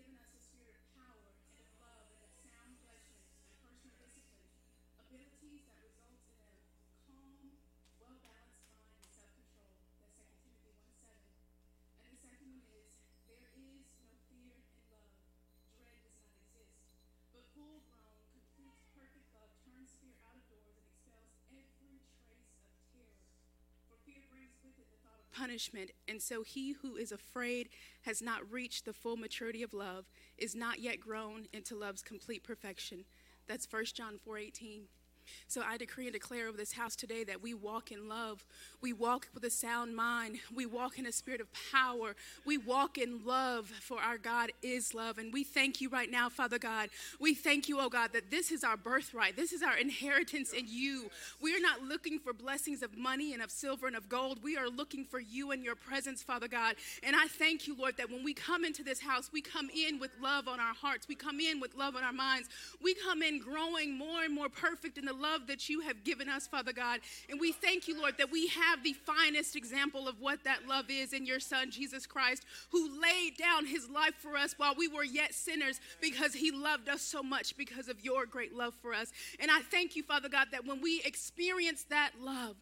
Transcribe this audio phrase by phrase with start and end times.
[0.00, 3.92] given us a spirit of power and of love and of sound judgment and personal
[4.00, 4.48] discipline,
[4.96, 6.56] abilities that result in a
[7.04, 7.52] calm,
[8.00, 9.76] well-balanced mind and self-control.
[10.00, 11.20] That's 2 Timothy 1 7.
[12.00, 12.96] And the second one is,
[13.28, 15.20] there is no fear in love.
[15.76, 16.80] Dread does not exist.
[17.36, 22.29] But full-grown, complete, perfect love turns fear out of doors and expels every trace
[25.32, 25.90] punishment.
[26.08, 27.68] And so he who is afraid
[28.02, 30.06] has not reached the full maturity of love,
[30.36, 33.04] is not yet grown into love's complete perfection.
[33.46, 34.88] That's 1 John 4:18.
[35.48, 38.44] So I decree and declare over this house today that we walk in love.
[38.80, 40.38] We walk with a sound mind.
[40.54, 42.14] We walk in a spirit of power.
[42.44, 45.18] We walk in love, for our God is love.
[45.18, 46.88] And we thank you right now, Father God.
[47.18, 49.36] We thank you, oh God, that this is our birthright.
[49.36, 51.10] This is our inheritance in you.
[51.40, 54.42] We are not looking for blessings of money and of silver and of gold.
[54.42, 56.76] We are looking for you and your presence, Father God.
[57.02, 59.98] And I thank you, Lord, that when we come into this house, we come in
[59.98, 61.08] with love on our hearts.
[61.08, 62.48] We come in with love on our minds.
[62.82, 66.28] We come in growing more and more perfect in the love that you have given
[66.28, 67.00] us, Father God.
[67.28, 70.86] And we thank you, Lord, that we have the finest example of what that love
[70.88, 74.88] is in your Son, Jesus Christ, who laid down his life for us while we
[74.88, 78.94] were yet sinners because he loved us so much because of your great love for
[78.94, 79.12] us.
[79.38, 82.56] And I thank you, Father God, that when we experience that love,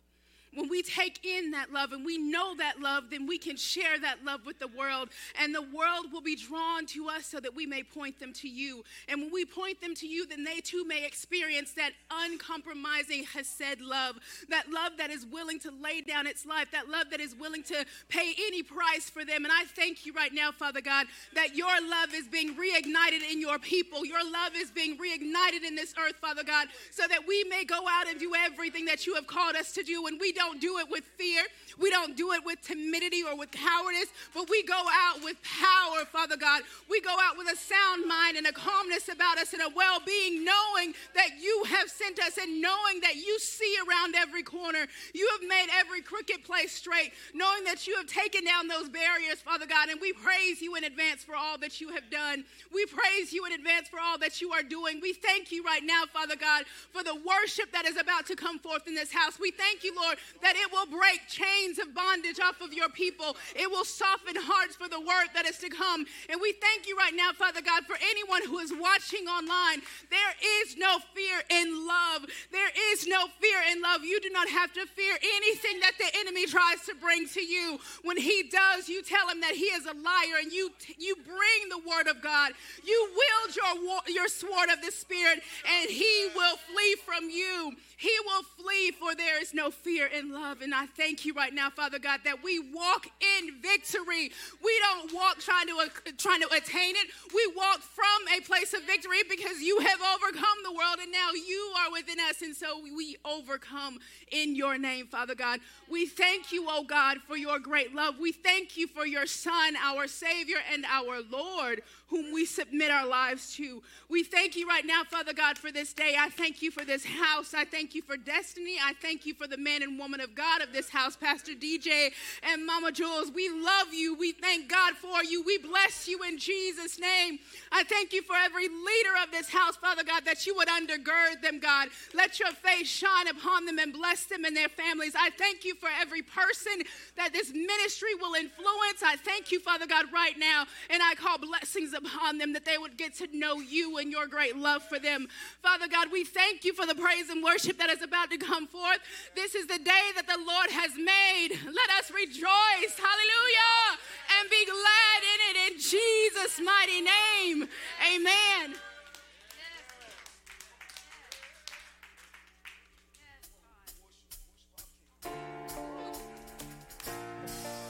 [0.58, 3.96] when we take in that love and we know that love, then we can share
[4.00, 5.08] that love with the world.
[5.40, 8.48] And the world will be drawn to us so that we may point them to
[8.48, 8.82] you.
[9.06, 13.80] And when we point them to you, then they too may experience that uncompromising Hesed
[13.80, 14.16] love,
[14.48, 17.62] that love that is willing to lay down its life, that love that is willing
[17.62, 19.44] to pay any price for them.
[19.44, 23.40] And I thank you right now, Father God, that your love is being reignited in
[23.40, 24.04] your people.
[24.04, 27.86] Your love is being reignited in this earth, Father God, so that we may go
[27.88, 30.08] out and do everything that you have called us to do.
[30.08, 31.42] And we don't do it with fear.
[31.78, 36.04] We don't do it with timidity or with cowardice, but we go out with power,
[36.06, 36.62] Father God.
[36.88, 40.00] We go out with a sound mind and a calmness about us and a well
[40.04, 44.86] being, knowing that you have sent us and knowing that you see around every corner.
[45.14, 49.40] You have made every crooked place straight, knowing that you have taken down those barriers,
[49.40, 49.88] Father God.
[49.88, 52.44] And we praise you in advance for all that you have done.
[52.72, 55.00] We praise you in advance for all that you are doing.
[55.00, 58.58] We thank you right now, Father God, for the worship that is about to come
[58.58, 59.38] forth in this house.
[59.38, 63.36] We thank you, Lord, that it will break chains of bondage off of your people.
[63.54, 66.06] It will soften hearts for the word that is to come.
[66.30, 69.82] And we thank you right now, Father God, for anyone who is watching online.
[70.10, 72.26] There is no fear in love.
[72.52, 74.04] There is no fear in love.
[74.04, 77.78] You do not have to fear anything that the enemy tries to bring to you.
[78.04, 81.68] When he does, you tell him that he is a liar and you you bring
[81.70, 82.52] the word of God.
[82.84, 87.72] You wield your your sword of the spirit and he will flee from you.
[87.98, 90.60] He will flee, for there is no fear in love.
[90.60, 94.30] And I thank you right now, Father God, that we walk in victory.
[94.62, 97.10] We don't walk trying to, uh, trying to attain it.
[97.34, 101.32] We walk from a place of victory because you have overcome the world and now
[101.32, 102.40] you are within us.
[102.40, 103.98] And so we overcome
[104.30, 105.58] in your name, Father God.
[105.90, 108.20] We thank you, oh God, for your great love.
[108.20, 113.06] We thank you for your Son, our Savior, and our Lord whom we submit our
[113.06, 113.82] lives to.
[114.08, 116.16] We thank you right now, Father God, for this day.
[116.18, 117.52] I thank you for this house.
[117.52, 118.76] I thank you for destiny.
[118.82, 122.10] I thank you for the man and woman of God of this house, Pastor DJ
[122.42, 123.30] and Mama Jules.
[123.30, 124.14] We love you.
[124.14, 125.42] We thank God for you.
[125.42, 127.38] We bless you in Jesus' name.
[127.70, 131.42] I thank you for every leader of this house, Father God, that you would undergird
[131.42, 131.88] them, God.
[132.14, 135.12] Let your face shine upon them and bless them and their families.
[135.18, 136.72] I thank you for every person
[137.16, 139.02] that this ministry will influence.
[139.04, 140.64] I thank you, Father God, right now.
[140.88, 144.26] And I call blessings upon them that they would get to know you and your
[144.26, 145.28] great love for them.
[145.62, 148.66] Father God, we thank you for the praise and worship that is about to come
[148.66, 149.00] forth.
[149.34, 151.50] This is the day that the Lord has made.
[151.66, 153.98] Let us rejoice, hallelujah,
[154.40, 157.68] and be glad in it in Jesus' mighty name.
[158.14, 158.76] Amen.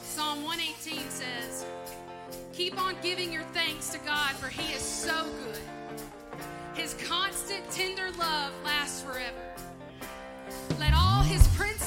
[0.02, 1.64] Psalm 118 says,
[2.78, 5.62] On giving your thanks to God, for He is so good.
[6.74, 9.54] His constant, tender love lasts forever.
[10.78, 11.77] Let all His princely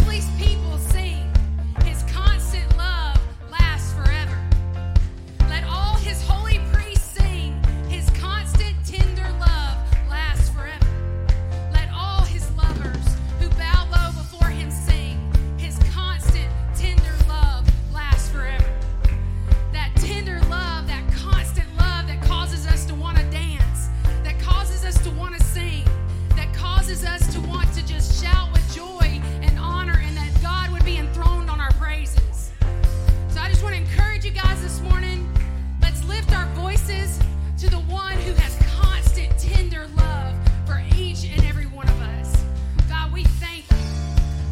[36.31, 37.19] lift our voices
[37.57, 40.35] to the one who has constant, tender love
[40.65, 42.43] for each and every one of us.
[42.89, 43.77] God, we thank you.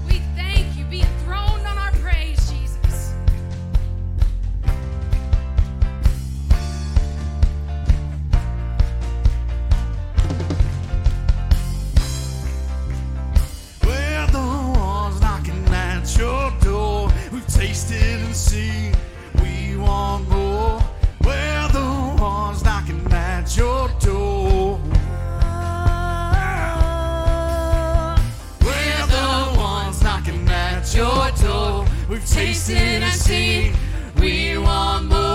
[0.07, 0.85] We thank you.
[0.85, 3.13] Be enthroned on our praise, Jesus.
[13.83, 18.98] Where the one's knocking at your door, we've tasted and seen.
[32.33, 33.73] tasted and seen.
[34.19, 35.28] We want more.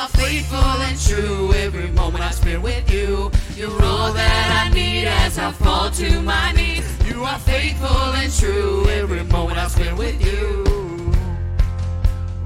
[0.00, 1.52] are faithful and true.
[1.52, 6.22] Every moment I spend with you, you're all that I need as I fall to
[6.22, 6.86] my knees.
[7.06, 8.88] You are faithful and true.
[8.88, 10.64] Every moment I spend with you.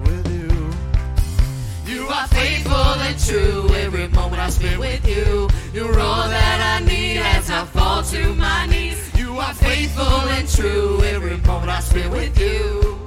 [0.03, 1.95] With you.
[1.95, 3.73] You are faithful and true.
[3.77, 8.35] Every moment I spend with you, you're all that I need as I fall to
[8.35, 8.99] my knees.
[9.17, 11.01] You are faithful and true.
[11.05, 13.04] Every moment I spend with you.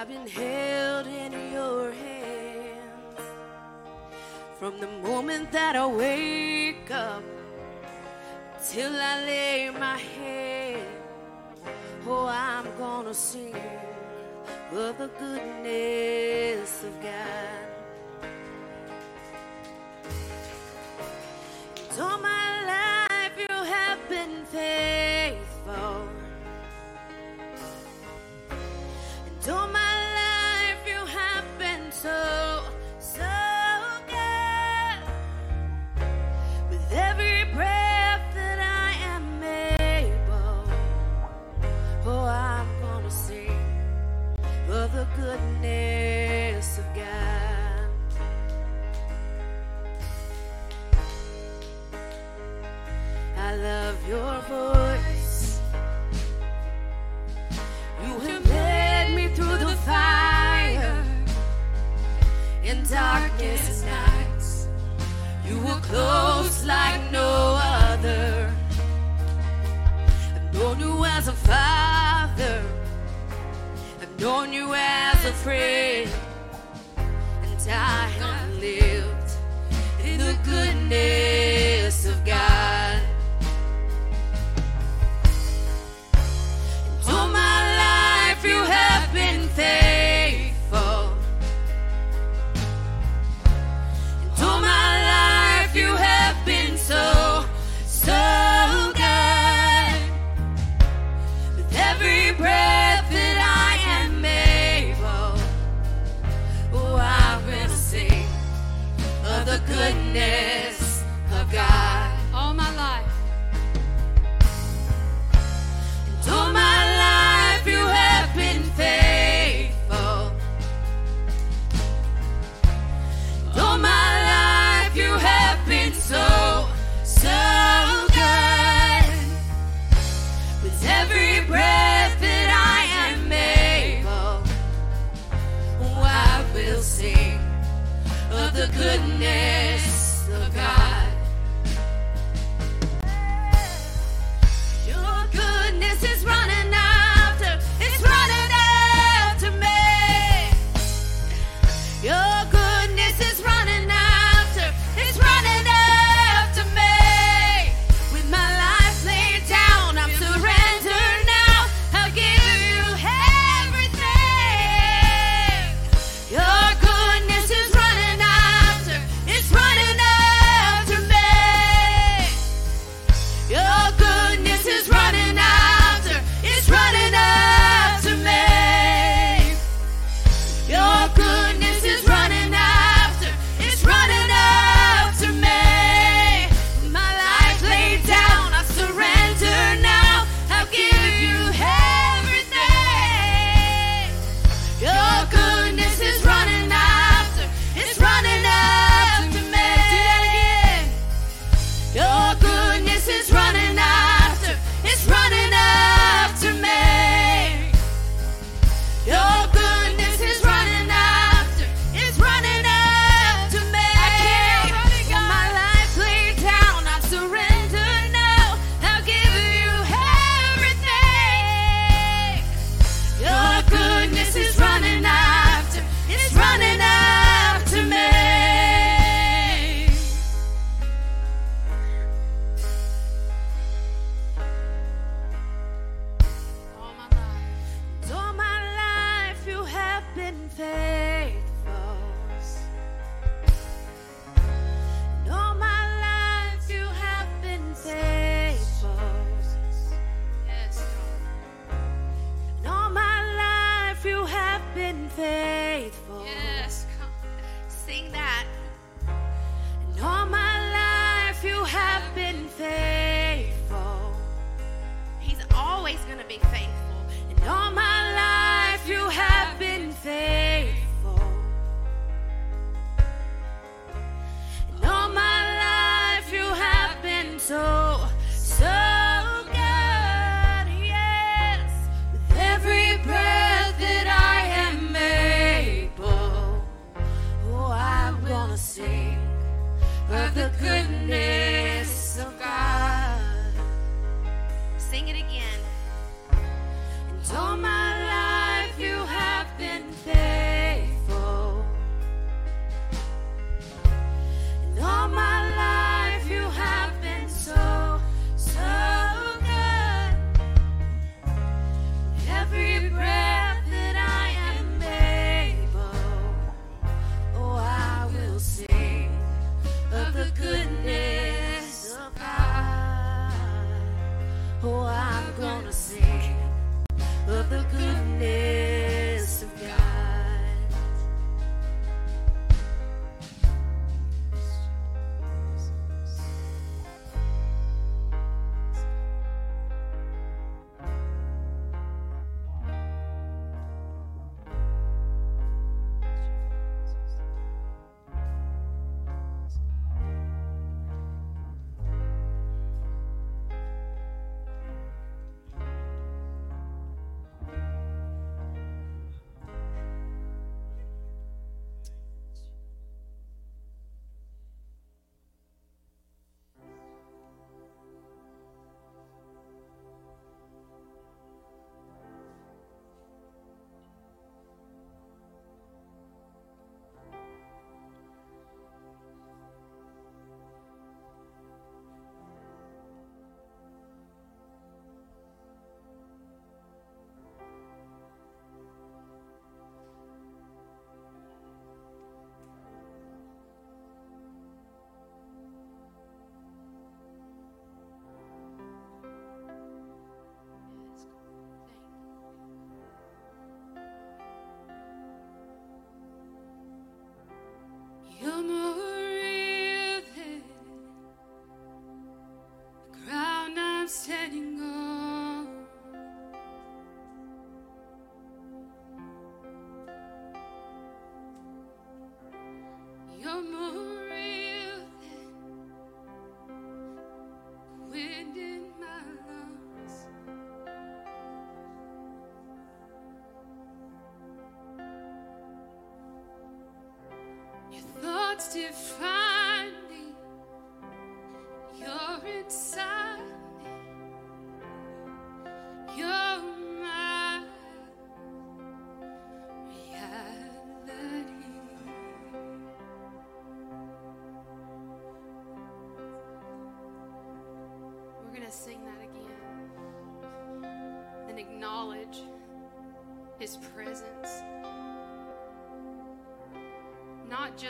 [0.00, 3.20] I've been held in your hands
[4.58, 7.22] from the moment that I wake up
[8.66, 10.86] till I lay my head.
[12.06, 13.54] Oh, I'm gonna sing
[14.72, 16.99] of the goodness of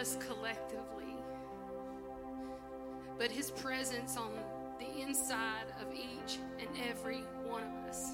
[0.00, 1.14] just collectively,
[3.18, 4.30] but His presence on
[4.78, 8.12] the inside of each and every one of us.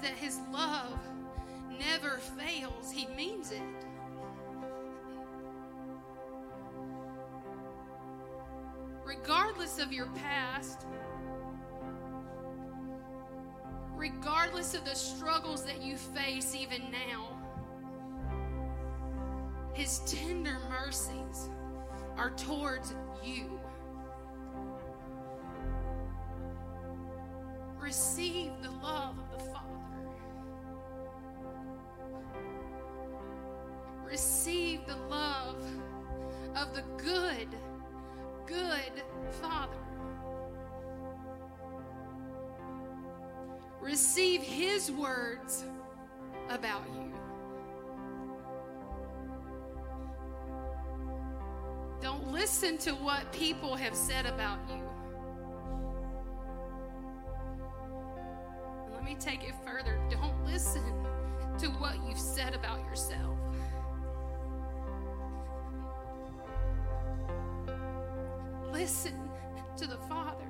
[0.00, 0.98] that His love
[1.78, 3.62] never fails, He means it.
[9.04, 10.86] Regardless of your past,
[13.96, 17.28] regardless of the struggles that you face even now,
[19.74, 21.48] His tender mercies
[22.16, 22.94] are towards
[23.24, 23.60] you.
[62.90, 63.38] Yourself.
[68.72, 69.30] Listen
[69.76, 70.49] to the Father.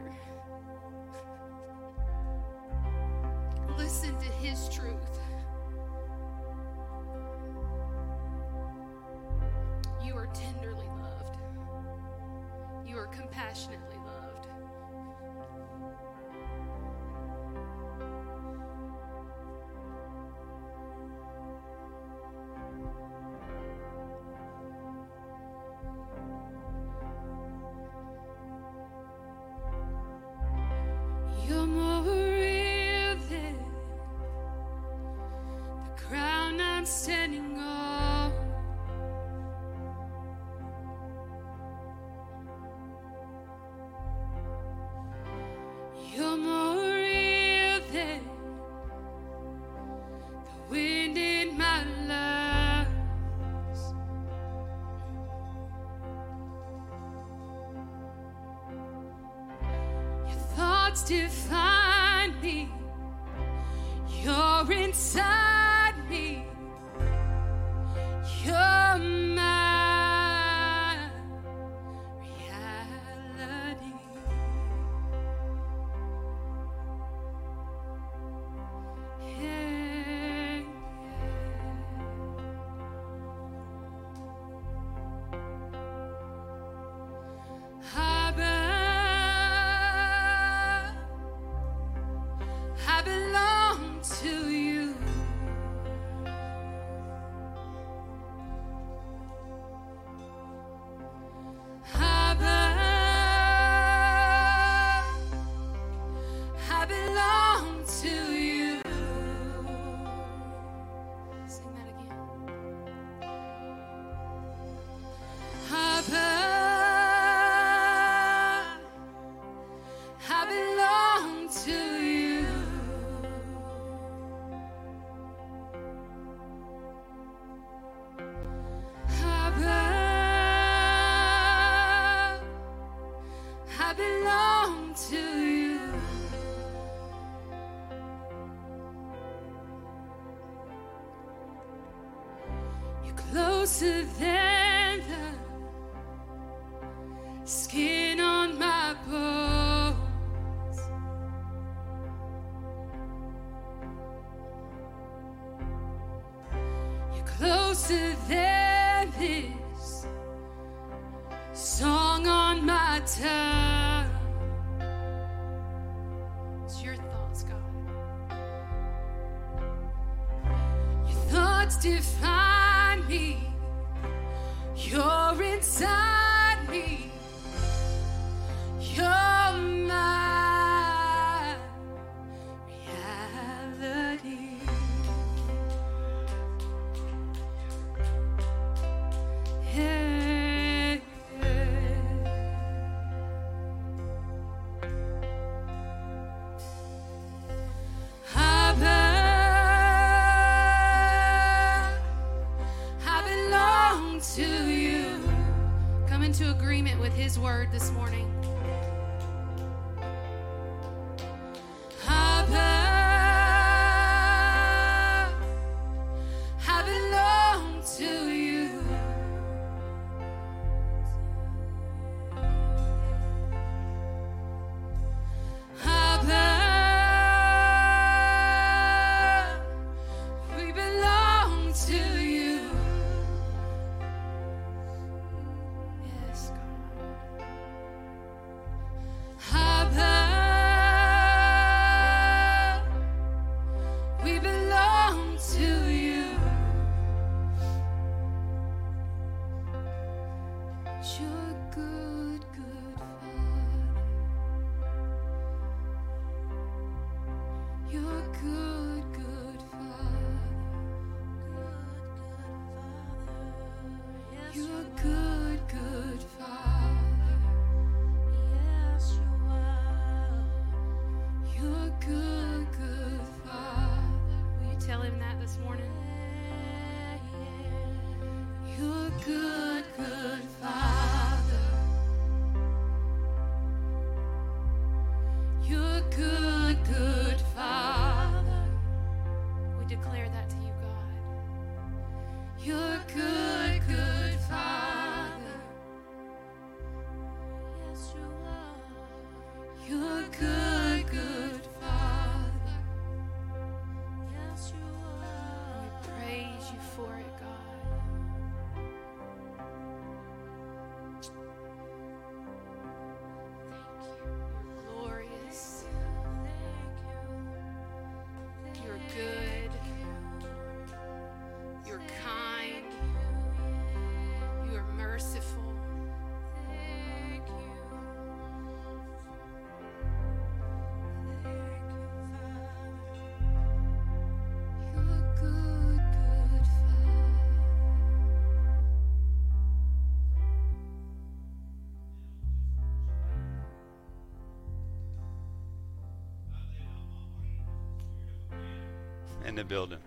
[349.46, 349.98] In the building.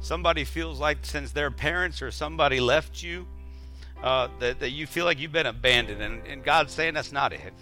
[0.00, 3.26] Somebody feels like since their parents or somebody left you,
[4.02, 7.32] uh, that, that you feel like you've been abandoned, and, and God's saying that's not
[7.32, 7.52] it.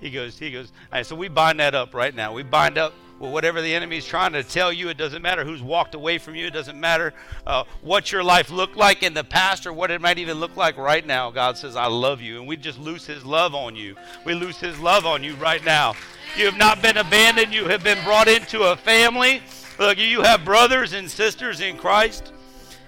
[0.00, 0.66] He goes, he goes.
[0.92, 2.34] all right, so we bind that up right now.
[2.34, 4.90] We bind up well, whatever the enemy is trying to tell you.
[4.90, 6.46] It doesn't matter who's walked away from you.
[6.46, 7.14] It doesn't matter
[7.46, 10.54] uh, what your life looked like in the past or what it might even look
[10.54, 11.30] like right now.
[11.30, 13.96] God says, "I love you," and we just lose His love on you.
[14.26, 15.94] We lose His love on you right now.
[16.36, 17.54] You have not been abandoned.
[17.54, 19.42] You have been brought into a family.
[19.78, 22.32] Look, you have brothers and sisters in Christ,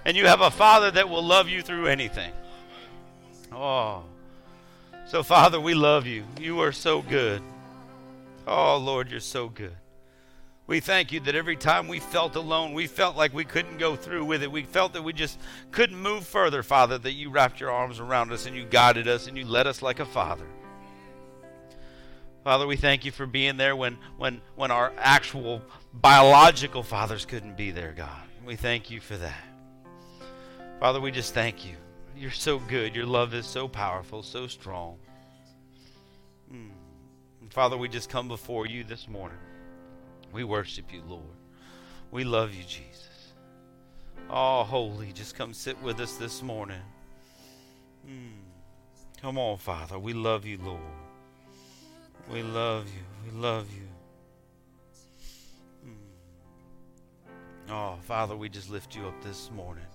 [0.05, 2.31] and you have a Father that will love you through anything.
[3.51, 4.03] Oh.
[5.05, 6.23] So, Father, we love you.
[6.39, 7.41] You are so good.
[8.47, 9.75] Oh, Lord, you're so good.
[10.65, 13.95] We thank you that every time we felt alone, we felt like we couldn't go
[13.95, 14.51] through with it.
[14.51, 15.39] We felt that we just
[15.71, 19.25] couldn't move further, Father, that you wrapped your arms around us and you guided us
[19.25, 20.45] and you led us like a father.
[22.43, 25.61] Father, we thank you for being there when, when, when our actual
[25.93, 28.21] biological fathers couldn't be there, God.
[28.45, 29.43] We thank you for that.
[30.79, 31.75] Father, we just thank you.
[32.15, 32.95] You're so good.
[32.95, 34.97] Your love is so powerful, so strong.
[36.51, 36.69] Mm.
[37.41, 39.37] And Father, we just come before you this morning.
[40.31, 41.23] We worship you, Lord.
[42.11, 43.33] We love you, Jesus.
[44.29, 46.81] Oh, holy, just come sit with us this morning.
[48.07, 48.31] Mm.
[49.21, 49.99] Come on, Father.
[49.99, 50.79] We love you, Lord.
[52.31, 53.01] We love you.
[53.25, 53.87] We love you.
[55.89, 57.71] Mm.
[57.71, 59.85] Oh, Father, we just lift you up this morning.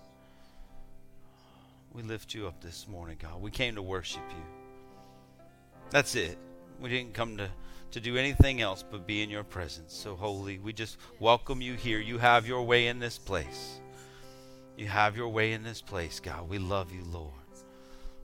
[1.92, 3.40] We lift you up this morning, God.
[3.40, 5.44] We came to worship you.
[5.90, 6.36] That's it.
[6.80, 7.48] We didn't come to,
[7.92, 9.94] to do anything else but be in your presence.
[9.94, 12.00] So, holy, we just welcome you here.
[12.00, 13.78] You have your way in this place.
[14.76, 16.48] You have your way in this place, God.
[16.48, 17.30] We love you, Lord.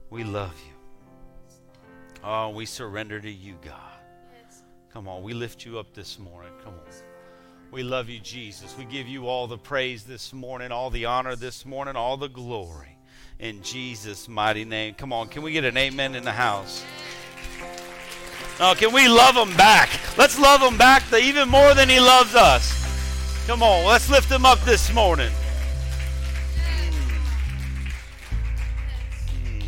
[0.09, 0.73] We love you.
[2.25, 3.90] Oh, we surrender to you, God.
[4.93, 6.51] Come on, we lift you up this morning.
[6.63, 6.81] Come on.
[7.71, 8.75] We love you, Jesus.
[8.77, 12.27] We give you all the praise this morning, all the honor this morning, all the
[12.27, 12.97] glory.
[13.39, 14.93] In Jesus' mighty name.
[14.95, 16.83] Come on, can we get an amen in the house?
[18.59, 19.89] Oh, can we love him back?
[20.17, 22.77] Let's love him back the, even more than he loves us.
[23.47, 25.31] Come on, let's lift him up this morning.
[29.45, 29.63] Mm.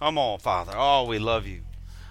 [0.00, 0.72] Come on, Father.
[0.74, 1.60] Oh, we love you.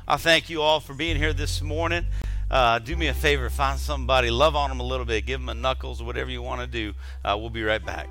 [0.08, 2.06] I thank you all for being here this morning.
[2.49, 5.49] Uh, do me a favor, find somebody, love on them a little bit, give them
[5.49, 6.93] a knuckles, whatever you want to do.
[7.24, 8.08] Uh, we'll be right back.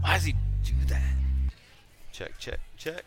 [0.00, 0.32] Why does he
[0.64, 1.00] do that?
[2.12, 3.04] Check, check, check.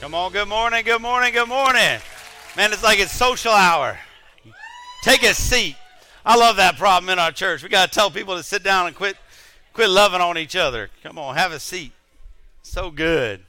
[0.00, 1.98] Come on, good morning, good morning, good morning.
[2.56, 3.98] Man, it's like it's social hour.
[5.02, 5.76] Take a seat.
[6.24, 7.62] I love that problem in our church.
[7.62, 9.18] We got to tell people to sit down and quit
[9.74, 10.88] quit loving on each other.
[11.02, 11.92] Come on, have a seat.
[12.62, 13.42] So good.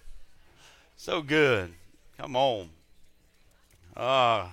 [0.98, 1.72] So good.
[2.18, 2.68] Come on.
[3.96, 4.50] Uh,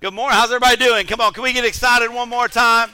[0.00, 0.38] good morning.
[0.38, 1.06] How's everybody doing?
[1.06, 2.88] Come on, can we get excited one more time?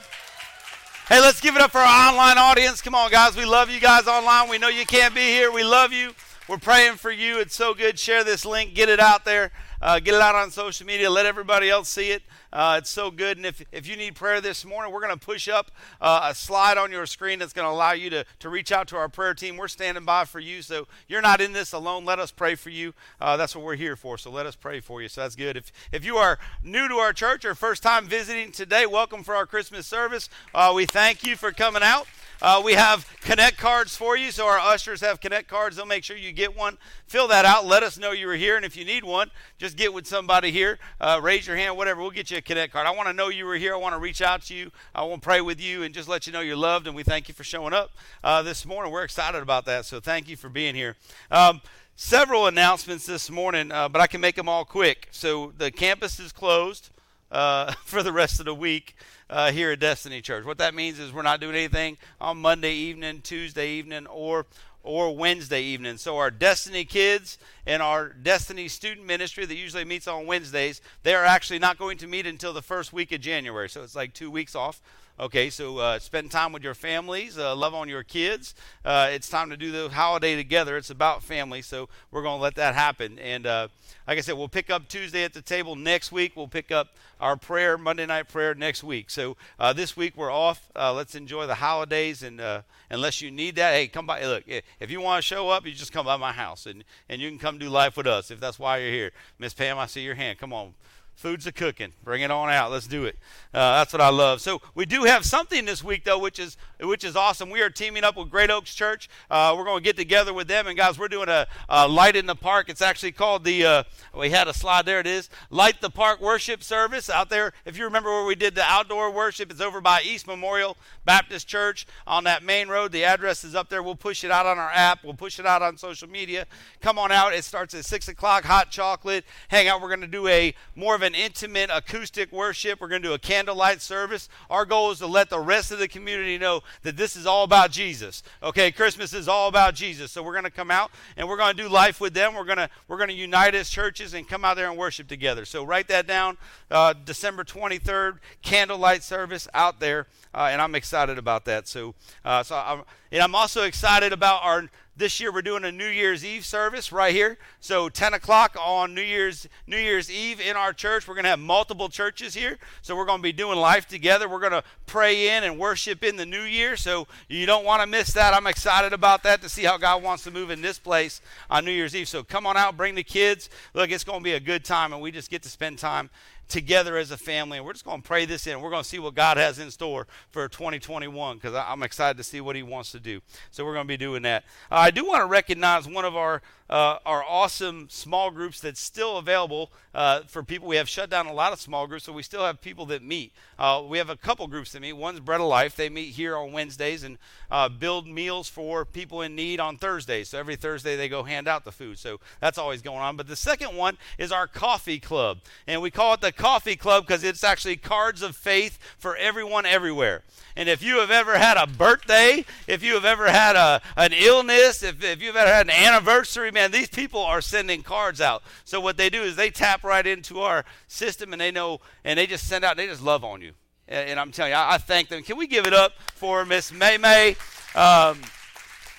[1.07, 2.81] Hey, let's give it up for our online audience.
[2.81, 3.37] Come on, guys.
[3.37, 4.49] We love you guys online.
[4.49, 5.53] We know you can't be here.
[5.53, 6.11] We love you.
[6.49, 7.39] We're praying for you.
[7.39, 7.99] It's so good.
[7.99, 8.73] Share this link.
[8.73, 9.51] Get it out there.
[9.79, 11.07] Uh, get it out on social media.
[11.07, 12.23] Let everybody else see it.
[12.51, 13.37] Uh, it's so good.
[13.37, 15.69] And if, if you need prayer this morning, we're going to push up
[16.01, 18.87] uh, a slide on your screen that's going to allow you to, to reach out
[18.87, 19.57] to our prayer team.
[19.57, 20.63] We're standing by for you.
[20.63, 22.03] So you're not in this alone.
[22.03, 22.95] Let us pray for you.
[23.21, 24.17] Uh, that's what we're here for.
[24.17, 25.07] So let us pray for you.
[25.07, 25.55] So that's good.
[25.55, 29.35] If, if you are new to our church or first time visiting today, welcome for
[29.35, 30.29] our Christmas service.
[30.55, 32.07] Uh, we thank you for coming out.
[32.41, 35.75] Uh, we have connect cards for you, so our ushers have connect cards.
[35.75, 36.77] They'll make sure you get one.
[37.05, 37.65] Fill that out.
[37.65, 40.49] Let us know you were here, and if you need one, just get with somebody
[40.49, 40.79] here.
[41.01, 41.99] Uh, raise your hand, whatever.
[41.99, 42.87] We'll get you a connect card.
[42.87, 43.73] I want to know you were here.
[43.73, 44.71] I want to reach out to you.
[44.95, 46.87] I want to pray with you and just let you know you're loved.
[46.87, 47.91] And we thank you for showing up
[48.23, 48.93] uh, this morning.
[48.93, 49.83] We're excited about that.
[49.83, 50.95] So thank you for being here.
[51.29, 51.61] Um,
[51.97, 55.09] several announcements this morning, uh, but I can make them all quick.
[55.11, 56.89] So the campus is closed
[57.31, 58.95] uh, for the rest of the week
[59.29, 60.45] uh, here at Destiny Church.
[60.45, 64.45] What that means is we're not doing anything on Monday evening, Tuesday evening, or
[64.81, 65.97] or Wednesday evening.
[65.97, 71.13] So our Destiny kids and our Destiny student ministry that usually meets on Wednesdays, they
[71.13, 73.69] are actually not going to meet until the first week of January.
[73.69, 74.81] So it's like two weeks off.
[75.19, 78.55] Okay, so uh, spend time with your families, uh, love on your kids.
[78.85, 80.77] Uh, it's time to do the holiday together.
[80.77, 83.19] It's about family, so we're going to let that happen.
[83.19, 83.67] And uh,
[84.07, 86.37] like I said, we'll pick up Tuesday at the table next week.
[86.37, 89.09] We'll pick up our prayer, Monday night prayer next week.
[89.09, 90.71] So uh, this week we're off.
[90.73, 92.23] Uh, let's enjoy the holidays.
[92.23, 92.41] And
[92.89, 94.23] unless you need that, hey, come by.
[94.23, 97.19] Look, if you want to show up, you just come by my house and, and
[97.19, 99.11] you can come do life with us if that's why you're here.
[99.37, 100.39] Miss Pam, I see your hand.
[100.39, 100.75] Come on.
[101.19, 101.91] Food's a cooking.
[102.01, 102.71] Bring it on out.
[102.71, 103.17] Let's do it.
[103.53, 104.39] Uh, that's what I love.
[104.39, 107.49] So we do have something this week though, which is which is awesome.
[107.49, 109.09] We are teaming up with Great Oaks Church.
[109.29, 112.15] Uh, we're going to get together with them, and guys, we're doing a, a light
[112.15, 112.69] in the park.
[112.69, 113.65] It's actually called the.
[113.65, 113.83] Uh,
[114.17, 115.01] we had a slide there.
[115.01, 117.51] It is light the park worship service out there.
[117.65, 121.49] If you remember where we did the outdoor worship, it's over by East Memorial Baptist
[121.49, 122.93] Church on that main road.
[122.93, 123.83] The address is up there.
[123.83, 125.03] We'll push it out on our app.
[125.03, 126.45] We'll push it out on social media.
[126.79, 127.33] Come on out.
[127.33, 128.45] It starts at six o'clock.
[128.45, 129.25] Hot chocolate.
[129.49, 129.81] Hang out.
[129.81, 132.81] We're going to do a more of an intimate acoustic worship.
[132.81, 134.29] We're going to do a candlelight service.
[134.49, 137.43] Our goal is to let the rest of the community know that this is all
[137.43, 138.23] about Jesus.
[138.41, 140.11] Okay, Christmas is all about Jesus.
[140.11, 142.33] So we're going to come out and we're going to do life with them.
[142.33, 145.07] We're going to we're going to unite as churches and come out there and worship
[145.07, 145.45] together.
[145.45, 146.37] So write that down.
[146.69, 151.67] Uh, December 23rd, candlelight service out there, uh, and I'm excited about that.
[151.67, 151.95] So
[152.25, 154.69] uh, so I'm and I'm also excited about our
[154.99, 157.37] this year we're doing a New Year's Eve service right here.
[157.61, 161.07] So 10 o'clock on New Year's New Year's Eve in our church.
[161.07, 162.57] We're going to have multiple churches here.
[162.81, 164.27] So we're going to be doing life together.
[164.27, 166.75] We're going to pray in and worship in the new year.
[166.75, 168.33] So you don't want to miss that.
[168.33, 171.63] I'm excited about that to see how God wants to move in this place on
[171.63, 172.09] New Year's Eve.
[172.09, 173.49] So come on out, bring the kids.
[173.73, 176.09] Look, it's going to be a good time and we just get to spend time
[176.49, 177.57] together as a family.
[177.57, 178.59] And we're just going to pray this in.
[178.59, 182.23] We're going to see what God has in store for 2021 because I'm excited to
[182.23, 183.21] see what He wants to do.
[183.51, 184.43] So we're going to be doing that.
[184.69, 188.79] Uh, I do want to recognize one of our uh, our awesome small groups that's
[188.79, 190.67] still available uh, for people.
[190.67, 193.03] We have shut down a lot of small groups, so we still have people that
[193.03, 193.33] meet.
[193.57, 194.93] Uh, we have a couple groups that meet.
[194.93, 195.75] One's Bread of Life.
[195.75, 197.17] They meet here on Wednesdays and
[197.49, 200.29] uh, build meals for people in need on Thursdays.
[200.29, 201.97] So every Thursday they go hand out the food.
[201.97, 203.17] So that's always going on.
[203.17, 205.39] But the second one is our coffee club.
[205.65, 209.65] And we call it the coffee club because it's actually cards of faith for everyone
[209.65, 210.23] everywhere.
[210.55, 214.13] And if you have ever had a birthday, if you have ever had a, an
[214.13, 218.43] illness, if, if you've ever had an anniversary, man, these people are sending cards out.
[218.65, 222.19] So what they do is they tap right into our system and they know, and
[222.19, 223.53] they just send out, they just love on you.
[223.87, 225.23] And, and I'm telling you, I, I, thank them.
[225.23, 227.37] Can we give it up for Miss May May?
[227.75, 228.19] Um,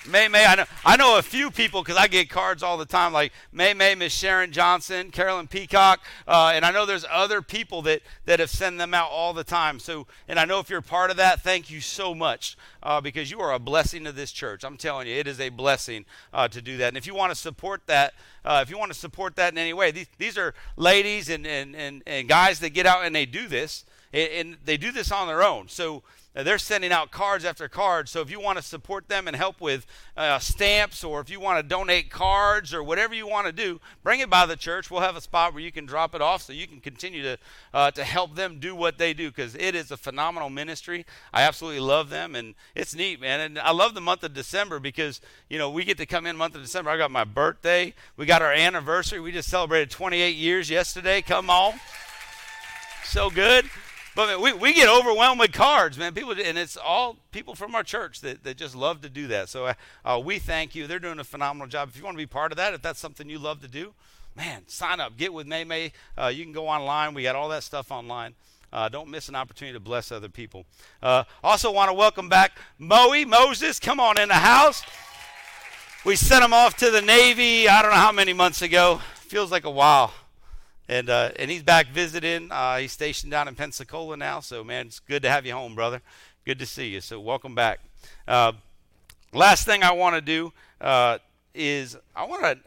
[0.08, 2.86] May May, I know I know a few people because I get cards all the
[2.86, 7.42] time, like May May, Miss Sharon Johnson, Carolyn Peacock, uh, and I know there's other
[7.42, 9.78] people that that have sent them out all the time.
[9.78, 13.30] So, and I know if you're part of that, thank you so much uh, because
[13.30, 14.64] you are a blessing to this church.
[14.64, 16.88] I'm telling you, it is a blessing uh, to do that.
[16.88, 19.58] And if you want to support that, uh, if you want to support that in
[19.58, 23.14] any way, these these are ladies and and and, and guys that get out and
[23.14, 23.84] they do this,
[24.14, 25.68] and, and they do this on their own.
[25.68, 28.12] So They're sending out cards after cards.
[28.12, 29.84] So if you want to support them and help with
[30.16, 33.80] uh, stamps, or if you want to donate cards, or whatever you want to do,
[34.04, 34.90] bring it by the church.
[34.90, 37.38] We'll have a spot where you can drop it off, so you can continue to
[37.74, 41.04] uh, to help them do what they do because it is a phenomenal ministry.
[41.32, 43.40] I absolutely love them, and it's neat, man.
[43.40, 46.36] And I love the month of December because you know we get to come in
[46.36, 46.90] month of December.
[46.90, 47.92] I got my birthday.
[48.16, 49.18] We got our anniversary.
[49.18, 51.22] We just celebrated 28 years yesterday.
[51.22, 51.74] Come on,
[53.02, 53.68] so good.
[54.16, 56.14] But we, we get overwhelmed with cards, man.
[56.14, 59.48] People, and it's all people from our church that, that just love to do that.
[59.48, 60.86] So uh, uh, we thank you.
[60.86, 61.90] They're doing a phenomenal job.
[61.90, 63.92] If you want to be part of that, if that's something you love to do,
[64.36, 65.16] man, sign up.
[65.16, 65.92] Get with May May.
[66.18, 67.14] Uh, you can go online.
[67.14, 68.34] We got all that stuff online.
[68.72, 70.64] Uh, don't miss an opportunity to bless other people.
[71.02, 73.78] Uh, also, want to welcome back Moe Moses.
[73.78, 74.82] Come on in the house.
[76.04, 77.68] We sent him off to the Navy.
[77.68, 79.00] I don't know how many months ago.
[79.14, 80.12] Feels like a while
[80.90, 82.50] and uh, and he's back visiting.
[82.50, 84.40] Uh, he's stationed down in Pensacola now.
[84.40, 86.02] So man, it's good to have you home, brother.
[86.44, 87.00] Good to see you.
[87.00, 87.78] So welcome back.
[88.26, 88.52] Uh,
[89.32, 91.18] last thing I want to do uh,
[91.54, 92.58] is I want to.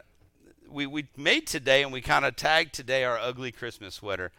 [0.70, 4.32] We we made today and we kind of tagged today our ugly Christmas sweater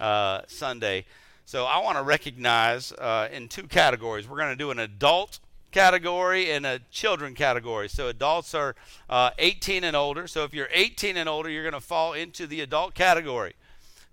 [0.00, 1.04] uh, Sunday.
[1.44, 4.26] So I want to recognize uh, in two categories.
[4.26, 5.40] We're going to do an adult
[5.76, 7.86] category and a children category.
[7.86, 8.74] So adults are
[9.10, 10.26] uh, 18 and older.
[10.26, 13.52] So if you're 18 and older, you're going to fall into the adult category.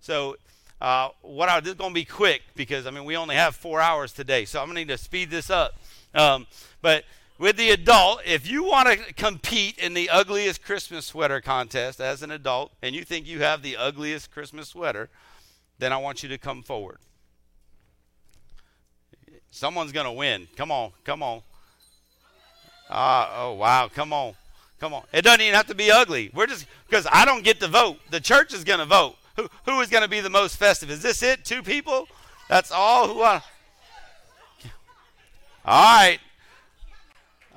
[0.02, 0.36] So
[0.82, 3.56] uh, what I this is going to be quick because I mean we only have
[3.56, 5.76] four hours today, so I'm going to need to speed this up.
[6.14, 6.48] Um,
[6.82, 7.06] but
[7.40, 12.22] with the adult, if you want to compete in the ugliest Christmas sweater contest as
[12.24, 15.10] an adult, and you think you have the ugliest Christmas sweater,
[15.80, 16.98] then I want you to come forward.
[19.50, 20.50] Someone's going to win.
[20.58, 21.42] Come on, come on.
[22.96, 24.36] Ah, oh wow, come on.
[24.80, 25.04] Come on.
[25.12, 26.30] It doesn't even have to be ugly.
[26.32, 27.98] We're just because I don't get to vote.
[28.12, 29.16] The church is going to vote.
[29.36, 30.92] Who who is going to be the most festive?
[30.92, 31.44] Is this it?
[31.44, 32.08] Two people?
[32.50, 33.42] That's all who I
[35.66, 36.20] All right.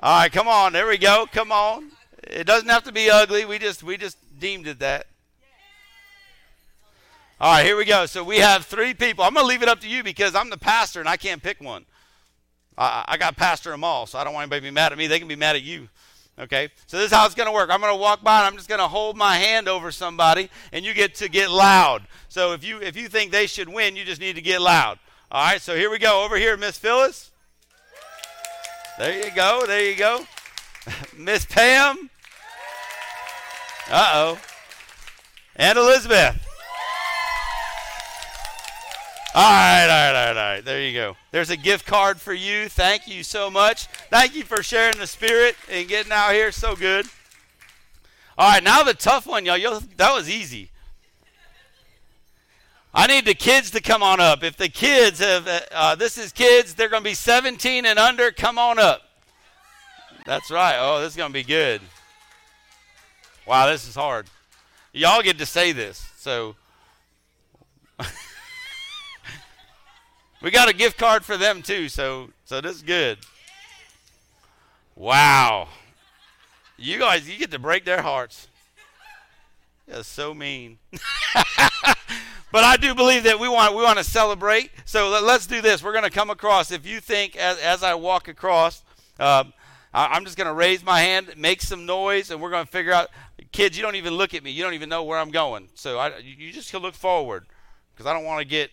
[0.01, 0.73] All right, come on.
[0.73, 1.27] There we go.
[1.31, 1.91] Come on.
[2.23, 3.45] It doesn't have to be ugly.
[3.45, 5.07] We just we just deemed it that.
[7.39, 8.07] All right, here we go.
[8.07, 9.23] So we have three people.
[9.23, 11.43] I'm going to leave it up to you because I'm the pastor and I can't
[11.43, 11.85] pick one.
[12.79, 14.99] I, I got pastor them all, so I don't want anybody to be mad at
[14.99, 15.07] me.
[15.07, 15.89] They can be mad at you.
[16.39, 16.69] Okay?
[16.87, 17.71] So this is how it's going to work.
[17.71, 20.51] I'm going to walk by and I'm just going to hold my hand over somebody
[20.73, 22.03] and you get to get loud.
[22.29, 24.99] So if you if you think they should win, you just need to get loud.
[25.31, 25.61] All right?
[25.61, 26.25] So here we go.
[26.25, 27.31] Over here, Miss Phyllis.
[28.99, 29.65] There you go.
[29.67, 30.27] There you go.
[31.17, 32.11] Miss Pam.
[33.91, 34.39] Uh-oh.
[35.57, 36.46] And Elizabeth.
[39.39, 40.65] All right, all right, all right, all right.
[40.65, 41.15] There you go.
[41.31, 42.71] There's a gift card for you.
[42.71, 43.87] Thank you so much.
[44.09, 46.51] Thank you for sharing the spirit and getting out here.
[46.51, 47.05] So good.
[48.39, 49.59] All right, now the tough one, y'all.
[49.59, 50.71] y'all that was easy.
[52.95, 54.43] I need the kids to come on up.
[54.43, 57.99] If the kids have, uh, uh, this is kids, they're going to be 17 and
[57.99, 58.31] under.
[58.31, 59.03] Come on up.
[60.25, 60.79] That's right.
[60.81, 61.83] Oh, this is going to be good.
[63.47, 64.29] Wow, this is hard.
[64.95, 66.09] Y'all get to say this.
[66.17, 66.57] So.
[70.43, 73.19] We got a gift card for them too, so so this is good.
[74.95, 75.69] Wow.
[76.77, 78.49] You guys, you get to break their hearts.
[79.89, 80.79] That's so mean.
[82.53, 84.71] but I do believe that we want we want to celebrate.
[84.85, 85.83] So let, us do this.
[85.83, 86.71] We're going to come across.
[86.71, 88.83] If you think as as I walk across,
[89.19, 89.55] um,
[89.95, 92.71] I, am just going to raise my hand, make some noise, and we're going to
[92.71, 93.09] figure out.
[93.53, 94.51] Kids, you don't even look at me.
[94.51, 95.69] You don't even know where I'm going.
[95.75, 97.47] So I, you just look forward
[97.95, 98.71] because I don't want to get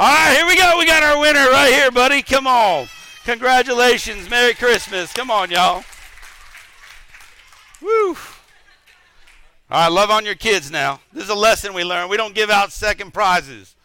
[0.00, 0.78] All right, here we go.
[0.78, 2.22] We got our winner right here, buddy.
[2.22, 2.88] Come on.
[3.26, 4.30] Congratulations.
[4.30, 5.12] Merry Christmas.
[5.12, 5.84] Come on, y'all.
[7.82, 8.08] Woo.
[8.10, 8.16] All
[9.70, 11.00] right, love on your kids now.
[11.12, 12.08] This is a lesson we learned.
[12.08, 13.76] We don't give out second prizes.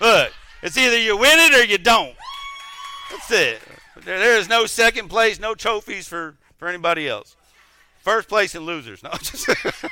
[0.00, 2.14] Look, it's either you win it or you don't.
[3.10, 3.62] That's it.
[4.04, 7.34] There, there is no second place, no trophies for, for anybody else.
[7.98, 9.02] First place and losers.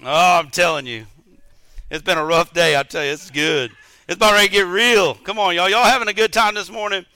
[0.00, 1.06] No, oh, I'm telling you.
[1.90, 2.78] It's been a rough day.
[2.78, 3.70] I tell you, it's good.
[4.08, 5.14] It's about ready to get real.
[5.14, 5.70] Come on, y'all.
[5.70, 7.06] Y'all having a good time this morning?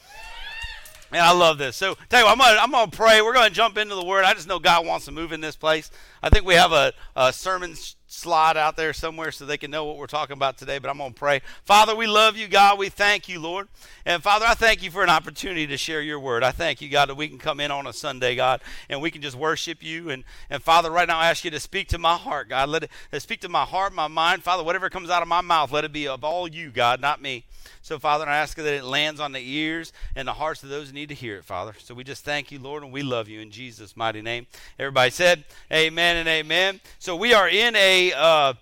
[1.11, 1.77] Man, I love this.
[1.77, 3.21] So, tell you what, I'm gonna, I'm gonna pray.
[3.21, 4.25] We're gonna jump into the Word.
[4.25, 5.91] I just know God wants to move in this place.
[6.23, 7.75] I think we have a, a sermon
[8.13, 10.99] slide out there somewhere so they can know what we're talking about today, but I'm
[10.99, 11.41] going to pray.
[11.65, 12.79] Father, we love you, God.
[12.79, 13.69] We thank you, Lord.
[14.05, 16.43] And Father, I thank you for an opportunity to share your word.
[16.43, 18.61] I thank you, God, that we can come in on a Sunday, God,
[18.91, 20.11] and we can just worship you.
[20.11, 22.69] And, and Father, right now I ask you to speak to my heart, God.
[22.69, 24.43] Let it let speak to my heart, my mind.
[24.43, 27.23] Father, whatever comes out of my mouth, let it be of all you, God, not
[27.23, 27.45] me.
[27.81, 30.89] So, Father, I ask that it lands on the ears and the hearts of those
[30.89, 31.75] who need to hear it, Father.
[31.79, 34.47] So we just thank you, Lord, and we love you in Jesus' mighty name.
[34.79, 36.81] Everybody said, Amen and Amen.
[36.99, 38.55] So we are in a uh,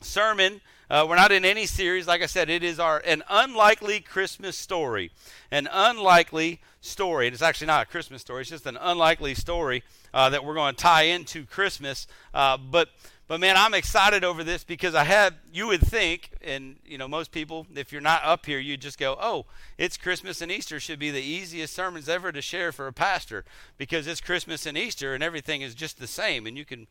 [0.00, 0.60] sermon.
[0.88, 2.06] Uh, we're not in any series.
[2.06, 5.10] Like I said, it is our an unlikely Christmas story.
[5.50, 7.26] An unlikely story.
[7.26, 8.42] And it's actually not a Christmas story.
[8.42, 9.82] It's just an unlikely story
[10.14, 12.06] uh, that we're going to tie into Christmas.
[12.34, 12.88] Uh, but
[13.30, 17.06] but man, I'm excited over this because I have, you would think, and you know,
[17.06, 19.46] most people, if you're not up here, you just go, oh,
[19.78, 23.44] it's Christmas and Easter should be the easiest sermons ever to share for a pastor
[23.78, 26.44] because it's Christmas and Easter and everything is just the same.
[26.44, 26.88] And you can,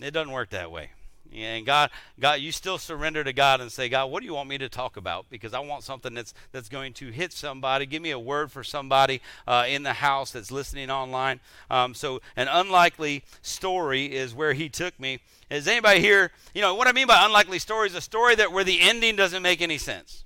[0.00, 0.90] it doesn't work that way.
[1.34, 4.48] And God, God, you still surrender to God and say, God, what do you want
[4.48, 5.26] me to talk about?
[5.30, 7.86] Because I want something that's that's going to hit somebody.
[7.86, 11.40] Give me a word for somebody uh, in the house that's listening online.
[11.70, 15.20] Um, so, an unlikely story is where He took me.
[15.50, 16.32] Is anybody here?
[16.54, 19.16] You know what I mean by unlikely story is a story that where the ending
[19.16, 20.24] doesn't make any sense.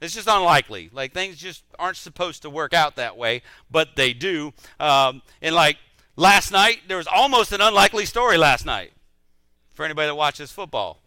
[0.00, 0.90] It's just unlikely.
[0.92, 4.52] Like things just aren't supposed to work out that way, but they do.
[4.80, 5.78] Um, and like
[6.16, 8.92] last night, there was almost an unlikely story last night
[9.74, 10.98] for anybody that watches football.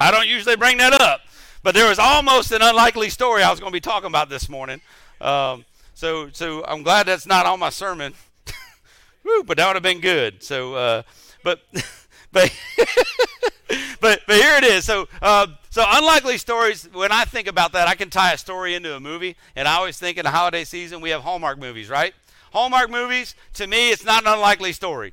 [0.00, 1.22] I don't usually bring that up,
[1.62, 4.48] but there was almost an unlikely story I was going to be talking about this
[4.48, 4.80] morning.
[5.20, 8.14] Um, so, so I'm glad that's not on my sermon.
[9.24, 10.42] Woo, but that would have been good.
[10.42, 11.02] So, uh,
[11.42, 11.60] but,
[12.32, 12.56] but,
[14.00, 14.84] but, but here it is.
[14.84, 16.88] So, uh, so unlikely stories.
[16.92, 19.74] When I think about that, I can tie a story into a movie, and I
[19.74, 22.14] always think in the holiday season we have Hallmark movies, right?
[22.52, 23.34] Hallmark movies.
[23.54, 25.12] To me, it's not an unlikely story.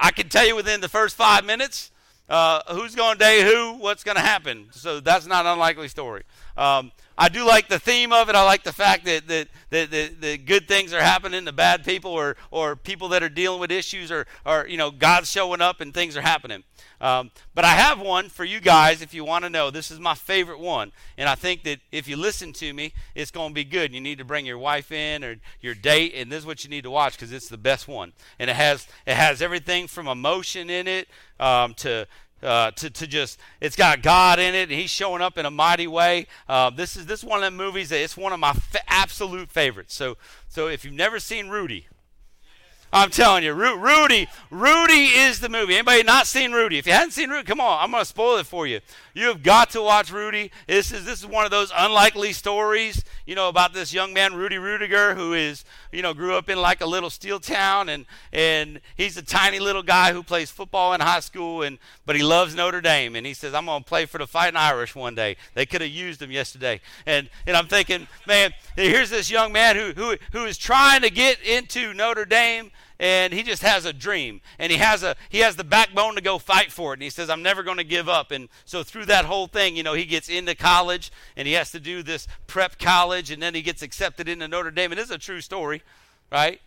[0.00, 1.90] I can tell you within the first five minutes
[2.28, 4.68] uh, who's going to date who, what's going to happen.
[4.72, 6.22] So that's not an unlikely story.
[6.56, 8.34] Um, I do like the theme of it.
[8.34, 11.84] I like the fact that that, that, that, that good things are happening to bad
[11.84, 15.60] people or, or people that are dealing with issues or, or you know God's showing
[15.60, 16.64] up and things are happening.
[16.98, 19.70] Um, but I have one for you guys if you want to know.
[19.70, 23.30] This is my favorite one, and I think that if you listen to me, it's
[23.30, 23.92] going to be good.
[23.92, 26.70] You need to bring your wife in or your date, and this is what you
[26.70, 28.14] need to watch because it's the best one.
[28.38, 31.06] And it has it has everything from emotion in it
[31.38, 32.06] um, to
[32.42, 35.50] uh, to, to just it's got God in it and he's showing up in a
[35.50, 36.26] mighty way.
[36.48, 38.54] Uh, this is this is one of the movies that it's one of my
[38.88, 39.94] absolute favorites.
[39.94, 40.16] So
[40.48, 41.86] so if you've never seen Rudy,
[42.92, 45.74] I'm telling you, Ru- Rudy, Rudy is the movie.
[45.74, 46.76] Anybody not seen Rudy?
[46.76, 48.80] If you haven't seen Rudy, come on, I'm going to spoil it for you.
[49.14, 50.50] You have got to watch Rudy.
[50.66, 54.34] This is this is one of those unlikely stories, you know, about this young man
[54.34, 58.06] Rudy Ruettiger who is, you know, grew up in like a little steel town and
[58.32, 62.22] and he's a tiny little guy who plays football in high school and but he
[62.22, 65.14] loves Notre Dame and he says I'm going to play for the Fighting Irish one
[65.14, 65.36] day.
[65.54, 66.80] They could have used him yesterday.
[67.06, 71.10] And and I'm thinking, man, here's this young man who who who is trying to
[71.10, 72.70] get into Notre Dame
[73.00, 74.42] and he just has a dream.
[74.58, 76.98] And he has a he has the backbone to go fight for it.
[76.98, 78.30] And he says i'm never going to give up.
[78.30, 81.72] And so through that whole thing you know he gets into college and he has
[81.72, 84.92] to do this prep college and then he gets accepted into notre dame.
[84.92, 85.82] And it's a true story
[86.30, 86.60] right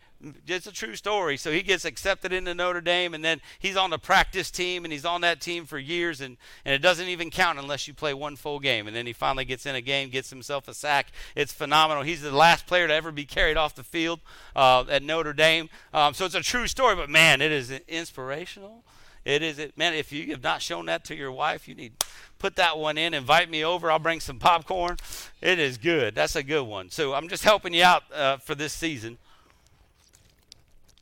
[0.48, 1.38] it's a true story.
[1.38, 4.92] So he gets accepted into Notre Dame, and then he's on the practice team, and
[4.92, 8.14] he's on that team for years, and, and it doesn't even count unless you play
[8.14, 8.88] one full game.
[8.88, 11.08] And then he finally gets in a game, gets himself a sack.
[11.36, 12.04] It's phenomenal.
[12.04, 14.20] He's the last player to ever be carried off the field
[14.56, 15.70] uh, at Notre Dame.
[15.94, 18.84] Um, so it's a true story, but man, it is inspirational.
[19.26, 19.94] It is it, man.
[19.94, 21.94] If you have not shown that to your wife, you need
[22.40, 23.14] put that one in.
[23.14, 23.90] Invite me over.
[23.90, 24.98] I'll bring some popcorn.
[25.42, 26.14] It is good.
[26.14, 26.90] That's a good one.
[26.90, 29.18] So I'm just helping you out uh, for this season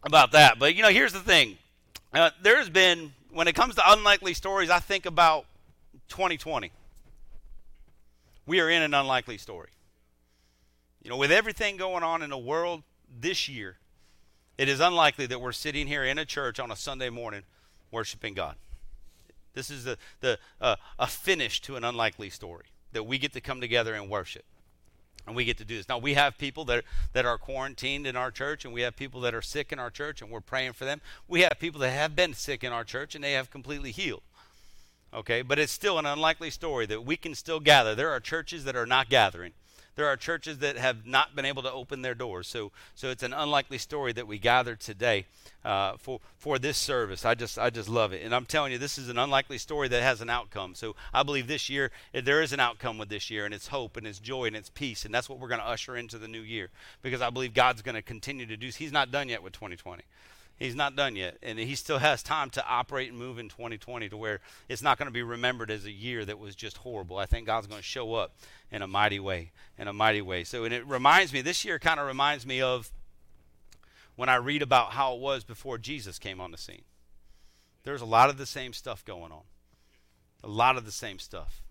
[0.04, 0.60] about that.
[0.60, 1.58] But you know, here's the thing:
[2.14, 5.46] uh, there's been when it comes to unlikely stories, I think about
[6.10, 6.72] 2020.
[8.46, 9.70] We are in an unlikely story.
[11.04, 12.84] You know, with everything going on in the world
[13.20, 13.78] this year,
[14.58, 17.44] it is unlikely that we're sitting here in a church on a Sunday morning
[17.90, 18.56] worshiping God.
[19.54, 23.42] This is the, the uh, a finish to an unlikely story that we get to
[23.42, 24.46] come together and worship
[25.32, 25.88] and we get to do this.
[25.88, 29.22] Now we have people that that are quarantined in our church, and we have people
[29.22, 31.00] that are sick in our church, and we're praying for them.
[31.26, 34.24] We have people that have been sick in our church, and they have completely healed.
[35.14, 37.96] Okay, but it's still an unlikely story that we can still gather.
[37.96, 39.54] There are churches that are not gathering.
[39.96, 42.48] There are churches that have not been able to open their doors.
[42.48, 45.26] So, so it's an unlikely story that we gather today
[45.66, 47.26] uh, for for this service.
[47.26, 49.88] I just I just love it, and I'm telling you, this is an unlikely story
[49.90, 50.76] that has an outcome.
[50.76, 53.68] So I believe this year eh, there is an outcome with this year, and it's
[53.68, 56.18] hope and it's joy and it's peace, and that's what we're going to usher into
[56.18, 56.70] the new year
[57.02, 58.70] because I believe God's going to continue to do.
[58.70, 60.04] He's not done yet with 2020.
[60.62, 61.38] He's not done yet.
[61.42, 65.00] And he still has time to operate and move in 2020 to where it's not
[65.00, 67.18] going to be remembered as a year that was just horrible.
[67.18, 68.36] I think God's going to show up
[68.72, 70.44] in a mighty way, in a mighty way.
[70.44, 72.92] So, and it reminds me, this year kind of reminds me of
[74.16, 76.84] when I read about how it was before Jesus came on the scene.
[77.82, 79.46] There's a lot of the same stuff going on,
[80.44, 81.64] a lot of the same stuff.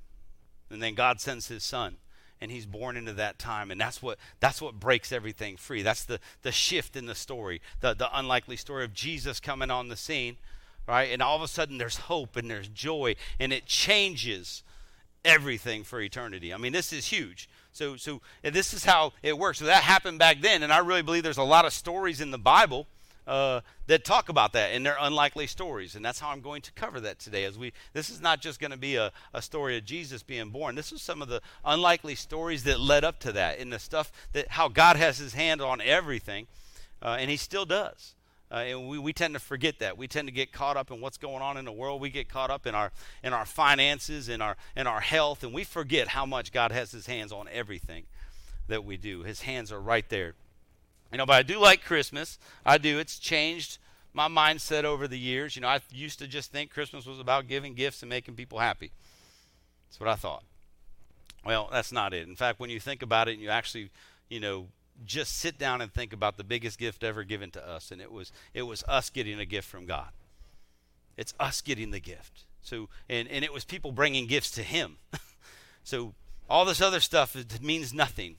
[0.68, 1.98] And then God sends his son
[2.40, 3.70] and he's born into that time.
[3.70, 5.82] And that's what that's what breaks everything free.
[5.82, 9.88] That's the the shift in the story the the unlikely story of jesus coming on
[9.88, 10.36] the scene
[10.86, 11.10] right?
[11.12, 14.62] And all of a sudden there's hope and there's joy and it changes
[15.24, 16.52] everything for eternity.
[16.52, 17.48] I mean this is huge.
[17.72, 19.58] So so this is how it works.
[19.58, 22.30] So that happened back then and i really believe there's a lot of stories in
[22.30, 22.86] the bible
[23.30, 25.94] uh, that talk about that and they're unlikely stories.
[25.94, 28.58] And that's how i'm going to cover that today as we this is not just
[28.58, 30.74] going to be a, a story of jesus being born.
[30.74, 34.10] This is some of the unlikely stories that led up to that and the stuff
[34.32, 36.48] that how god has his hand on everything
[37.00, 38.14] uh, and he still does.
[38.50, 39.96] Uh, and we, we tend to forget that.
[39.96, 42.00] We tend to get caught up in what's going on in the world.
[42.00, 42.90] We get caught up in our
[43.22, 46.90] in our finances in our in our health and we forget how much god has
[46.90, 48.06] his hands on everything
[48.66, 49.22] that we do.
[49.22, 50.34] His hands are right there
[51.10, 52.38] you know, but I do like Christmas.
[52.64, 52.98] I do.
[52.98, 53.78] It's changed
[54.12, 55.56] my mindset over the years.
[55.56, 58.58] You know, I used to just think Christmas was about giving gifts and making people
[58.58, 58.92] happy.
[59.88, 60.44] That's what I thought.
[61.44, 62.28] Well, that's not it.
[62.28, 63.90] In fact, when you think about it and you actually,
[64.28, 64.68] you know,
[65.04, 68.12] just sit down and think about the biggest gift ever given to us and it
[68.12, 70.10] was it was us getting a gift from God.
[71.16, 72.44] It's us getting the gift.
[72.60, 74.98] So and and it was people bringing gifts to him.
[75.84, 76.14] so
[76.48, 78.36] all this other stuff means nothing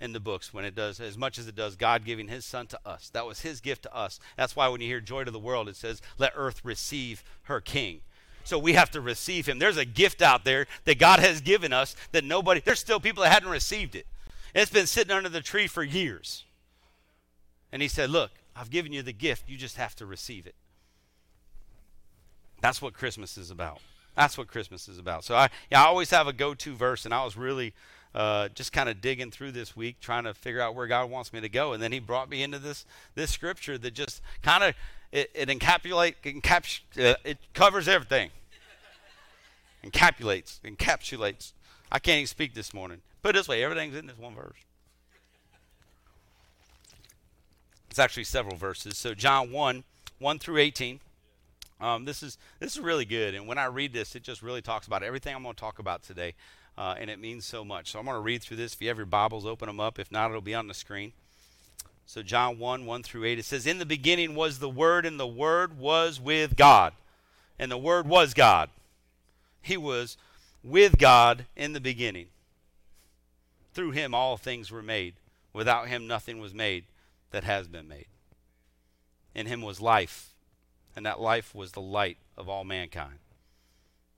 [0.00, 2.66] in the books when it does as much as it does God giving his son
[2.68, 3.08] to us.
[3.10, 4.20] That was his gift to us.
[4.36, 7.60] That's why when you hear joy to the world it says let earth receive her
[7.60, 8.00] king.
[8.44, 9.58] So we have to receive him.
[9.58, 13.22] There's a gift out there that God has given us that nobody there's still people
[13.22, 14.06] that hadn't received it.
[14.54, 16.44] It's been sitting under the tree for years.
[17.72, 19.48] And he said, "Look, I've given you the gift.
[19.48, 20.54] You just have to receive it."
[22.60, 23.80] That's what Christmas is about.
[24.14, 25.24] That's what Christmas is about.
[25.24, 27.74] So I, yeah, I always have a go-to verse, and I was really
[28.16, 31.34] uh, just kind of digging through this week, trying to figure out where God wants
[31.34, 31.74] me to go.
[31.74, 34.74] And then He brought me into this this scripture that just kind of
[35.12, 38.30] it, it encapsulate encaps, uh, it covers everything.
[39.84, 41.52] Encapsulates, encapsulates.
[41.92, 43.02] I can't even speak this morning.
[43.22, 44.56] Put it this way, everything's in this one verse.
[47.90, 48.96] It's actually several verses.
[48.96, 49.84] So John 1,
[50.18, 51.00] 1 through 18.
[51.78, 54.62] Um, this is this is really good, and when I read this, it just really
[54.62, 56.32] talks about everything I'm going to talk about today,
[56.78, 57.90] uh, and it means so much.
[57.90, 58.74] So I'm going to read through this.
[58.74, 59.98] If you have your Bibles, open them up.
[59.98, 61.12] If not, it'll be on the screen.
[62.04, 65.18] So John 1, 1 through 8, it says, In the beginning was the Word, and
[65.18, 66.92] the Word was with God.
[67.58, 68.70] And the Word was God.
[69.60, 70.16] He was
[70.62, 72.26] with God in the beginning.
[73.72, 75.14] Through him all things were made.
[75.52, 76.84] Without him nothing was made
[77.30, 78.06] that has been made.
[79.34, 80.34] In him was life,
[80.94, 83.18] and that life was the light of all mankind.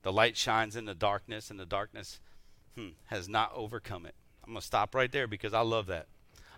[0.03, 2.19] The light shines in the darkness, and the darkness
[2.75, 4.15] hmm, has not overcome it.
[4.45, 6.07] I'm going to stop right there because I love that.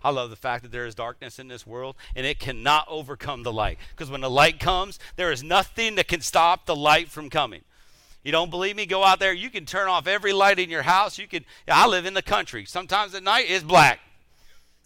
[0.04, 3.44] I love the fact that there is darkness in this world and it cannot overcome
[3.44, 3.78] the light.
[3.92, 7.62] Because when the light comes, there is nothing that can stop the light from coming.
[8.24, 8.86] You don't believe me?
[8.86, 9.34] Go out there.
[9.34, 11.18] You can turn off every light in your house.
[11.18, 12.66] You can I live in the country.
[12.66, 14.00] Sometimes at night it's black.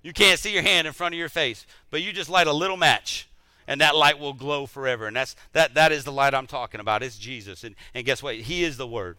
[0.03, 2.53] You can't see your hand in front of your face, but you just light a
[2.53, 3.27] little match
[3.67, 5.07] and that light will glow forever.
[5.07, 7.03] And that's that that is the light I'm talking about.
[7.03, 7.63] It's Jesus.
[7.63, 8.35] And and guess what?
[8.35, 9.17] He is the word.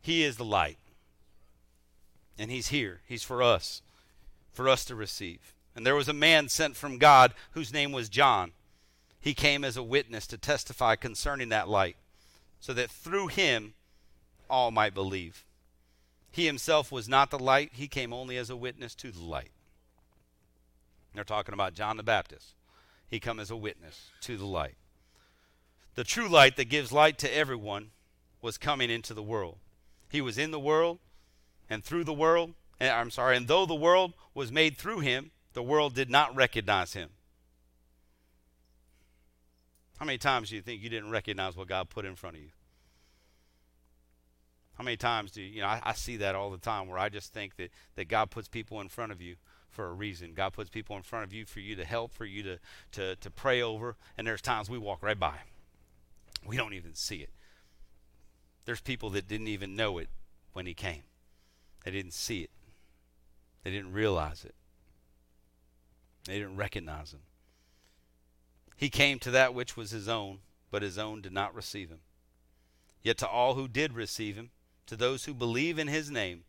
[0.00, 0.78] He is the light.
[2.38, 3.00] And he's here.
[3.06, 3.82] He's for us.
[4.52, 5.54] For us to receive.
[5.76, 8.52] And there was a man sent from God whose name was John.
[9.20, 11.96] He came as a witness to testify concerning that light,
[12.58, 13.74] so that through him
[14.48, 15.44] all might believe.
[16.30, 19.50] He himself was not the light, he came only as a witness to the light.
[21.14, 22.54] They're talking about John the Baptist.
[23.08, 24.76] He come as a witness to the light.
[25.96, 27.90] The true light that gives light to everyone
[28.40, 29.58] was coming into the world.
[30.10, 30.98] He was in the world,
[31.70, 35.30] and through the world, and, I'm sorry, and though the world was made through him,
[35.52, 37.10] the world did not recognize him.
[39.98, 42.42] How many times do you think you didn't recognize what God put in front of
[42.42, 42.48] you?
[44.74, 46.98] How many times do you, you know, I, I, see that all the time where
[46.98, 49.36] I just think that, that God puts people in front of you
[49.68, 50.32] for a reason.
[50.34, 52.58] God puts people in front of you for you to help, for you to,
[52.92, 55.34] to, to pray over, and there's times we walk right by.
[56.46, 57.28] We don't even see it.
[58.64, 60.08] There's people that didn't even know it
[60.52, 61.02] when He came,
[61.84, 62.50] they didn't see it,
[63.62, 64.54] they didn't realize it,
[66.26, 67.20] they didn't recognize Him.
[68.76, 70.38] He came to that which was His own,
[70.70, 72.00] but His own did not receive Him.
[73.02, 74.50] Yet to all who did receive Him,
[74.86, 76.44] to those who believe in His name,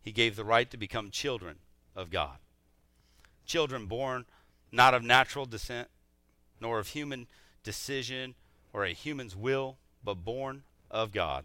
[0.00, 1.58] He gave the right to become children
[1.94, 2.38] of God.
[3.46, 4.24] Children born
[4.74, 5.88] not of natural descent,
[6.60, 7.28] nor of human
[7.62, 8.34] decision
[8.72, 11.44] or a human's will, but born of God.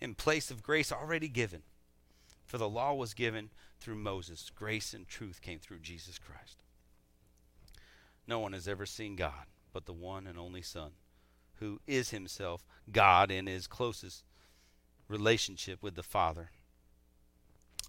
[0.00, 1.62] in place of grace already given.
[2.44, 6.62] For the law was given through Moses, grace and truth came through Jesus Christ.
[8.26, 10.92] No one has ever seen God but the one and only Son,
[11.56, 14.24] who is himself God in his closest
[15.08, 16.50] relationship with the Father,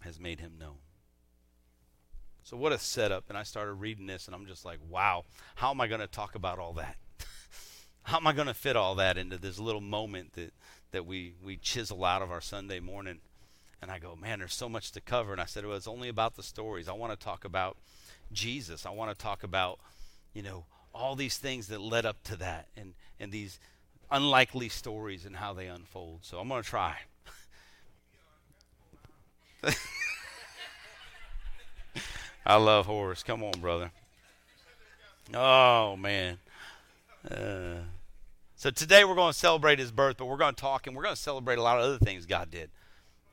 [0.01, 0.77] has made him known.
[2.43, 3.25] So, what a setup.
[3.29, 6.07] And I started reading this, and I'm just like, wow, how am I going to
[6.07, 6.97] talk about all that?
[8.03, 10.53] how am I going to fit all that into this little moment that,
[10.91, 13.19] that we, we chisel out of our Sunday morning?
[13.81, 15.31] And I go, man, there's so much to cover.
[15.31, 16.87] And I said, well, it's only about the stories.
[16.87, 17.77] I want to talk about
[18.31, 18.85] Jesus.
[18.85, 19.79] I want to talk about,
[20.33, 23.59] you know, all these things that led up to that and, and these
[24.11, 26.19] unlikely stories and how they unfold.
[26.21, 26.97] So I'm going to try.
[32.45, 33.23] I love Horace.
[33.23, 33.91] Come on, brother.
[35.33, 36.37] Oh, man.
[37.29, 37.75] Uh,
[38.61, 41.01] so today we're going to celebrate his birth, but we're going to talk and we're
[41.01, 42.69] going to celebrate a lot of other things God did.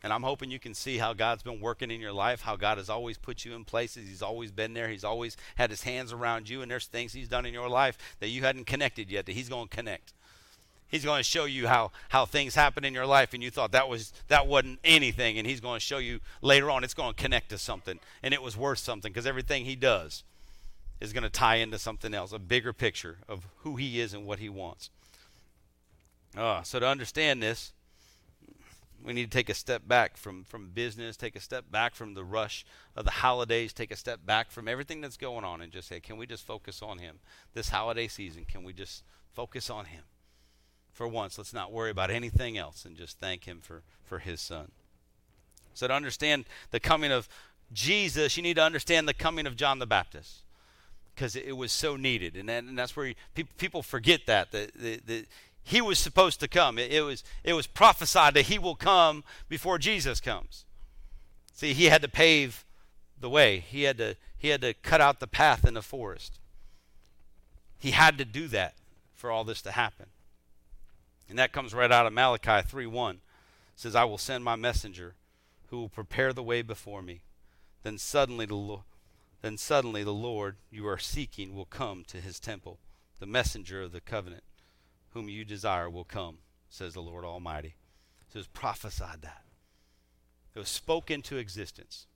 [0.02, 2.78] And I'm hoping you can see how God's been working in your life, how God
[2.78, 4.08] has always put you in places.
[4.08, 4.88] He's always been there.
[4.88, 7.98] He's always had his hands around you, and there's things He's done in your life
[8.20, 10.14] that you hadn't connected yet that He's going to connect.
[10.88, 13.72] He's going to show you how, how things happen in your life, and you thought
[13.72, 17.12] that was that wasn't anything, and He's going to show you later on it's going
[17.12, 20.24] to connect to something, and it was worth something because everything He does
[21.02, 24.24] is going to tie into something else, a bigger picture of who He is and
[24.24, 24.88] what He wants.
[26.36, 27.72] Uh, so to understand this,
[29.04, 32.14] we need to take a step back from, from business, take a step back from
[32.14, 35.72] the rush of the holidays, take a step back from everything that's going on, and
[35.72, 37.20] just say, can we just focus on Him?
[37.54, 40.02] This holiday season, can we just focus on Him?
[40.92, 44.40] For once, let's not worry about anything else and just thank Him for, for His
[44.40, 44.72] Son.
[45.74, 47.28] So, to understand the coming of
[47.72, 50.42] Jesus, you need to understand the coming of John the Baptist
[51.14, 52.36] because it, was so needed.
[52.36, 55.26] And, that, and that's where you, people, people forget that, that, that, that
[55.68, 56.78] he was supposed to come.
[56.78, 60.64] It, it, was, it was prophesied that he will come before Jesus comes.
[61.52, 62.64] See, he had to pave
[63.20, 63.58] the way.
[63.58, 66.38] He had to, he had to cut out the path in the forest.
[67.78, 68.76] He had to do that
[69.14, 70.06] for all this to happen.
[71.28, 73.16] And that comes right out of Malachi 3:1.
[73.16, 73.20] It
[73.76, 75.16] says, "I will send my messenger
[75.66, 77.20] who will prepare the way before me."
[77.82, 78.84] Then suddenly the Lord,
[79.42, 82.78] then suddenly the Lord you are seeking will come to his temple.
[83.18, 84.44] The messenger of the covenant
[85.18, 86.38] whom you desire will come,
[86.68, 87.74] says the Lord Almighty.
[88.32, 89.42] So was prophesied that.
[90.54, 92.06] It was spoken into existence.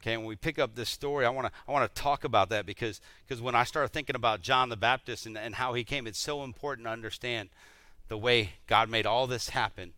[0.00, 2.48] Okay, when we pick up this story, I want to I want to talk about
[2.48, 5.84] that because because when I started thinking about John the Baptist and, and how he
[5.84, 7.50] came, it's so important to understand
[8.08, 9.92] the way God made all this happen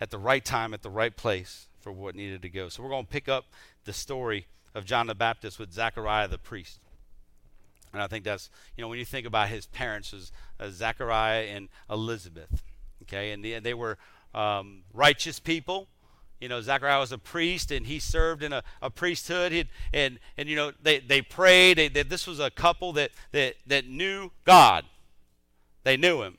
[0.00, 2.68] at the right time, at the right place for what needed to go.
[2.68, 3.46] So we're going to pick up
[3.84, 6.80] the story of John the Baptist with Zechariah the priest.
[7.96, 11.44] And I think that's, you know, when you think about his parents, was uh, Zechariah
[11.44, 12.62] and Elizabeth.
[13.02, 13.96] Okay, and they, they were
[14.34, 15.88] um, righteous people.
[16.40, 19.52] You know, Zechariah was a priest, and he served in a, a priesthood.
[19.52, 21.78] He'd, and and you know, they they prayed.
[21.78, 24.84] They, they, this was a couple that that that knew God.
[25.82, 26.36] They knew Him,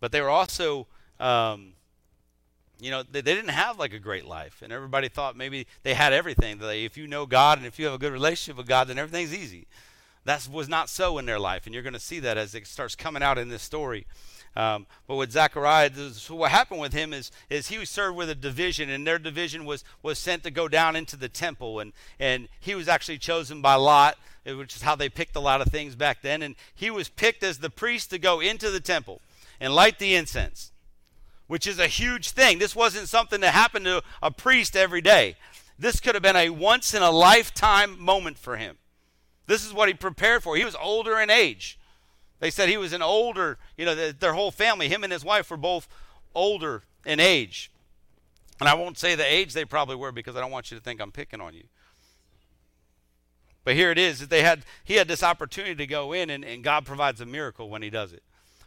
[0.00, 0.86] but they were also.
[1.18, 1.72] Um,
[2.80, 5.94] you know, they, they didn't have like a great life, and everybody thought maybe they
[5.94, 6.58] had everything.
[6.58, 8.98] They, if you know God and if you have a good relationship with God, then
[8.98, 9.68] everything's easy.
[10.24, 12.66] That was not so in their life, and you're going to see that as it
[12.66, 14.06] starts coming out in this story.
[14.54, 15.90] Um, but with Zechariah,
[16.28, 19.64] what happened with him is, is he was served with a division, and their division
[19.64, 23.62] was, was sent to go down into the temple, and, and he was actually chosen
[23.62, 26.90] by Lot, which is how they picked a lot of things back then, and he
[26.90, 29.20] was picked as the priest to go into the temple
[29.58, 30.70] and light the incense,
[31.46, 32.58] which is a huge thing.
[32.58, 35.36] This wasn't something that happened to a priest every day.
[35.78, 38.76] This could have been a once in a lifetime moment for him.
[39.46, 40.56] This is what he prepared for.
[40.56, 41.78] He was older in age.
[42.40, 45.50] They said he was an older, you know, their whole family, him and his wife
[45.50, 45.88] were both
[46.34, 47.70] older in age.
[48.58, 50.82] And I won't say the age they probably were because I don't want you to
[50.82, 51.64] think I'm picking on you.
[53.64, 56.44] But here it is that they had he had this opportunity to go in and,
[56.44, 58.22] and God provides a miracle when he does it.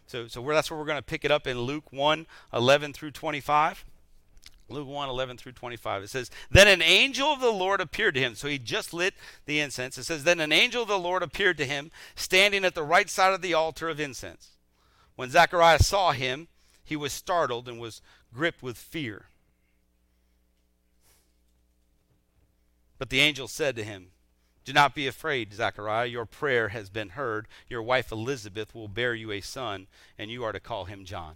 [0.07, 3.11] So so that's where we're going to pick it up in Luke 1, 11 through
[3.11, 3.83] 25.
[4.67, 6.03] Luke 1 11 through 25.
[6.03, 8.35] It says, Then an angel of the Lord appeared to him.
[8.35, 9.13] So he just lit
[9.45, 9.97] the incense.
[9.97, 13.09] It says, Then an angel of the Lord appeared to him, standing at the right
[13.09, 14.51] side of the altar of incense.
[15.15, 16.47] When Zacharias saw him,
[16.83, 18.01] he was startled and was
[18.33, 19.27] gripped with fear.
[22.97, 24.07] But the angel said to him,
[24.63, 26.07] Do not be afraid, Zachariah.
[26.07, 27.47] Your prayer has been heard.
[27.69, 29.87] Your wife Elizabeth will bear you a son,
[30.17, 31.35] and you are to call him John.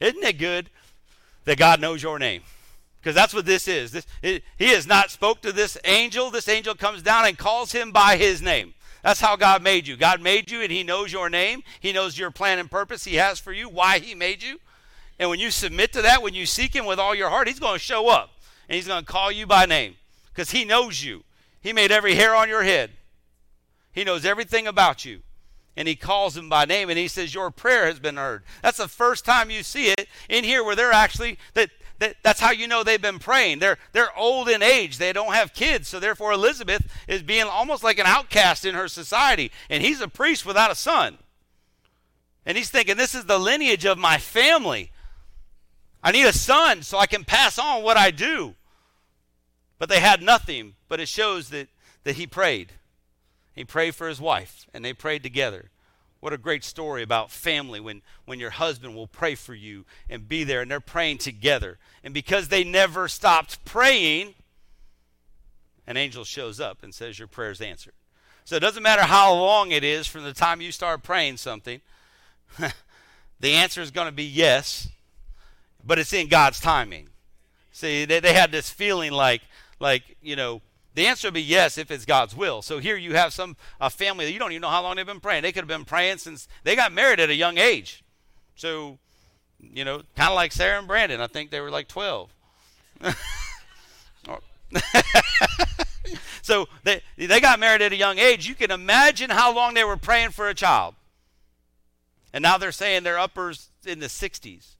[0.00, 0.70] Isn't it good
[1.46, 2.42] that God knows your name?
[3.00, 3.92] Because that's what this is.
[3.92, 6.30] This, it, he has not spoke to this angel.
[6.30, 8.74] This angel comes down and calls him by his name.
[9.06, 9.96] That's how God made you.
[9.96, 11.62] God made you, and He knows your name.
[11.78, 14.58] He knows your plan and purpose He has for you, why He made you.
[15.20, 17.60] And when you submit to that, when you seek Him with all your heart, He's
[17.60, 18.30] going to show up
[18.68, 19.94] and He's going to call you by name
[20.34, 21.22] because He knows you.
[21.60, 22.90] He made every hair on your head,
[23.92, 25.20] He knows everything about you.
[25.76, 28.42] And He calls Him by name and He says, Your prayer has been heard.
[28.62, 32.40] That's the first time you see it in here where they're actually, that, that, that's
[32.40, 33.58] how you know they've been praying.
[33.58, 35.88] They're, they're old in age, they don't have kids.
[35.88, 39.50] So therefore, Elizabeth is being almost like an outcast in her society.
[39.70, 41.18] And he's a priest without a son.
[42.44, 44.92] And he's thinking, This is the lineage of my family.
[46.02, 48.54] I need a son so I can pass on what I do.
[49.78, 51.68] But they had nothing, but it shows that,
[52.04, 52.72] that he prayed.
[53.56, 55.70] He prayed for his wife, and they prayed together.
[56.20, 60.28] What a great story about family when, when your husband will pray for you and
[60.28, 61.78] be there, and they're praying together.
[62.04, 64.34] And because they never stopped praying,
[65.86, 67.94] an angel shows up and says, Your prayer's answered.
[68.44, 71.80] So it doesn't matter how long it is from the time you start praying something,
[73.40, 74.88] the answer is going to be yes,
[75.84, 77.08] but it's in God's timing.
[77.72, 79.42] See, they, they had this feeling like,
[79.80, 80.60] like, you know,
[80.96, 82.62] the answer would be yes if it's God's will.
[82.62, 85.04] So here you have some a family that you don't even know how long they've
[85.04, 85.42] been praying.
[85.42, 88.02] They could have been praying since they got married at a young age.
[88.54, 88.98] So,
[89.60, 91.20] you know, kind of like Sarah and Brandon.
[91.20, 92.30] I think they were like 12.
[96.42, 98.48] so they they got married at a young age.
[98.48, 100.94] You can imagine how long they were praying for a child.
[102.32, 104.76] And now they're saying they're uppers in the 60s.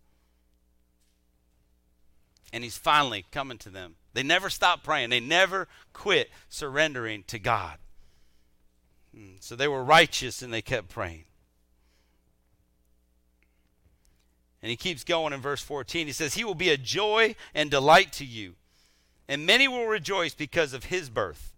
[2.54, 3.96] And he's finally coming to them.
[4.16, 5.10] They never stopped praying.
[5.10, 7.76] They never quit surrendering to God.
[9.14, 11.24] Hmm, So they were righteous and they kept praying.
[14.62, 16.06] And he keeps going in verse 14.
[16.06, 18.54] He says, He will be a joy and delight to you,
[19.28, 21.52] and many will rejoice because of his birth,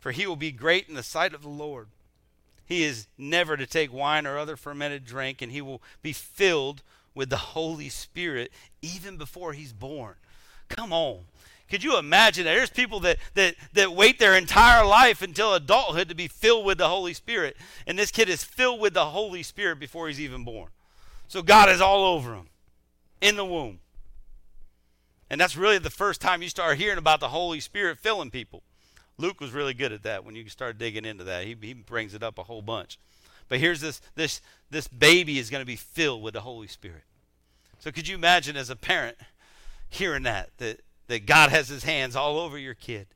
[0.00, 1.86] for he will be great in the sight of the Lord.
[2.66, 6.82] He is never to take wine or other fermented drink, and he will be filled
[7.14, 8.50] with the Holy Spirit
[8.82, 10.16] even before he's born.
[10.68, 11.26] Come on.
[11.72, 12.52] Could you imagine that?
[12.52, 16.76] There's people that, that, that wait their entire life until adulthood to be filled with
[16.76, 17.56] the Holy Spirit.
[17.86, 20.68] And this kid is filled with the Holy Spirit before he's even born.
[21.28, 22.50] So God is all over him
[23.22, 23.78] in the womb.
[25.30, 28.62] And that's really the first time you start hearing about the Holy Spirit filling people.
[29.16, 31.46] Luke was really good at that when you start digging into that.
[31.46, 32.98] He, he brings it up a whole bunch.
[33.48, 37.04] But here's this this this baby is going to be filled with the Holy Spirit.
[37.78, 39.16] So could you imagine as a parent
[39.88, 40.82] hearing that that
[41.12, 43.06] that God has his hands all over your kid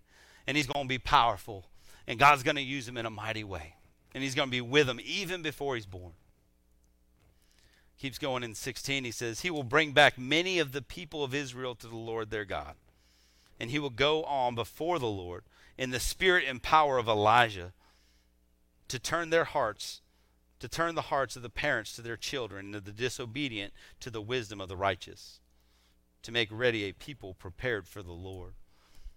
[0.46, 1.64] and he's going to be powerful
[2.06, 3.74] and God's going to use him in a mighty way.
[4.14, 6.12] And he's going to be with him even before he's born.
[7.98, 11.34] Keeps going in 16 he says he will bring back many of the people of
[11.34, 12.74] Israel to the Lord their God.
[13.58, 15.44] And he will go on before the Lord
[15.78, 17.72] in the spirit and power of Elijah
[18.88, 20.02] to turn their hearts
[20.58, 24.10] to turn the hearts of the parents to their children and of the disobedient to
[24.10, 25.40] the wisdom of the righteous
[26.22, 28.52] to make ready a people prepared for the Lord.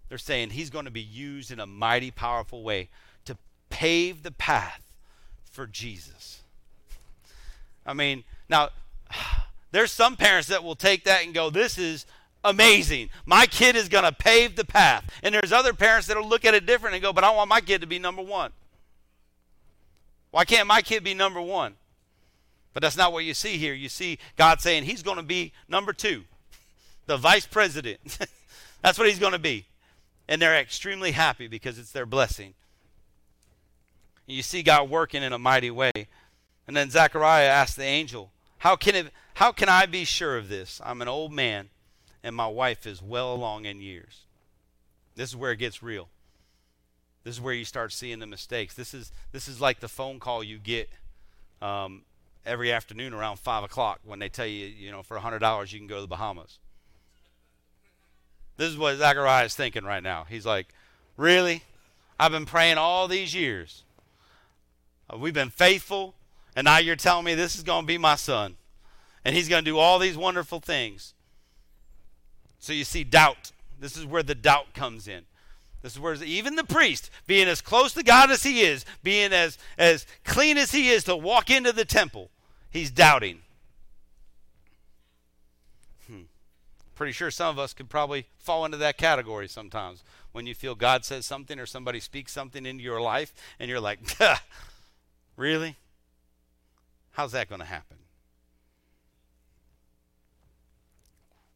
[0.08, 2.88] They're saying he's going to be used in a mighty, powerful way
[3.24, 3.36] to
[3.70, 4.82] pave the path
[5.50, 6.42] for Jesus.
[7.86, 8.70] I mean, now,
[9.70, 12.06] there's some parents that will take that and go, This is
[12.42, 13.10] amazing.
[13.24, 15.08] My kid is going to pave the path.
[15.22, 17.60] And there's other parents that'll look at it different and go, But I want my
[17.60, 18.52] kid to be number one.
[20.32, 21.74] Why can't my kid be number one?
[22.72, 23.74] But that's not what you see here.
[23.74, 26.24] You see God saying he's going to be number two
[27.10, 28.18] the vice president.
[28.82, 29.66] That's what he's going to be.
[30.28, 32.54] And they're extremely happy because it's their blessing.
[34.28, 35.90] You see God working in a mighty way.
[36.68, 40.48] And then Zechariah asked the angel, how can, it, how can I be sure of
[40.48, 40.80] this?
[40.84, 41.70] I'm an old man,
[42.22, 44.20] and my wife is well along in years.
[45.16, 46.10] This is where it gets real.
[47.24, 48.74] This is where you start seeing the mistakes.
[48.74, 50.88] This is, this is like the phone call you get
[51.60, 52.02] um,
[52.46, 55.88] every afternoon around 5 o'clock when they tell you, you know, for $100 you can
[55.88, 56.60] go to the Bahamas.
[58.60, 60.26] This is what Zachariah is thinking right now.
[60.28, 60.68] He's like,
[61.16, 61.62] Really?
[62.18, 63.84] I've been praying all these years.
[65.08, 66.12] Uh, We've been faithful,
[66.54, 68.56] and now you're telling me this is going to be my son.
[69.24, 71.14] And he's going to do all these wonderful things.
[72.58, 73.50] So you see doubt.
[73.80, 75.22] This is where the doubt comes in.
[75.80, 79.32] This is where even the priest, being as close to God as he is, being
[79.32, 82.28] as, as clean as he is to walk into the temple,
[82.70, 83.40] he's doubting.
[86.06, 86.24] Hmm.
[87.00, 90.74] Pretty sure some of us could probably fall into that category sometimes when you feel
[90.74, 94.00] God says something or somebody speaks something into your life and you're like,
[95.38, 95.76] really?
[97.12, 97.96] How's that going to happen?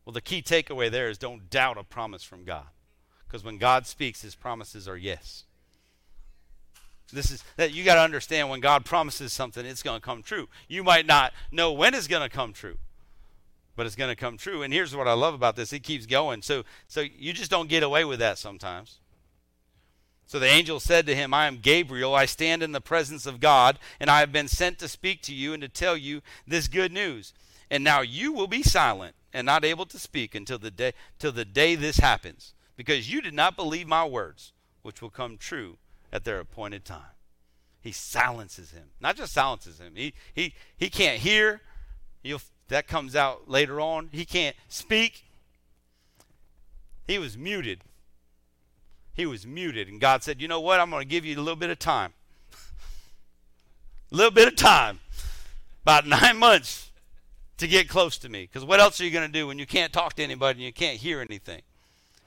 [0.06, 2.68] Well, the key takeaway there is don't doubt a promise from God.
[3.26, 5.44] Because when God speaks, his promises are yes.
[7.12, 10.22] This is that you got to understand when God promises something, it's going to come
[10.22, 10.48] true.
[10.68, 12.78] You might not know when it's going to come true,
[13.76, 14.62] but it's going to come true.
[14.62, 16.42] And here's what I love about this: it keeps going.
[16.42, 19.00] So, so you just don't get away with that sometimes.
[20.26, 22.14] So the angel said to him, I am Gabriel.
[22.14, 25.34] I stand in the presence of God, and I have been sent to speak to
[25.34, 27.34] you and to tell you this good news.
[27.70, 31.32] And now you will be silent and not able to speak until the day till
[31.32, 34.52] the day this happens, because you did not believe my words,
[34.82, 35.76] which will come true
[36.12, 37.12] at their appointed time.
[37.80, 38.90] He silences him.
[39.00, 39.92] Not just silences him.
[39.94, 41.60] He he he can't hear.
[42.22, 42.40] You'll,
[42.74, 44.08] that comes out later on.
[44.10, 45.26] He can't speak.
[47.06, 47.82] He was muted.
[49.12, 49.86] He was muted.
[49.86, 50.80] And God said, You know what?
[50.80, 52.14] I'm going to give you a little bit of time.
[54.10, 54.98] a little bit of time.
[55.82, 56.90] About nine months
[57.58, 58.42] to get close to me.
[58.42, 60.66] Because what else are you going to do when you can't talk to anybody and
[60.66, 61.62] you can't hear anything?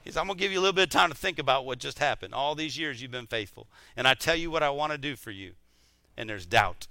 [0.05, 1.65] He said, I'm going to give you a little bit of time to think about
[1.65, 2.33] what just happened.
[2.33, 3.67] All these years you've been faithful.
[3.97, 5.55] And I tell you what I want to do for you.
[6.15, 6.87] And there's doubt.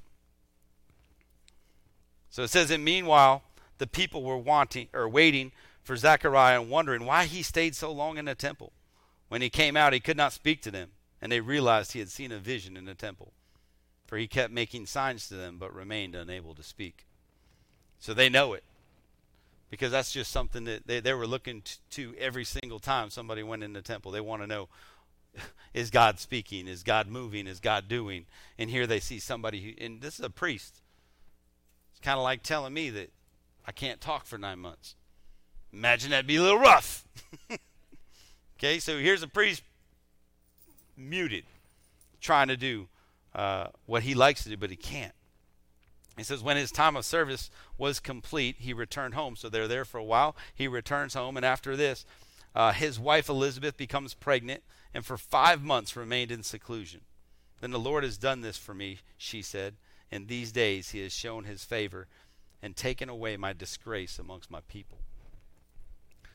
[2.36, 3.44] So it says, and meanwhile,
[3.78, 5.52] the people were wanting or waiting
[5.82, 8.74] for Zechariah and wondering why he stayed so long in the temple.
[9.28, 10.90] When he came out, he could not speak to them,
[11.22, 13.32] and they realized he had seen a vision in the temple.
[14.06, 17.06] For he kept making signs to them, but remained unable to speak.
[18.00, 18.64] So they know it.
[19.70, 23.62] Because that's just something that they, they were looking to every single time somebody went
[23.62, 24.12] in the temple.
[24.12, 24.68] They want to know
[25.72, 26.68] is God speaking?
[26.68, 27.46] Is God moving?
[27.46, 28.26] Is God doing?
[28.58, 30.82] And here they see somebody, who, and this is a priest.
[31.96, 33.10] It's kind of like telling me that
[33.66, 34.96] I can't talk for nine months.
[35.72, 37.06] Imagine that'd be a little rough.
[38.58, 39.62] okay, so here's a priest
[40.94, 41.44] muted,
[42.20, 42.88] trying to do
[43.34, 45.14] uh, what he likes to do, but he can't.
[46.18, 49.34] He says, when his time of service was complete, he returned home.
[49.34, 50.36] So they're there for a while.
[50.54, 52.04] He returns home, and after this,
[52.54, 54.62] uh, his wife Elizabeth becomes pregnant,
[54.92, 57.00] and for five months remained in seclusion.
[57.60, 59.76] Then the Lord has done this for me, she said.
[60.10, 62.06] In these days he has shown his favor
[62.62, 64.98] and taken away my disgrace amongst my people.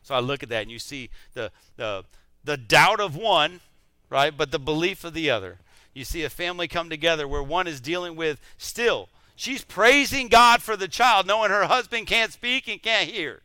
[0.03, 2.03] So I look at that, and you see the the
[2.43, 3.61] the doubt of one,
[4.09, 5.59] right, but the belief of the other.
[5.93, 9.09] You see a family come together where one is dealing with still
[9.41, 13.41] She's praising God for the child, knowing her husband can't speak and can't hear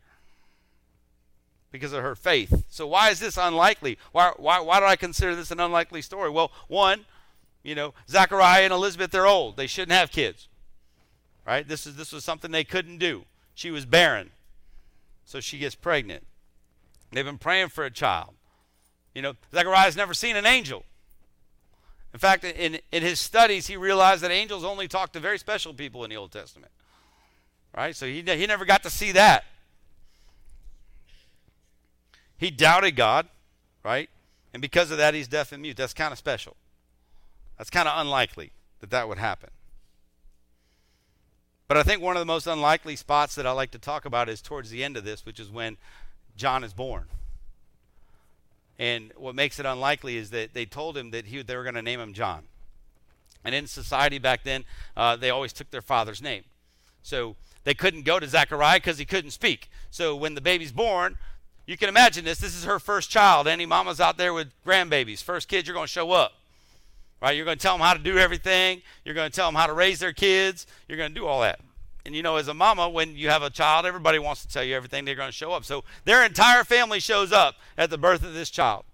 [1.73, 2.65] because of her faith.
[2.69, 3.97] So why is this unlikely?
[4.13, 6.29] Why, why, why do I consider this an unlikely story?
[6.29, 7.07] Well, one,
[7.67, 9.57] you know, Zachariah and Elizabeth, they're old.
[9.57, 10.47] They shouldn't have kids.
[11.45, 11.67] Right?
[11.67, 13.25] This is this was something they couldn't do.
[13.55, 14.31] She was barren.
[15.25, 16.25] So she gets pregnant.
[17.11, 18.35] They've been praying for a child.
[19.15, 20.85] You know, Zachariah's never seen an angel.
[22.15, 25.75] In fact, in, in his studies, he realized that angels only talk to very special
[25.75, 26.71] people in the Old Testament.
[27.77, 27.97] Right?
[27.97, 29.45] So he, he never got to see that.
[32.39, 33.27] He doubted God,
[33.85, 34.09] right?
[34.53, 35.77] And because of that, he's deaf and mute.
[35.77, 36.57] That's kind of special.
[37.59, 39.51] That's kind of unlikely that that would happen.
[41.69, 44.29] But I think one of the most unlikely spots that I like to talk about
[44.29, 45.77] is towards the end of this, which is when
[46.37, 47.07] John is born.
[48.79, 51.75] And what makes it unlikely is that they told him that he, they were going
[51.75, 52.45] to name him John.
[53.45, 54.65] And in society back then,
[54.97, 56.45] uh, they always took their father's name.
[57.03, 59.71] So they couldn't go to Zechariah because he couldn't speak.
[59.91, 61.17] So when the baby's born,
[61.67, 62.39] you can imagine this.
[62.39, 63.49] This is her first child.
[63.49, 66.35] Any mamas out there with grandbabies, first kids, you're going to show up.
[67.21, 67.37] Right?
[67.37, 68.83] You're going to tell them how to do everything.
[69.05, 70.67] You're going to tell them how to raise their kids.
[70.89, 71.61] You're going to do all that.
[72.05, 74.63] And you know, as a mama, when you have a child, everybody wants to tell
[74.63, 75.65] you everything they're going to show up.
[75.65, 78.85] So their entire family shows up at the birth of this child.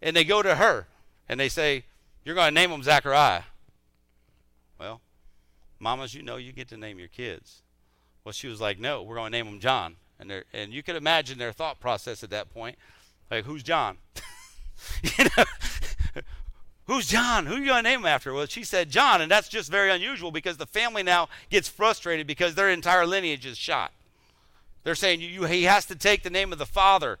[0.00, 0.86] And they go to her
[1.28, 1.84] and they say,
[2.24, 3.42] You're going to name him Zachariah.
[4.78, 5.00] Well,
[5.80, 7.62] mamas, you know you get to name your kids.
[8.22, 9.96] Well, she was like, No, we're going to name him John.
[10.20, 12.76] And, and you can imagine their thought process at that point.
[13.30, 13.98] Like, who's John?
[15.02, 15.44] you know,
[16.88, 17.44] Who's John?
[17.44, 18.32] Who are you going to name him after?
[18.32, 22.26] Well, she said John, and that's just very unusual because the family now gets frustrated
[22.26, 23.92] because their entire lineage is shot.
[24.84, 27.18] They're saying you, he has to take the name of the father.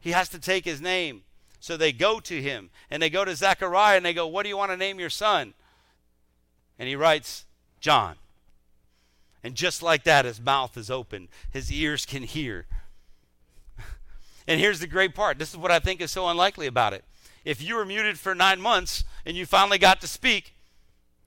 [0.00, 1.22] He has to take his name.
[1.60, 4.48] So they go to him and they go to Zechariah and they go, What do
[4.48, 5.52] you want to name your son?
[6.78, 7.44] And he writes,
[7.80, 8.14] John.
[9.44, 12.64] And just like that, his mouth is open, his ears can hear.
[14.46, 15.38] And here's the great part.
[15.38, 17.04] This is what I think is so unlikely about it.
[17.44, 20.54] If you were muted for nine months and you finally got to speak,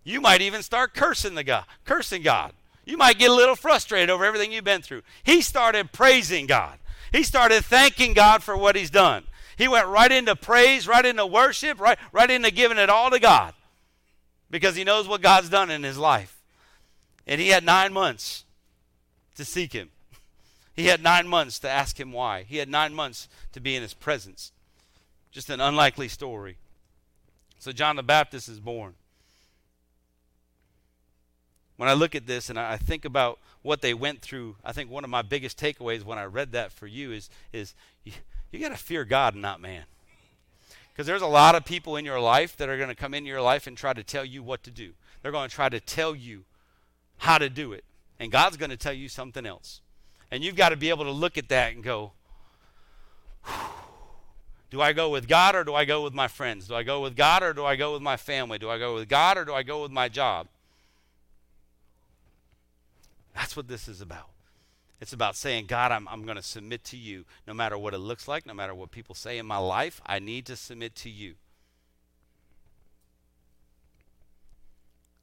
[0.03, 2.53] you might even start cursing the God, cursing God.
[2.85, 5.03] You might get a little frustrated over everything you've been through.
[5.23, 6.79] He started praising God.
[7.11, 9.23] He started thanking God for what he's done.
[9.57, 13.19] He went right into praise, right into worship, right, right into giving it all to
[13.19, 13.53] God
[14.49, 16.41] because he knows what God's done in his life.
[17.27, 18.45] And he had nine months
[19.35, 19.89] to seek him.
[20.73, 22.43] He had nine months to ask him why.
[22.43, 24.51] He had nine months to be in his presence.
[25.31, 26.57] Just an unlikely story.
[27.59, 28.95] So John the Baptist is born.
[31.77, 34.91] When I look at this and I think about what they went through, I think
[34.91, 38.13] one of my biggest takeaways when I read that for you is, is you,
[38.51, 39.83] you got to fear God and not man.
[40.91, 43.29] Because there's a lot of people in your life that are going to come into
[43.29, 44.91] your life and try to tell you what to do.
[45.21, 46.43] They're going to try to tell you
[47.17, 47.83] how to do it.
[48.19, 49.81] And God's going to tell you something else.
[50.29, 52.11] And you've got to be able to look at that and go,
[54.72, 56.68] do I go with God or do I go with my friends?
[56.68, 58.57] Do I go with God or do I go with my family?
[58.57, 60.48] Do I go with God or do I go with my job?
[63.35, 64.30] That's what this is about.
[65.02, 67.98] It's about saying, God, I'm, I'm going to submit to you no matter what it
[67.98, 69.99] looks like, no matter what people say in my life.
[70.06, 71.35] I need to submit to you.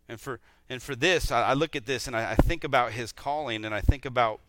[0.08, 2.92] And for and for this, I, I look at this and I, I, think about
[2.92, 4.40] his calling and I think about,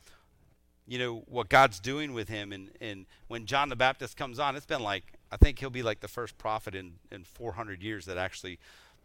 [0.90, 2.52] you know, what God's doing with him.
[2.52, 5.84] And, and when John the Baptist comes on, it's been like, I think he'll be
[5.84, 8.58] like the first prophet in, in 400 years that actually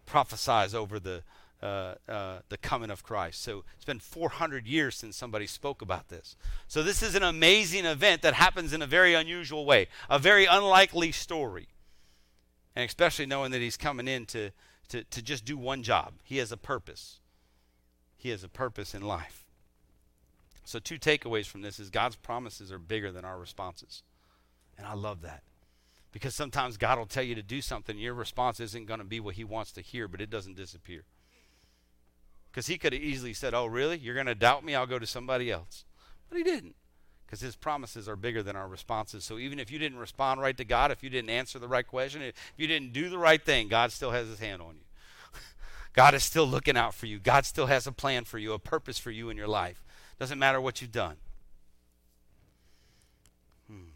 [0.06, 1.22] prophesies over the,
[1.62, 3.42] uh, uh, the coming of Christ.
[3.42, 6.36] So it's been 400 years since somebody spoke about this.
[6.68, 10.46] So this is an amazing event that happens in a very unusual way, a very
[10.46, 11.68] unlikely story.
[12.74, 14.52] And especially knowing that he's coming in to,
[14.88, 16.14] to, to just do one job.
[16.22, 17.20] He has a purpose.
[18.16, 19.43] He has a purpose in life.
[20.64, 24.02] So two takeaways from this is God's promises are bigger than our responses.
[24.78, 25.42] And I love that.
[26.10, 29.20] Because sometimes God will tell you to do something, your response isn't going to be
[29.20, 31.04] what he wants to hear, but it doesn't disappear.
[32.50, 33.98] Because he could have easily said, Oh, really?
[33.98, 34.76] You're going to doubt me?
[34.76, 35.84] I'll go to somebody else.
[36.28, 36.76] But he didn't.
[37.26, 39.24] Because his promises are bigger than our responses.
[39.24, 41.86] So even if you didn't respond right to God, if you didn't answer the right
[41.86, 44.84] question, if you didn't do the right thing, God still has his hand on you.
[45.94, 47.18] God is still looking out for you.
[47.18, 49.83] God still has a plan for you, a purpose for you in your life.
[50.18, 51.16] Doesn't matter what you've done.
[53.68, 53.90] Hmm.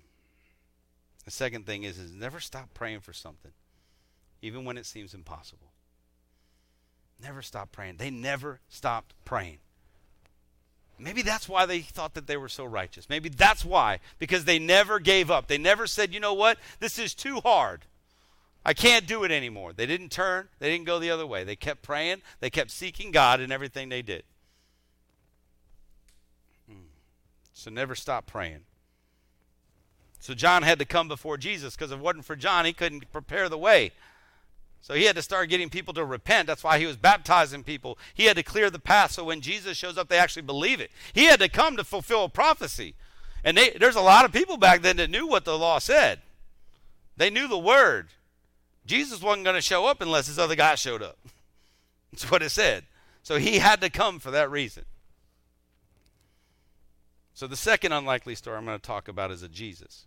[1.25, 3.53] The second thing is, is never stop praying for something,
[4.43, 5.73] even when it seems impossible.
[7.23, 7.97] Never stop praying.
[7.97, 9.59] They never stopped praying.
[10.99, 13.09] Maybe that's why they thought that they were so righteous.
[13.09, 15.47] Maybe that's why, because they never gave up.
[15.47, 17.83] They never said, you know what, this is too hard.
[18.65, 19.73] I can't do it anymore.
[19.73, 21.45] They didn't turn, they didn't go the other way.
[21.45, 24.25] They kept praying, they kept seeking God in everything they did.
[26.69, 26.89] Hmm.
[27.59, 28.61] So never stop praying.
[30.21, 33.11] So John had to come before Jesus because if it wasn't for John, he couldn't
[33.13, 33.91] prepare the way.
[34.81, 36.47] So he had to start getting people to repent.
[36.47, 37.99] That's why he was baptizing people.
[38.15, 40.93] He had to clear the path so when Jesus shows up, they actually believe it.
[41.13, 42.95] He had to come to fulfill prophecy.
[43.43, 46.21] And they, there's a lot of people back then that knew what the law said,
[47.17, 48.11] they knew the word.
[48.87, 51.19] Jesus wasn't going to show up unless this other guy showed up.
[52.13, 52.85] That's what it said.
[53.25, 54.85] So he had to come for that reason.
[57.39, 60.07] So the second unlikely story I'm going to talk about is a Jesus.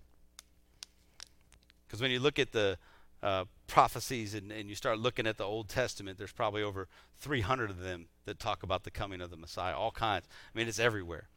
[1.87, 2.77] Because when you look at the
[3.23, 6.89] uh, prophecies and, and you start looking at the Old Testament, there's probably over
[7.19, 10.25] 300 of them that talk about the coming of the Messiah, all kinds.
[10.53, 11.29] I mean, it's everywhere.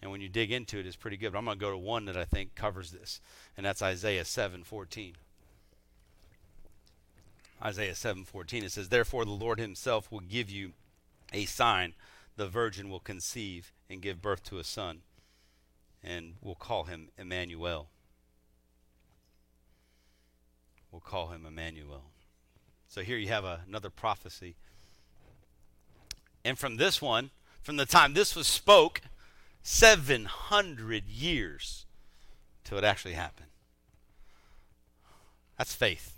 [0.00, 1.32] And when you dig into it, it's pretty good.
[1.32, 3.20] But I'm going to go to one that I think covers this,
[3.54, 5.12] and that's Isaiah 7:14.
[7.62, 10.72] Isaiah 7:14 it says, "Therefore the Lord himself will give you
[11.34, 11.92] a sign:
[12.34, 15.02] the virgin will conceive and give birth to a son,
[16.04, 17.88] and we'll call him Emmanuel."
[20.94, 22.04] We'll call him Emmanuel.
[22.86, 24.54] So here you have a, another prophecy.
[26.44, 27.30] And from this one,
[27.62, 29.00] from the time this was spoke,
[29.64, 31.86] 700 years
[32.62, 33.48] till it actually happened.
[35.58, 36.16] That's faith.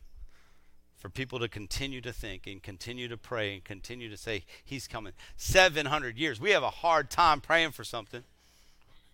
[0.99, 4.87] For people to continue to think and continue to pray and continue to say, He's
[4.87, 5.15] coming.
[5.39, 6.39] 700 years.
[6.39, 8.25] We have a hard time praying for something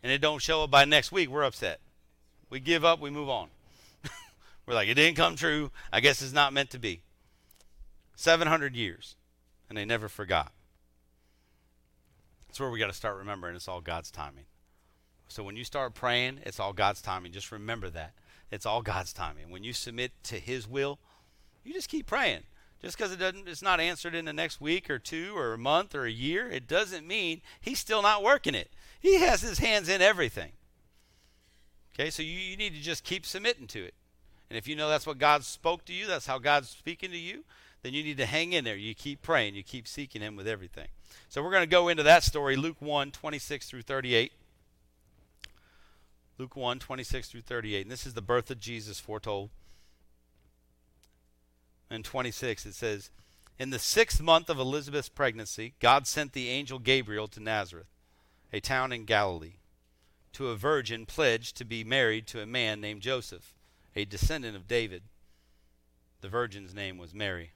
[0.02, 1.28] and it don't show up by next week.
[1.28, 1.80] We're upset.
[2.50, 3.48] We give up, we move on.
[4.66, 5.70] We're like, it didn't come true.
[5.92, 7.02] I guess it's not meant to be.
[8.16, 9.16] 700 years,
[9.68, 10.52] and they never forgot.
[12.46, 14.44] That's where we got to start remembering it's all God's timing.
[15.28, 17.32] So when you start praying, it's all God's timing.
[17.32, 18.12] Just remember that.
[18.50, 19.50] It's all God's timing.
[19.50, 20.98] When you submit to His will,
[21.64, 22.42] you just keep praying.
[22.82, 25.58] Just because it doesn't, it's not answered in the next week or two or a
[25.58, 28.70] month or a year, it doesn't mean He's still not working it.
[29.02, 30.52] He has His hands in everything.
[31.94, 33.94] Okay, so you, you need to just keep submitting to it.
[34.48, 37.18] And if you know that's what God spoke to you, that's how God's speaking to
[37.18, 37.44] you,
[37.82, 38.76] then you need to hang in there.
[38.76, 40.86] You keep praying, you keep seeking Him with everything.
[41.28, 44.32] So we're going to go into that story, Luke 1 26 through 38.
[46.38, 47.82] Luke 1 26 through 38.
[47.82, 49.50] And this is the birth of Jesus foretold.
[51.90, 53.10] In 26, it says,
[53.58, 57.91] In the sixth month of Elizabeth's pregnancy, God sent the angel Gabriel to Nazareth,
[58.52, 59.54] a town in Galilee,
[60.32, 63.54] to a virgin pledged to be married to a man named Joseph,
[63.94, 65.02] a descendant of David.
[66.20, 67.52] The virgin's name was Mary.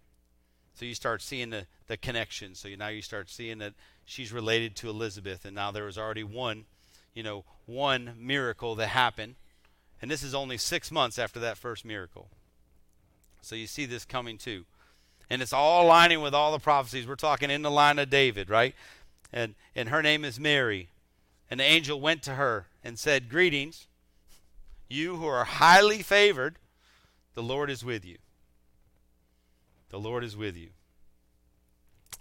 [0.74, 2.54] So you start seeing the, the connection.
[2.54, 3.72] So you, now you start seeing that
[4.04, 6.66] she's related to Elizabeth, and now there was already one,
[7.14, 9.36] you know, one miracle that happened,
[10.02, 12.28] and this is only six months after that first miracle.
[13.40, 14.66] So you see this coming too,
[15.30, 17.06] and it's all aligning with all the prophecies.
[17.06, 18.74] We're talking in the line of David, right?
[19.32, 20.90] And and her name is Mary,
[21.50, 23.86] and the angel went to her and said, "Greetings,
[24.88, 26.58] you who are highly favored.
[27.34, 28.18] The Lord is with you."
[29.90, 30.70] The Lord is with you.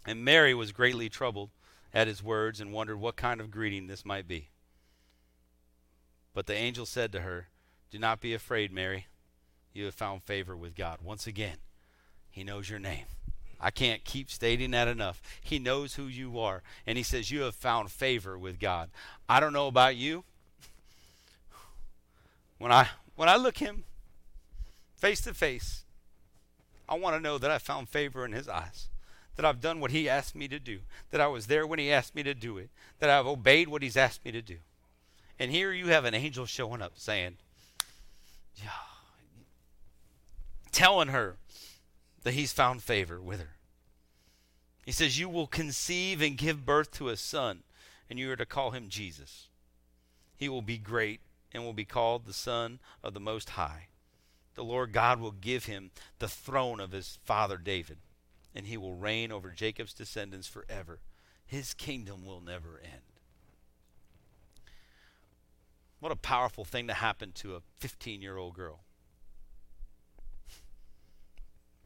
[0.06, 1.50] And Mary was greatly troubled
[1.94, 4.50] at his words and wondered what kind of greeting this might be.
[6.34, 7.48] But the angel said to her,
[7.90, 9.08] Do not be afraid, Mary.
[9.74, 11.00] You have found favor with God.
[11.02, 11.58] Once again,
[12.30, 13.06] he knows your name.
[13.66, 15.24] I can't keep stating that enough.
[15.42, 16.62] He knows who you are.
[16.86, 18.92] And he says, You have found favor with God.
[19.28, 20.24] I don't know about you.
[22.60, 23.86] When I when I look him
[24.96, 25.84] face to face,
[26.88, 28.90] I want to know that I found favor in his eyes,
[29.36, 31.92] that I've done what he asked me to do, that I was there when he
[31.92, 32.70] asked me to do it,
[33.00, 34.58] that I've obeyed what he's asked me to do.
[35.40, 37.38] And here you have an angel showing up saying,
[38.58, 38.70] yeah,
[40.72, 41.38] telling her
[42.22, 43.55] that he's found favor with her.
[44.86, 47.64] He says, You will conceive and give birth to a son,
[48.10, 49.48] and you are to call him Jesus.
[50.38, 51.22] He will be great
[51.52, 53.88] and will be called the Son of the Most High.
[54.54, 57.98] The Lord God will give him the throne of his father David,
[58.54, 61.00] and he will reign over Jacob's descendants forever.
[61.46, 63.02] His kingdom will never end.
[66.00, 68.82] What a powerful thing to happen to a 15 year old girl.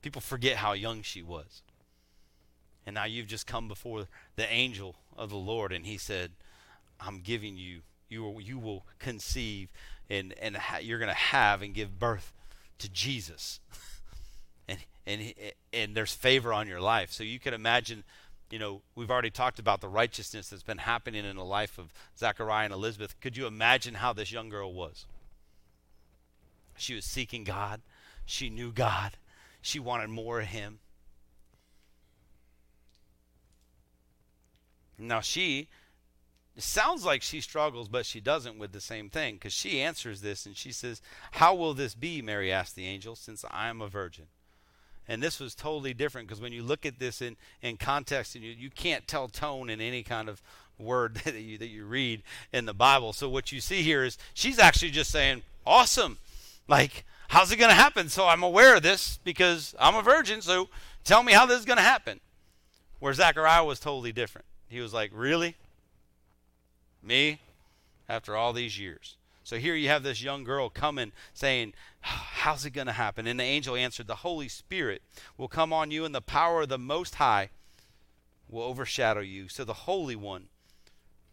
[0.01, 1.61] People forget how young she was.
[2.85, 6.31] And now you've just come before the angel of the Lord, and he said,
[6.99, 9.69] I'm giving you, you will, you will conceive,
[10.09, 12.33] and, and you're going to have and give birth
[12.79, 13.59] to Jesus.
[14.67, 15.33] and, and,
[15.71, 17.11] and there's favor on your life.
[17.11, 18.03] So you can imagine
[18.51, 21.93] you know, we've already talked about the righteousness that's been happening in the life of
[22.17, 23.19] Zachariah and Elizabeth.
[23.21, 25.05] Could you imagine how this young girl was?
[26.75, 27.81] She was seeking God.
[28.25, 29.17] She knew God.
[29.61, 30.79] She wanted more of Him.
[34.99, 35.67] Now, she,
[36.55, 40.21] it sounds like she struggles, but she doesn't with the same thing because she answers
[40.21, 41.01] this and she says,
[41.31, 42.21] How will this be?
[42.21, 44.25] Mary asked the angel, since I am a virgin.
[45.07, 48.43] And this was totally different because when you look at this in, in context, and
[48.43, 50.41] you, you can't tell tone in any kind of
[50.77, 52.21] word that you, that you read
[52.53, 53.13] in the Bible.
[53.13, 56.19] So what you see here is she's actually just saying, awesome.
[56.67, 58.09] Like, how's it going to happen?
[58.09, 60.41] So I'm aware of this because I'm a virgin.
[60.41, 60.69] So
[61.03, 62.19] tell me how this is going to happen.
[62.99, 64.45] Where Zechariah was totally different.
[64.69, 65.55] He was like, really?
[67.03, 67.39] Me?
[68.07, 69.17] After all these years.
[69.43, 73.27] So here you have this young girl coming saying, How's it going to happen?
[73.27, 75.01] And the angel answered, The Holy Spirit
[75.37, 77.49] will come on you, and the power of the Most High
[78.47, 79.47] will overshadow you.
[79.49, 80.49] So the Holy One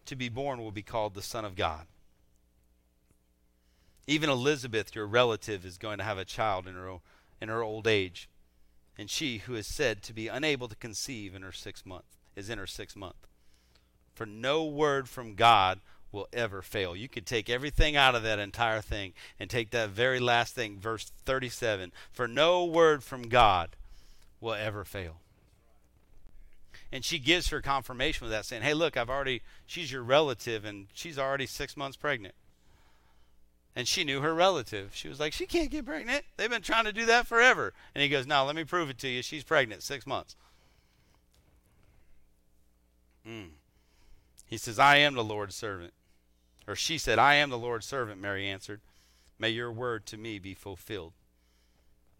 [0.07, 1.87] to be born will be called the Son of God.
[4.07, 6.97] Even Elizabeth, your relative, is going to have a child in her,
[7.41, 8.29] in her old age.
[8.97, 12.51] And she, who is said to be unable to conceive in her sixth month, is
[12.51, 13.27] in her sixth month.
[14.15, 15.81] For no word from God
[16.13, 16.97] will ever fail.
[16.97, 20.79] You could take everything out of that entire thing and take that very last thing,
[20.79, 21.93] verse 37.
[22.13, 23.77] For no word from God
[24.41, 25.21] will ever fail.
[26.93, 30.65] And she gives her confirmation with that, saying, Hey, look, I've already, she's your relative,
[30.65, 32.35] and she's already six months pregnant.
[33.75, 34.93] And she knew her relative.
[34.95, 36.25] She was like, She can't get pregnant.
[36.37, 37.75] They've been trying to do that forever.
[37.95, 39.21] And he goes, No, let me prove it to you.
[39.21, 40.37] She's pregnant, six months.
[43.27, 43.51] Mm.
[44.47, 45.93] He says, I am the Lord's servant.
[46.69, 48.81] Or she said, I am the Lord's servant, Mary answered.
[49.39, 51.13] May your word to me be fulfilled.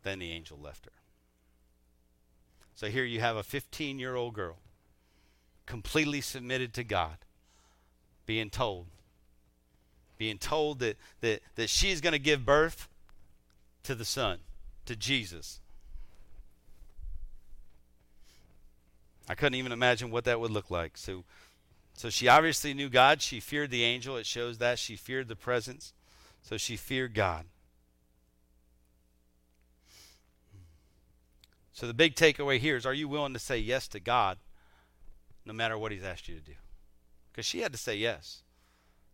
[0.03, 0.93] Then the angel left her.
[2.75, 4.59] So here you have a 15 year old girl,
[5.65, 7.17] completely submitted to God,
[8.27, 8.87] being told,
[10.19, 12.89] being told that, that, that she's going to give birth
[13.85, 14.41] to the Son,
[14.85, 15.61] to Jesus.
[19.29, 20.97] I couldn't even imagine what that would look like.
[20.97, 21.25] So
[21.97, 23.23] so she obviously knew God.
[23.23, 24.17] She feared the angel.
[24.17, 25.95] It shows that she feared the presence.
[26.43, 27.47] So she feared God.
[31.73, 34.39] So the big takeaway here is are you willing to say yes to God
[35.45, 36.55] no matter what he's asked you to do?
[37.33, 38.43] Because she had to say yes.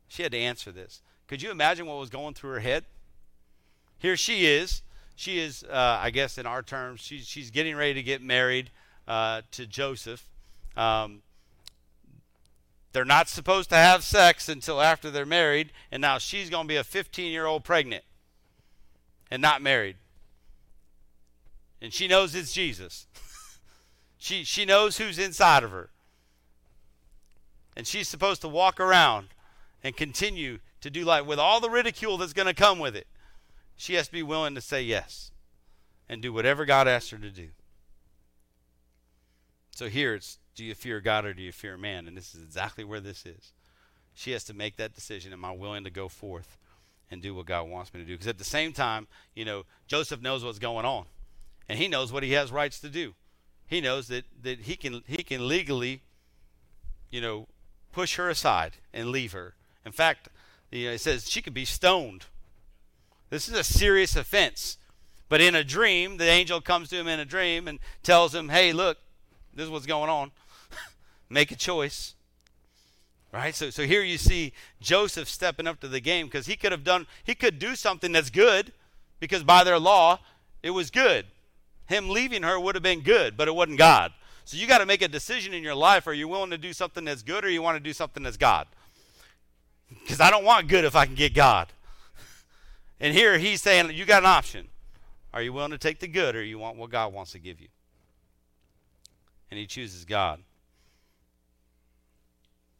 [0.08, 1.02] She had to answer this.
[1.26, 2.84] Could you imagine what was going through her head?
[3.98, 4.82] Here she is.
[5.14, 8.70] She is, uh, I guess, in our terms, she's, she's getting ready to get married
[9.06, 10.28] uh, to Joseph.
[10.76, 11.22] Um,
[12.92, 16.68] they're not supposed to have sex until after they're married, and now she's going to
[16.68, 18.04] be a 15 year old pregnant
[19.30, 19.96] and not married.
[21.80, 23.06] And she knows it's Jesus.
[24.18, 25.90] she, she knows who's inside of her.
[27.74, 29.28] And she's supposed to walk around
[29.82, 33.06] and continue to do life with all the ridicule that's going to come with it.
[33.76, 35.32] She has to be willing to say yes
[36.08, 37.48] and do whatever God asks her to do.
[39.74, 42.06] So here it's do you fear God or do you fear man?
[42.06, 43.52] And this is exactly where this is.
[44.14, 45.32] She has to make that decision.
[45.32, 46.58] Am I willing to go forth
[47.10, 48.12] and do what God wants me to do?
[48.12, 51.06] Because at the same time, you know, Joseph knows what's going on.
[51.68, 53.14] And he knows what he has rights to do.
[53.66, 56.02] He knows that, that he can he can legally,
[57.10, 57.48] you know,
[57.92, 59.54] push her aside and leave her.
[59.86, 60.28] In fact,
[60.70, 62.26] you know, it says she could be stoned.
[63.30, 64.76] This is a serious offense.
[65.30, 68.50] But in a dream, the angel comes to him in a dream and tells him,
[68.50, 68.98] hey, look,
[69.54, 70.30] this is what's going on.
[71.30, 72.14] Make a choice.
[73.32, 73.54] Right?
[73.54, 76.84] So so here you see Joseph stepping up to the game because he could have
[76.84, 78.72] done he could do something that's good
[79.20, 80.18] because by their law
[80.62, 81.26] it was good.
[81.86, 84.12] Him leaving her would have been good, but it wasn't God.
[84.44, 86.06] So you got to make a decision in your life.
[86.06, 88.36] Are you willing to do something that's good or you want to do something that's
[88.36, 88.66] God?
[89.88, 91.68] Because I don't want good if I can get God.
[93.00, 94.68] And here he's saying you got an option.
[95.34, 97.60] Are you willing to take the good or you want what God wants to give
[97.60, 97.66] you?
[99.52, 100.40] And he chooses God.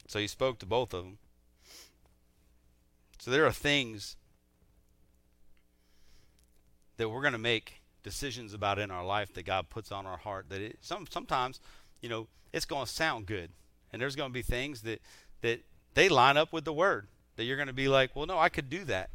[0.08, 1.18] So he spoke to both of them.
[3.18, 4.16] So there are things
[6.96, 10.16] that we're going to make decisions about in our life that God puts on our
[10.16, 11.60] heart that it, some sometimes,
[12.00, 13.50] you know, it's going to sound good.
[13.92, 15.02] And there's going to be things that
[15.42, 15.60] that
[15.92, 18.48] they line up with the word that you're going to be like, "Well, no, I
[18.48, 19.10] could do that."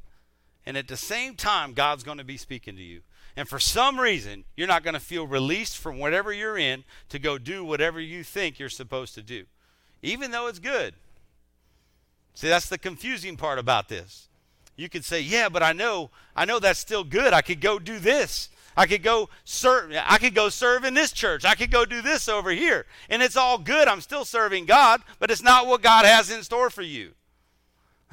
[0.64, 3.02] And at the same time, God's going to be speaking to you.
[3.38, 7.20] And for some reason, you're not going to feel released from whatever you're in to
[7.20, 9.46] go do whatever you think you're supposed to do,
[10.02, 10.96] even though it's good.
[12.34, 14.28] See, that's the confusing part about this.
[14.76, 17.32] You could say, "Yeah, but I know, I know that's still good.
[17.32, 18.50] I could go do this.
[18.76, 19.94] I could go serve.
[20.04, 21.46] I could go serve in this church.
[21.46, 23.88] I could go do this over here, and it's all good.
[23.88, 27.12] I'm still serving God, but it's not what God has in store for you."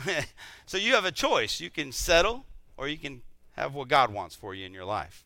[0.66, 1.60] so you have a choice.
[1.60, 2.44] You can settle,
[2.76, 3.22] or you can
[3.56, 5.24] have what God wants for you in your life.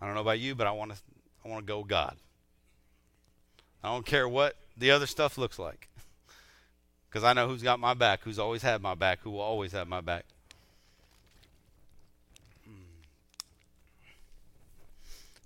[0.00, 0.98] I don't know about you, but I want to
[1.44, 2.16] I want to go God.
[3.82, 5.88] I don't care what the other stuff looks like.
[7.08, 9.70] Because I know who's got my back, who's always had my back, who will always
[9.70, 10.24] have my back.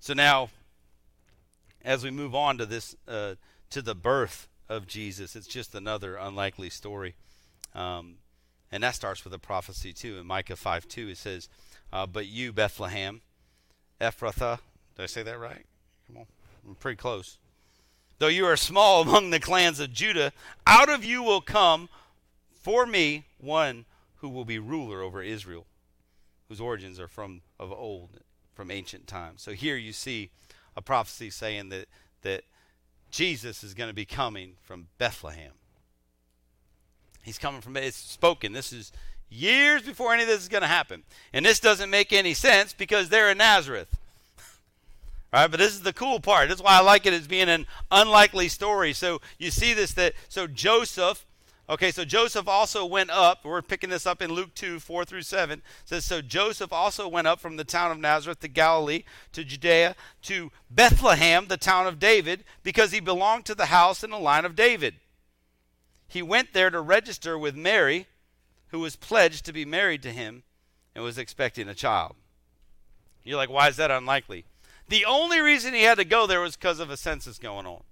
[0.08, 0.48] So now,
[1.84, 3.34] as we move on to this, uh,
[3.68, 7.14] to the birth of Jesus, it's just another unlikely story.
[7.74, 8.16] Um,
[8.70, 10.18] and that starts with a prophecy too.
[10.18, 11.48] In Micah 5 2, it says,
[11.92, 13.22] uh, But you, Bethlehem,
[14.00, 14.60] Ephrathah,
[14.96, 15.64] did I say that right?
[16.06, 16.26] Come on,
[16.66, 17.38] I'm pretty close.
[18.18, 20.32] Though you are small among the clans of Judah,
[20.66, 21.88] out of you will come
[22.52, 23.84] for me one
[24.16, 25.66] who will be ruler over Israel,
[26.48, 28.20] whose origins are from of old,
[28.54, 29.42] from ancient times.
[29.42, 30.30] So here you see
[30.76, 31.86] a prophecy saying that
[32.22, 32.42] that
[33.10, 35.52] Jesus is going to be coming from Bethlehem.
[37.28, 38.54] He's coming from it's spoken.
[38.54, 38.90] This is
[39.28, 41.02] years before any of this is going to happen.
[41.34, 43.94] And this doesn't make any sense because they're in Nazareth.
[45.30, 46.48] Right, but this is the cool part.
[46.48, 48.94] That's why I like it as being an unlikely story.
[48.94, 51.26] So you see this that so Joseph,
[51.68, 53.44] okay, so Joseph also went up.
[53.44, 55.58] We're picking this up in Luke 2, 4 through 7.
[55.58, 59.44] It says so Joseph also went up from the town of Nazareth to Galilee, to
[59.44, 64.18] Judea, to Bethlehem, the town of David, because he belonged to the house and the
[64.18, 64.94] line of David.
[66.08, 68.06] He went there to register with Mary,
[68.68, 70.42] who was pledged to be married to him
[70.94, 72.16] and was expecting a child.
[73.22, 74.46] You're like, why is that unlikely?
[74.88, 77.82] The only reason he had to go there was because of a census going on.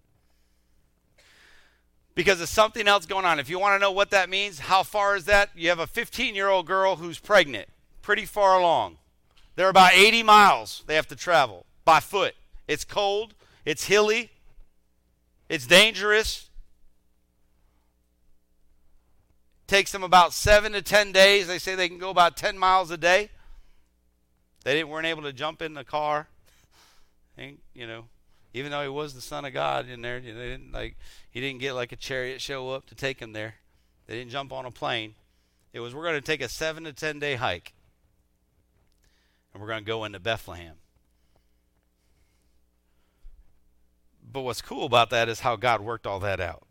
[2.15, 3.39] Because of something else going on.
[3.39, 5.51] If you want to know what that means, how far is that?
[5.55, 7.69] You have a 15 year old girl who's pregnant,
[8.01, 8.97] pretty far along.
[9.57, 12.35] They're about 80 miles they have to travel by foot.
[12.67, 13.35] It's cold,
[13.65, 14.31] it's hilly,
[15.49, 16.46] it's dangerous.
[19.67, 21.49] Takes them about seven to 10 days.
[21.49, 23.31] They say they can go about 10 miles a day.
[24.65, 26.29] They didn't, weren't able to jump in the car
[27.37, 28.05] and, you know,
[28.55, 30.97] even though he was the son of God in there, they didn't like
[31.31, 33.57] he didn't get like a chariot show up to take him there.
[34.07, 35.15] They didn't jump on a plane.
[35.73, 37.75] It was we're going to take a seven to ten day hike,
[39.53, 40.77] and we're going to go into Bethlehem.
[44.33, 46.66] But what's cool about that is how God worked all that out.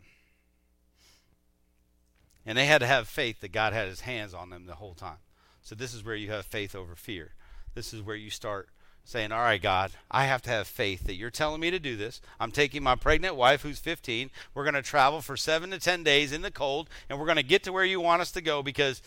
[2.46, 4.94] And they had to have faith that God had his hands on them the whole
[4.94, 5.18] time.
[5.62, 7.34] So this is where you have faith over fear.
[7.74, 8.70] This is where you start
[9.04, 11.96] saying, All right, God, I have to have faith that you're telling me to do
[11.96, 12.22] this.
[12.40, 14.30] I'm taking my pregnant wife, who's 15.
[14.54, 17.38] We're going to travel for seven to 10 days in the cold, and we're going
[17.38, 19.02] to get to where you want us to go because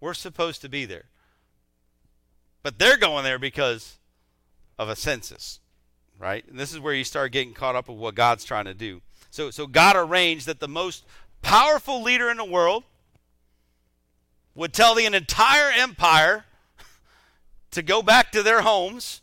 [0.00, 1.06] we're supposed to be there.
[2.62, 3.98] But they're going there because
[4.78, 5.60] of a census,
[6.18, 6.44] right?
[6.48, 9.02] And this is where you start getting caught up with what God's trying to do.
[9.30, 11.04] So, so God arranged that the most
[11.42, 12.84] powerful leader in the world
[14.54, 16.44] would tell the entire empire
[17.70, 19.20] to go back to their homes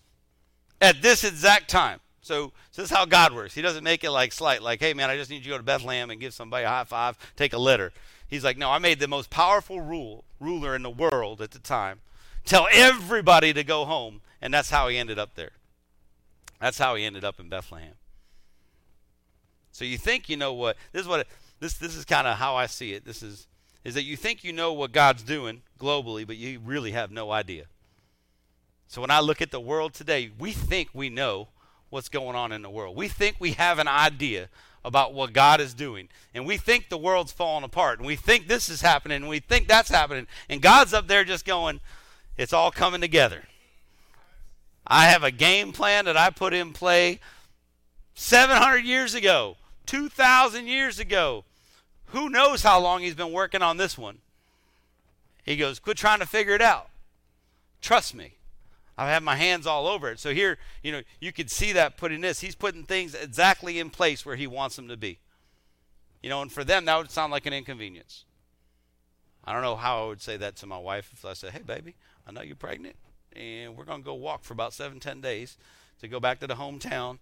[0.80, 1.99] at this exact time.
[2.22, 3.53] So, so this is how God works.
[3.53, 5.57] He doesn't make it like slight, like, hey man, I just need you to go
[5.57, 7.91] to Bethlehem and give somebody a high five, take a letter.
[8.27, 11.60] He's like, no, I made the most powerful rule ruler in the world at the
[11.60, 11.99] time.
[12.45, 15.52] Tell everybody to go home, and that's how he ended up there.
[16.60, 17.94] That's how he ended up in Bethlehem.
[19.72, 21.27] So you think you know what this is what
[21.64, 23.06] this this is kind of how I see it.
[23.06, 23.48] This is
[23.84, 27.31] is that you think you know what God's doing globally, but you really have no
[27.31, 27.65] idea.
[28.88, 31.48] So when I look at the world today, we think we know
[31.90, 32.95] what's going on in the world.
[32.95, 34.49] We think we have an idea
[34.85, 36.10] about what God is doing.
[36.34, 37.99] And we think the world's falling apart.
[37.99, 39.18] And we think this is happening.
[39.18, 40.27] And we think that's happening.
[40.49, 41.80] And God's up there just going,
[42.38, 43.44] it's all coming together.
[44.85, 47.19] I have a game plan that I put in play
[48.15, 51.45] 700 years ago, 2,000 years ago.
[52.14, 54.19] Who knows how long he's been working on this one?
[55.44, 56.90] He goes, quit trying to figure it out.
[57.81, 58.35] Trust me.
[58.95, 60.19] I have my hands all over it.
[60.19, 62.41] So here, you know, you could see that putting this.
[62.41, 65.18] He's putting things exactly in place where he wants them to be.
[66.22, 68.26] You know, and for them, that would sound like an inconvenience.
[69.44, 71.64] I don't know how I would say that to my wife if I said, hey,
[71.65, 71.95] baby,
[72.27, 72.95] I know you're pregnant,
[73.35, 75.57] and we're going to go walk for about seven, ten days
[75.99, 77.18] to go back to the hometown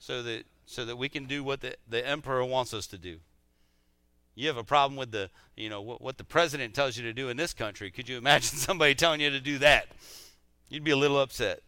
[0.00, 3.18] so that so that we can do what the, the emperor wants us to do.
[4.34, 7.12] You have a problem with the, you know, what, what the president tells you to
[7.12, 7.90] do in this country.
[7.90, 9.88] Could you imagine somebody telling you to do that?
[10.68, 11.60] You'd be a little upset.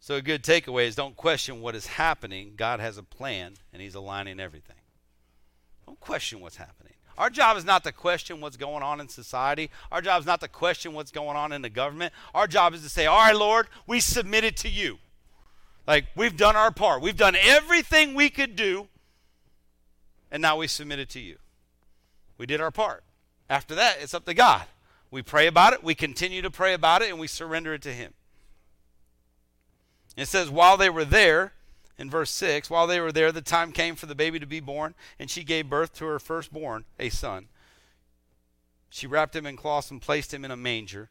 [0.00, 2.52] So, a good takeaway is don't question what is happening.
[2.56, 4.76] God has a plan, and He's aligning everything.
[5.86, 6.92] Don't question what's happening.
[7.16, 9.70] Our job is not to question what's going on in society.
[9.92, 12.12] Our job is not to question what's going on in the government.
[12.34, 14.98] Our job is to say, All right, Lord, we submit it to you.
[15.86, 17.02] Like, we've done our part.
[17.02, 18.88] We've done everything we could do,
[20.30, 21.36] and now we submit it to you.
[22.38, 23.04] We did our part.
[23.48, 24.64] After that, it's up to God.
[25.10, 27.92] We pray about it, we continue to pray about it, and we surrender it to
[27.92, 28.14] Him.
[30.16, 31.52] It says, while they were there,
[31.98, 34.60] in verse 6, while they were there, the time came for the baby to be
[34.60, 37.46] born, and she gave birth to her firstborn, a son.
[38.90, 41.10] She wrapped him in cloths and placed him in a manger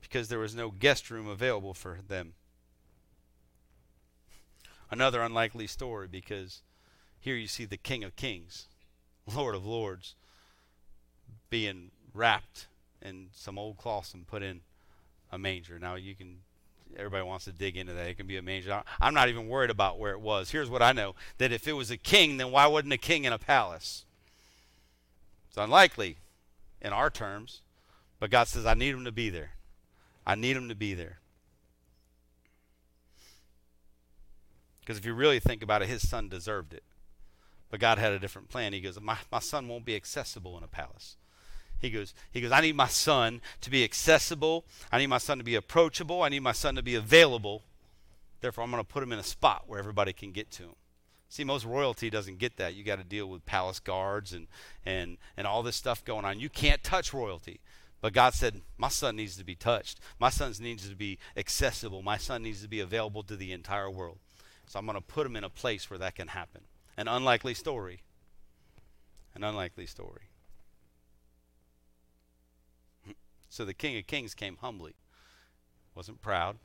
[0.00, 2.34] because there was no guest room available for them.
[4.90, 6.62] Another unlikely story because
[7.20, 8.66] here you see the King of Kings,
[9.32, 10.14] Lord of Lords,
[11.50, 12.66] being wrapped
[13.02, 14.62] in some old cloths and put in
[15.30, 15.78] a manger.
[15.78, 16.38] Now you can
[16.96, 18.08] everybody wants to dig into that.
[18.08, 18.82] It can be a manger.
[19.00, 20.50] I'm not even worried about where it was.
[20.50, 23.24] Here's what I know: that if it was a king, then why wasn't a king
[23.24, 24.04] in a palace?
[25.48, 26.16] It's unlikely,
[26.80, 27.60] in our terms,
[28.18, 29.52] but God says, "I need him to be there.
[30.26, 31.18] I need him to be there."
[34.80, 36.82] Because if you really think about it, his son deserved it.
[37.70, 38.72] But God had a different plan.
[38.72, 41.16] He goes, my, my son won't be accessible in a palace.
[41.78, 44.64] He goes, he goes, I need my son to be accessible.
[44.92, 46.22] I need my son to be approachable.
[46.22, 47.62] I need my son to be available.
[48.40, 50.74] Therefore, I'm going to put him in a spot where everybody can get to him.
[51.28, 52.74] See, most royalty doesn't get that.
[52.74, 54.48] You got to deal with palace guards and,
[54.84, 56.40] and, and all this stuff going on.
[56.40, 57.60] You can't touch royalty.
[58.00, 60.00] But God said, My son needs to be touched.
[60.18, 62.02] My son needs to be accessible.
[62.02, 64.18] My son needs to be available to the entire world.
[64.66, 66.62] So I'm going to put him in a place where that can happen.
[67.00, 68.02] An unlikely story.
[69.34, 70.28] An unlikely story.
[73.48, 74.94] So the King of Kings came humbly,
[75.94, 76.58] wasn't proud.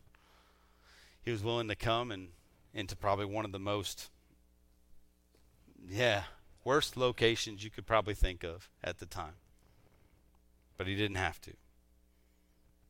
[1.23, 2.27] He was willing to come and
[2.73, 4.11] into probably one of the most,
[5.89, 6.23] yeah,
[6.65, 9.35] worst locations you could probably think of at the time.
[10.77, 11.53] But he didn't have to.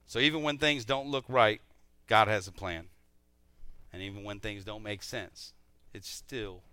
[0.07, 1.61] So even when things don't look right,
[2.07, 2.87] God has a plan.
[3.93, 5.53] And even when things don't make sense,
[5.93, 6.63] it's still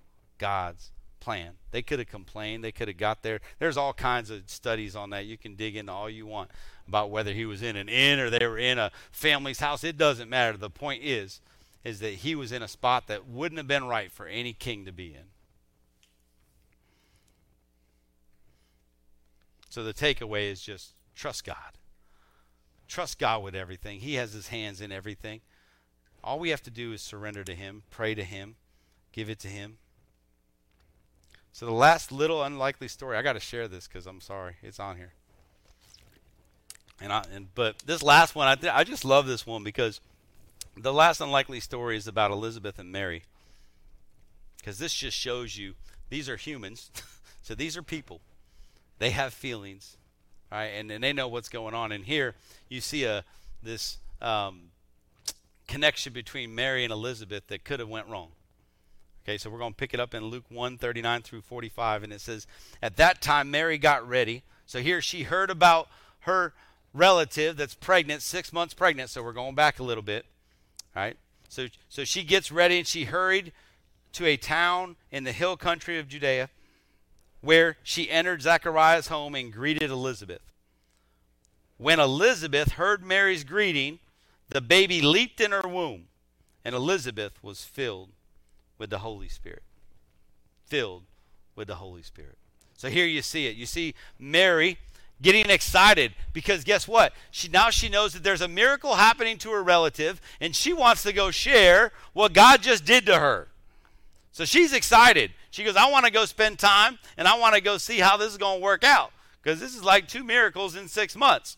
[0.42, 0.90] God's
[1.20, 1.52] plan.
[1.70, 2.64] They could have complained.
[2.64, 3.40] They could have got there.
[3.60, 5.24] There's all kinds of studies on that.
[5.24, 6.50] You can dig into all you want
[6.88, 9.84] about whether he was in an inn or they were in a family's house.
[9.84, 10.58] It doesn't matter.
[10.58, 11.40] The point is,
[11.84, 14.84] is that he was in a spot that wouldn't have been right for any king
[14.84, 15.30] to be in.
[19.70, 21.78] So the takeaway is just trust God.
[22.88, 24.00] Trust God with everything.
[24.00, 25.40] He has his hands in everything.
[26.24, 28.56] All we have to do is surrender to him, pray to him,
[29.12, 29.78] give it to him.
[31.52, 34.56] So the last little unlikely story, I got to share this cuz I'm sorry.
[34.62, 35.12] It's on here.
[37.00, 40.00] And I and but this last one I th- I just love this one because
[40.76, 43.24] the last unlikely story is about Elizabeth and Mary.
[44.62, 45.74] Cuz this just shows you
[46.08, 46.90] these are humans.
[47.42, 48.20] so these are people.
[48.98, 49.96] They have feelings,
[50.50, 50.66] right?
[50.66, 51.90] And, and they know what's going on.
[51.90, 52.34] And here
[52.68, 53.24] you see a
[53.62, 54.70] this um,
[55.66, 58.32] connection between Mary and Elizabeth that could have went wrong.
[59.24, 62.02] Okay, so we're going to pick it up in Luke 1 39 through 45.
[62.02, 62.46] And it says,
[62.82, 64.42] At that time, Mary got ready.
[64.66, 65.88] So here she heard about
[66.20, 66.54] her
[66.92, 69.10] relative that's pregnant, six months pregnant.
[69.10, 70.26] So we're going back a little bit.
[70.96, 71.16] All right.
[71.48, 73.52] So, so she gets ready and she hurried
[74.14, 76.50] to a town in the hill country of Judea
[77.42, 80.42] where she entered Zachariah's home and greeted Elizabeth.
[81.76, 83.98] When Elizabeth heard Mary's greeting,
[84.48, 86.04] the baby leaped in her womb,
[86.64, 88.10] and Elizabeth was filled
[88.82, 89.62] with the Holy Spirit.
[90.66, 91.04] Filled
[91.54, 92.36] with the Holy Spirit.
[92.76, 93.54] So here you see it.
[93.54, 94.76] You see Mary
[95.22, 97.12] getting excited because guess what?
[97.30, 101.04] She now she knows that there's a miracle happening to her relative and she wants
[101.04, 103.46] to go share what God just did to her.
[104.32, 105.30] So she's excited.
[105.52, 108.16] She goes, I want to go spend time and I want to go see how
[108.16, 111.56] this is going to work out because this is like two miracles in six months.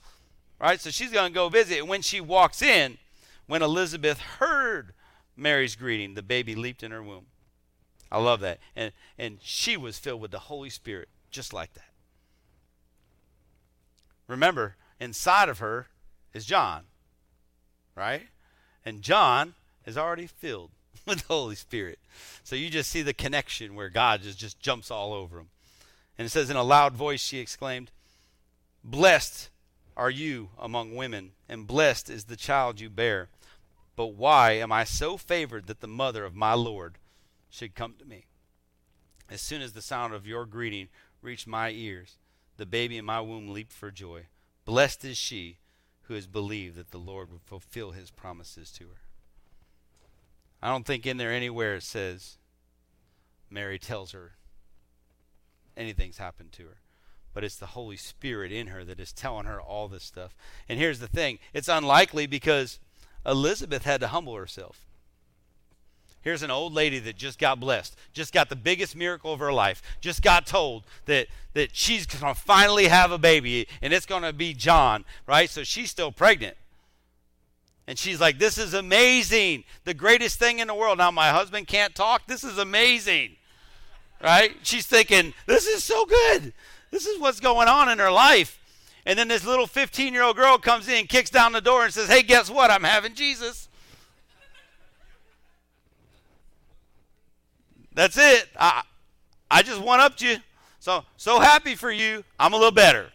[0.61, 0.79] Right?
[0.79, 1.79] So she's going to go visit.
[1.79, 2.99] And when she walks in,
[3.47, 4.93] when Elizabeth heard
[5.36, 7.27] Mary's greeting, the baby leaped in her womb.
[8.11, 8.61] I love that.
[8.77, 11.90] And, and she was filled with the Holy Spirit, just like that.
[14.28, 15.89] Remember, inside of her
[16.32, 16.85] is John,
[17.94, 18.28] right?
[18.85, 19.55] And John
[19.85, 20.70] is already filled
[21.06, 21.98] with the Holy Spirit.
[22.43, 25.48] So you just see the connection where God just, just jumps all over him.
[26.16, 27.90] And it says, in a loud voice, she exclaimed,
[28.85, 29.48] Blessed
[29.97, 33.28] are you among women, and blessed is the child you bear.
[33.97, 36.99] But why am I so favored that the mother of my Lord
[37.51, 38.27] should come to me?
[39.31, 40.89] As soon as the sound of your greeting
[41.23, 42.19] reached my ears,
[42.57, 44.27] the baby in my womb leaped for joy.
[44.65, 45.59] Blessed is she
[46.03, 49.01] who has believed that the Lord would fulfill his promises to her.
[50.62, 52.39] I don't think in there anywhere it says
[53.51, 54.33] Mary tells her
[55.77, 56.79] anything's happened to her.
[57.33, 60.37] But it's the Holy Spirit in her that is telling her all this stuff.
[60.69, 62.79] And here's the thing it's unlikely because
[63.27, 64.85] Elizabeth had to humble herself.
[66.23, 69.53] Here's an old lady that just got blessed, just got the biggest miracle of her
[69.53, 74.07] life, just got told that, that she's going to finally have a baby and it's
[74.07, 75.51] going to be John, right?
[75.51, 76.57] So she's still pregnant.
[77.87, 79.65] And she's like, This is amazing.
[79.85, 80.97] The greatest thing in the world.
[80.97, 82.27] Now, my husband can't talk.
[82.27, 83.37] This is amazing.
[84.23, 84.57] Right?
[84.63, 86.55] She's thinking, This is so good.
[86.91, 88.59] This is what's going on in her life.
[89.07, 91.93] And then this little 15 year old girl comes in, kicks down the door, and
[91.93, 92.71] says, Hey, guess what?
[92.71, 93.69] I'm having Jesus.
[97.93, 98.49] That's it.
[98.59, 98.83] I,
[99.51, 100.37] I just one upped you.
[100.81, 102.25] So, so happy for you.
[102.39, 103.11] I'm a little better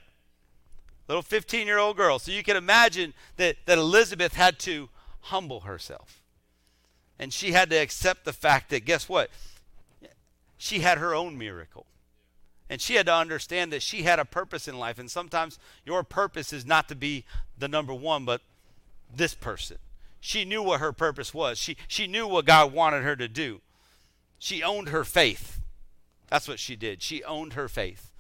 [1.10, 2.20] little 15 year old girl.
[2.20, 4.90] So you can imagine that, that Elizabeth had to
[5.22, 6.22] humble herself.
[7.18, 9.30] And she had to accept the fact that, guess what?
[10.58, 11.86] She had her own miracle.
[12.70, 15.00] And she had to understand that she had a purpose in life.
[15.00, 17.26] And sometimes your purpose is not to be
[17.58, 18.42] the number one, but
[19.14, 19.78] this person.
[20.22, 23.62] She knew what her purpose was, she, she knew what God wanted her to do.
[24.38, 25.60] She owned her faith.
[26.28, 27.02] That's what she did.
[27.02, 28.12] She owned her faith.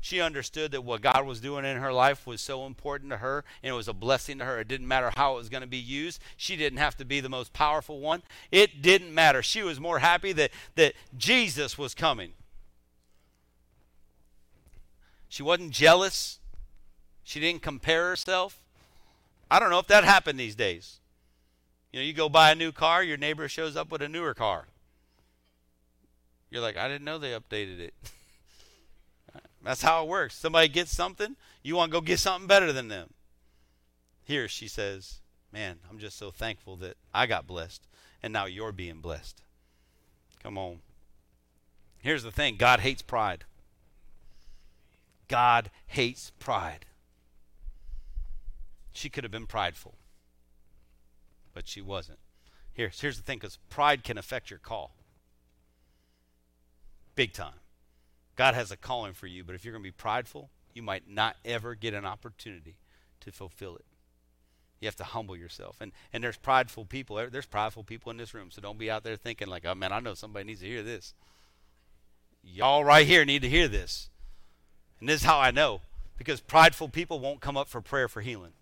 [0.00, 3.44] She understood that what God was doing in her life was so important to her
[3.62, 4.60] and it was a blessing to her.
[4.60, 6.22] It didn't matter how it was going to be used.
[6.36, 8.22] She didn't have to be the most powerful one.
[8.52, 9.42] It didn't matter.
[9.42, 12.32] She was more happy that, that Jesus was coming.
[15.28, 16.38] She wasn't jealous.
[17.22, 18.60] She didn't compare herself.
[19.50, 21.00] I don't know if that happened these days.
[21.92, 24.34] You know, you go buy a new car, your neighbor shows up with a newer
[24.34, 24.66] car.
[26.50, 27.94] You're like, I didn't know they updated it.
[29.62, 30.36] That's how it works.
[30.36, 33.10] Somebody gets something, you want to go get something better than them.
[34.24, 35.20] Here she says,
[35.52, 37.86] Man, I'm just so thankful that I got blessed,
[38.22, 39.40] and now you're being blessed.
[40.42, 40.80] Come on.
[41.98, 43.44] Here's the thing God hates pride.
[45.28, 46.86] God hates pride.
[48.92, 49.94] She could have been prideful,
[51.54, 52.18] but she wasn't.
[52.72, 54.94] Here's, here's the thing because pride can affect your call
[57.18, 57.58] big time.
[58.36, 61.10] God has a calling for you, but if you're going to be prideful, you might
[61.10, 62.76] not ever get an opportunity
[63.22, 63.84] to fulfill it.
[64.80, 65.78] You have to humble yourself.
[65.80, 67.16] And and there's prideful people.
[67.16, 68.52] There's prideful people in this room.
[68.52, 70.84] So don't be out there thinking like, oh man, I know somebody needs to hear
[70.84, 71.12] this.
[72.44, 74.10] Y'all right here need to hear this.
[75.00, 75.80] And this is how I know.
[76.16, 78.52] Because prideful people won't come up for prayer for healing.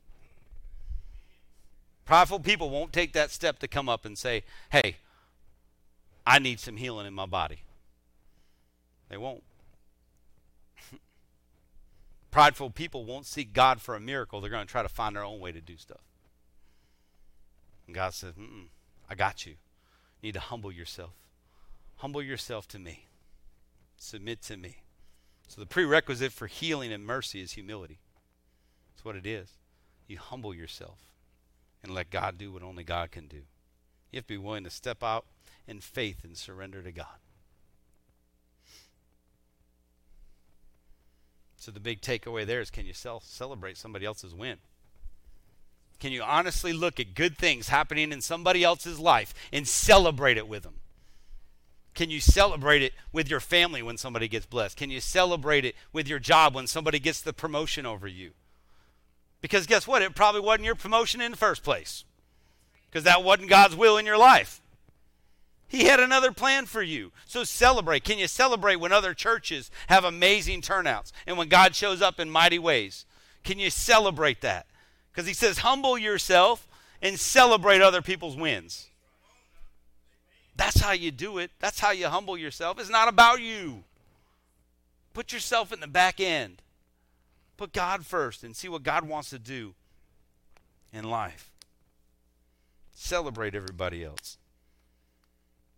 [2.05, 4.97] Prideful people won't take that step to come up and say, hey,
[6.27, 7.61] I need some healing in my body.
[9.09, 9.43] They won't.
[12.31, 14.41] Prideful people won't seek God for a miracle.
[14.41, 16.01] They're going to try to find their own way to do stuff.
[17.87, 18.35] And God says,
[19.09, 19.53] I got you.
[20.21, 21.13] You need to humble yourself.
[21.97, 23.07] Humble yourself to me.
[23.97, 24.79] Submit to me.
[25.49, 27.99] So the prerequisite for healing and mercy is humility.
[28.95, 29.51] That's what it is.
[30.07, 30.99] You humble yourself
[31.83, 33.43] and let God do what only God can do.
[34.11, 35.27] You have to be willing to step out
[35.67, 37.19] in faith and surrender to God.
[41.57, 44.59] So the big takeaway there is can you cel- celebrate somebody else's win?
[45.99, 50.47] Can you honestly look at good things happening in somebody else's life and celebrate it
[50.47, 50.75] with them?
[51.97, 54.77] Can you celebrate it with your family when somebody gets blessed?
[54.77, 58.33] Can you celebrate it with your job when somebody gets the promotion over you?
[59.41, 60.03] Because guess what?
[60.03, 62.05] It probably wasn't your promotion in the first place.
[62.89, 64.61] Because that wasn't God's will in your life.
[65.67, 67.13] He had another plan for you.
[67.25, 68.05] So celebrate.
[68.05, 72.31] Can you celebrate when other churches have amazing turnouts and when God shows up in
[72.31, 73.07] mighty ways?
[73.43, 74.67] Can you celebrate that?
[75.11, 76.69] Because he says, humble yourself
[77.01, 78.89] and celebrate other people's wins.
[80.57, 81.51] That's how you do it.
[81.61, 82.81] That's how you humble yourself.
[82.81, 83.85] It's not about you.
[85.13, 86.63] Put yourself in the back end.
[87.57, 89.75] Put God first and see what God wants to do
[90.93, 91.51] in life.
[92.95, 94.39] Celebrate everybody else.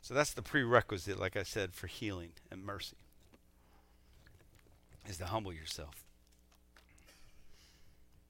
[0.01, 2.97] So that's the prerequisite, like I said, for healing and mercy,
[5.09, 6.05] is to humble yourself.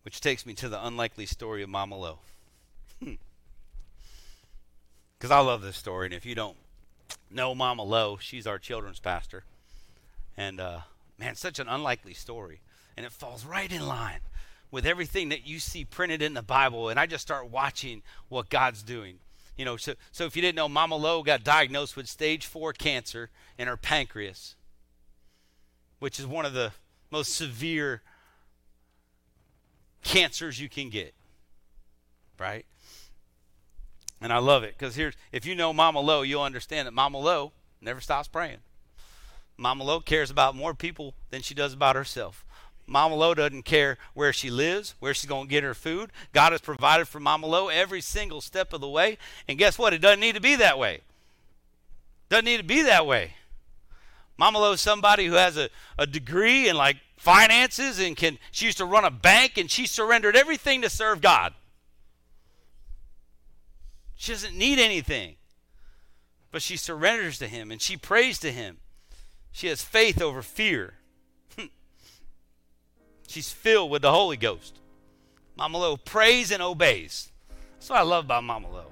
[0.03, 2.19] Which takes me to the unlikely story of Mama Lo.
[5.19, 6.57] Because I love this story, and if you don't
[7.31, 9.45] know Mama Lo, she's our children's pastor.
[10.36, 10.81] And uh,
[11.19, 12.61] man, such an unlikely story.
[12.97, 14.20] And it falls right in line
[14.70, 16.89] with everything that you see printed in the Bible.
[16.89, 19.19] And I just start watching what God's doing.
[19.57, 22.73] You know, so, so if you didn't know, Mama Lo got diagnosed with stage four
[22.73, 24.55] cancer in her pancreas,
[25.99, 26.73] which is one of the
[27.11, 28.03] most severe
[30.05, 31.15] cancers you can get.
[32.39, 32.66] Right?
[34.20, 37.19] And I love it because here's if you know Mama Lo, you'll understand that Mama
[37.19, 38.59] Lo never stops praying.
[39.57, 42.45] Mama Lo cares about more people than she does about herself.
[42.86, 46.11] Mama Lo doesn't care where she lives, where she's going to get her food.
[46.32, 49.19] God has provided for Mama Lo every single step of the way.
[49.47, 49.93] And guess what?
[49.93, 51.01] It doesn't need to be that way.
[52.28, 53.35] Doesn't need to be that way.
[54.39, 55.69] Mama Lo is somebody who has a,
[55.99, 59.86] a degree in like finances and can she used to run a bank and she
[59.86, 61.53] surrendered everything to serve God.
[64.19, 65.36] She doesn't need anything.
[66.51, 68.78] But she surrenders to him and she prays to him.
[69.53, 70.95] She has faith over fear.
[73.28, 74.81] She's filled with the Holy Ghost.
[75.57, 77.31] Mama Lo prays and obeys.
[77.74, 78.86] That's what I love about Mama Lo.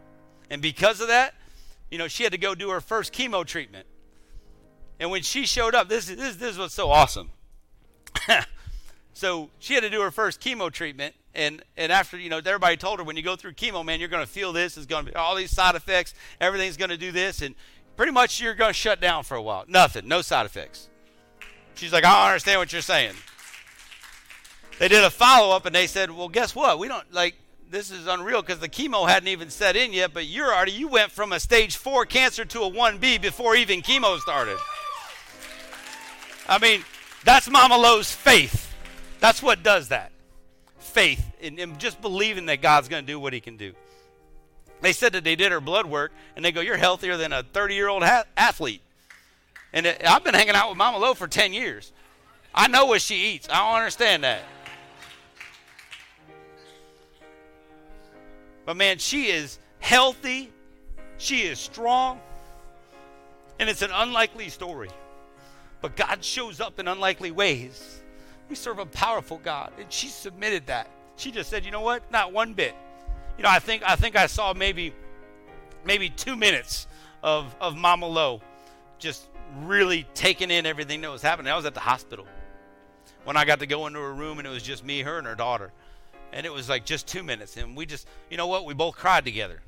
[0.48, 1.34] And because of that,
[1.90, 3.86] you know, she had to go do her first chemo treatment.
[5.00, 7.30] And when she showed up, this is this, this is what's so awesome.
[9.12, 12.76] so she had to do her first chemo treatment, and and after you know, everybody
[12.76, 14.76] told her when you go through chemo, man, you're going to feel this.
[14.76, 16.14] It's going to be all these side effects.
[16.40, 17.54] Everything's going to do this, and
[17.96, 19.64] pretty much you're going to shut down for a while.
[19.68, 20.88] Nothing, no side effects.
[21.74, 23.14] She's like, I don't understand what you're saying.
[24.78, 26.78] They did a follow up, and they said, well, guess what?
[26.78, 27.36] We don't like
[27.70, 30.88] this is unreal because the chemo hadn't even set in yet, but you're already you
[30.88, 34.58] went from a stage four cancer to a one B before even chemo started.
[36.48, 36.84] I mean,
[37.24, 38.72] that's Mama Lo's faith.
[39.18, 40.12] That's what does that.
[40.96, 43.74] Faith and, and just believing that God's going to do what He can do.
[44.80, 47.42] They said that they did her blood work, and they go, "You're healthier than a
[47.42, 48.80] 30 year old ha- athlete."
[49.74, 51.92] And it, I've been hanging out with Mama Lo for 10 years.
[52.54, 53.46] I know what she eats.
[53.50, 54.40] I don't understand that.
[58.64, 60.50] But man, she is healthy.
[61.18, 62.20] She is strong.
[63.58, 64.88] And it's an unlikely story.
[65.82, 68.02] But God shows up in unlikely ways.
[68.48, 69.72] We serve a powerful God.
[69.78, 70.90] And she submitted that.
[71.16, 72.10] She just said, you know what?
[72.10, 72.74] Not one bit.
[73.36, 74.94] You know, I think I think I saw maybe
[75.84, 76.86] maybe two minutes
[77.22, 78.40] of, of Mama Lo
[78.98, 79.28] just
[79.60, 81.52] really taking in everything that was happening.
[81.52, 82.26] I was at the hospital
[83.24, 85.26] when I got to go into her room and it was just me, her, and
[85.26, 85.72] her daughter
[86.32, 88.94] and it was like just two minutes and we just you know what we both
[88.94, 89.60] cried together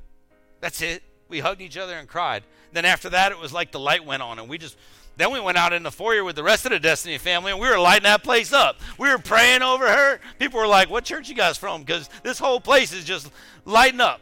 [0.61, 2.43] that's it we hugged each other and cried
[2.73, 4.77] then after that it was like the light went on and we just
[5.19, 7.61] then we went out in the foyer with the rest of the destiny family and
[7.61, 11.05] we were lighting that place up we were praying over her people were like what
[11.05, 13.31] church you guys from because this whole place is just
[13.67, 14.21] lighting up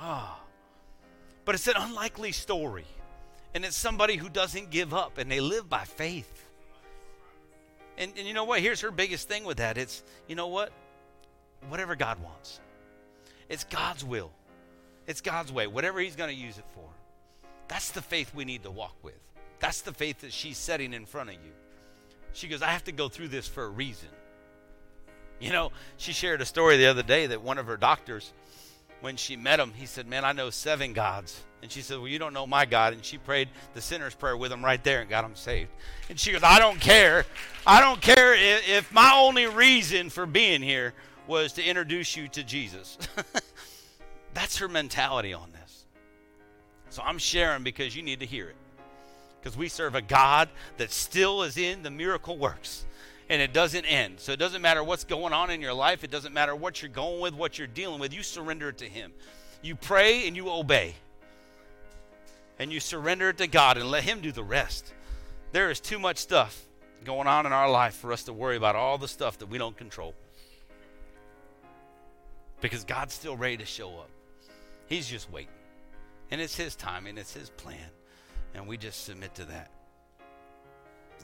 [0.00, 0.38] oh.
[1.44, 2.86] but it's an unlikely story
[3.54, 6.46] and it's somebody who doesn't give up and they live by faith
[8.00, 8.60] And, and you know what?
[8.60, 9.76] Here's her biggest thing with that.
[9.76, 10.72] It's, you know what?
[11.68, 12.60] Whatever God wants.
[13.50, 14.30] It's God's will.
[15.06, 15.66] It's God's way.
[15.66, 16.88] Whatever He's going to use it for.
[17.68, 19.20] That's the faith we need to walk with.
[19.60, 21.52] That's the faith that she's setting in front of you.
[22.32, 24.08] She goes, I have to go through this for a reason.
[25.38, 28.32] You know, she shared a story the other day that one of her doctors,
[29.00, 31.40] when she met him, he said, Man, I know seven gods.
[31.62, 32.92] And she said, Well, you don't know my God.
[32.92, 35.70] And she prayed the sinner's prayer with him right there and got him saved.
[36.08, 37.24] And she goes, I don't care.
[37.66, 40.94] I don't care if, if my only reason for being here
[41.26, 42.98] was to introduce you to Jesus.
[44.34, 45.84] That's her mentality on this.
[46.90, 48.56] So I'm sharing because you need to hear it.
[49.40, 52.84] Because we serve a God that still is in the miracle works
[53.30, 54.18] and it doesn't end.
[54.18, 56.90] So it doesn't matter what's going on in your life, it doesn't matter what you're
[56.90, 59.12] going with, what you're dealing with, you surrender it to Him.
[59.62, 60.96] You pray and you obey.
[62.58, 64.92] And you surrender it to God and let Him do the rest.
[65.52, 66.66] There is too much stuff
[67.04, 69.58] going on in our life for us to worry about all the stuff that we
[69.58, 70.14] don't control.
[72.60, 74.10] Because God's still ready to show up.
[74.86, 75.48] He's just waiting.
[76.32, 77.78] And it's His time and it's His plan.
[78.54, 79.70] And we just submit to that.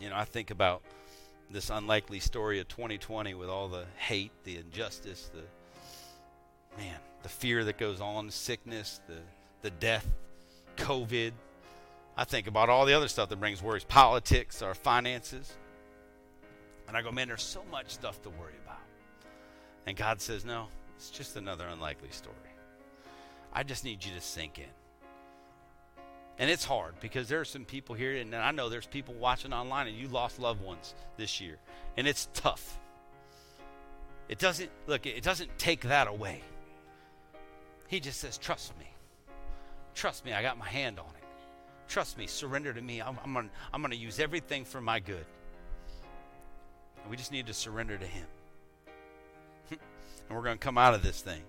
[0.00, 0.82] You know, I think about
[1.50, 5.42] this unlikely story of 2020 with all the hate, the injustice, the
[6.80, 9.18] man, the fear that goes on, sickness, the
[9.62, 10.06] the death,
[10.76, 11.32] COVID.
[12.16, 15.56] I think about all the other stuff that brings worries, politics, our finances.
[16.86, 18.78] And I go, man, there's so much stuff to worry about.
[19.86, 22.36] And God says, no, it's just another unlikely story.
[23.52, 24.70] I just need you to sink in.
[26.38, 29.52] And it's hard because there are some people here, and I know there's people watching
[29.52, 31.56] online, and you lost loved ones this year,
[31.96, 32.78] and it's tough.
[34.28, 35.06] It doesn't look.
[35.06, 36.42] It doesn't take that away.
[37.88, 38.86] He just says, "Trust me.
[39.94, 40.34] Trust me.
[40.34, 41.24] I got my hand on it.
[41.88, 42.26] Trust me.
[42.26, 43.00] Surrender to me.
[43.00, 43.48] I'm, I'm gonna.
[43.72, 45.24] I'm gonna use everything for my good."
[47.00, 48.26] And we just need to surrender to Him,
[49.70, 51.42] and we're gonna come out of this thing.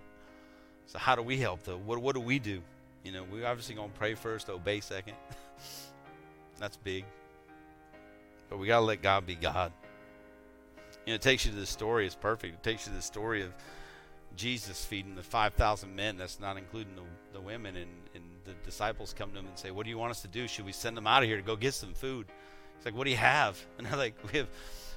[0.86, 1.76] So how do we help though?
[1.76, 2.62] What What do we do?
[3.08, 5.14] You know, we're obviously gonna pray first, obey second.
[6.58, 7.06] That's big.
[8.50, 9.72] But we gotta let God be God.
[11.06, 12.04] You know, it takes you to the story.
[12.04, 12.56] It's perfect.
[12.56, 13.54] It takes you to the story of
[14.36, 16.18] Jesus feeding the five thousand men.
[16.18, 17.02] That's not including the,
[17.32, 17.76] the women.
[17.76, 20.28] And, and the disciples come to him and say, "What do you want us to
[20.28, 20.46] do?
[20.46, 22.26] Should we send them out of here to go get some food?"
[22.76, 24.48] He's like, "What do you have?" And they're like, "We have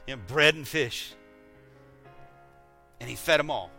[0.05, 1.13] you know, bread and fish."
[2.99, 3.71] And he fed them all.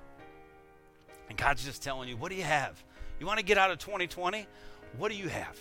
[1.29, 2.83] And God's just telling you, "What do you have?"
[3.23, 4.49] You want to get out of 2020?
[4.99, 5.57] What do you have?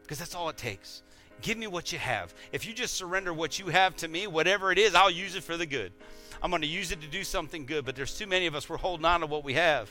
[0.00, 1.02] Because that's all it takes.
[1.42, 2.32] Give me what you have.
[2.52, 5.42] If you just surrender what you have to me, whatever it is, I'll use it
[5.42, 5.92] for the good.
[6.42, 7.84] I'm going to use it to do something good.
[7.84, 9.90] But there's too many of us, we're holding on to what we have.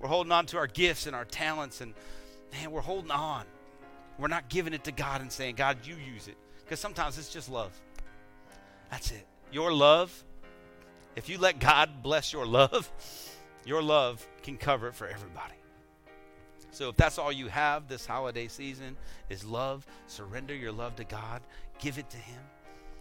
[0.00, 1.94] We're holding on to our gifts and our talents, and
[2.50, 3.44] man, we're holding on.
[4.18, 6.36] We're not giving it to God and saying, God, you use it.
[6.64, 7.80] Because sometimes it's just love.
[8.90, 9.24] That's it.
[9.52, 10.24] Your love,
[11.14, 12.90] if you let God bless your love,
[13.64, 15.54] your love can cover it for everybody.
[16.70, 18.96] So if that's all you have this holiday season
[19.28, 21.42] is love, surrender your love to God,
[21.78, 22.40] give it to Him,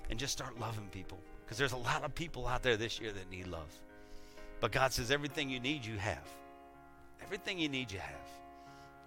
[0.09, 1.19] and just start loving people.
[1.45, 3.73] Because there's a lot of people out there this year that need love.
[4.59, 6.27] But God says everything you need, you have.
[7.21, 8.15] Everything you need, you have.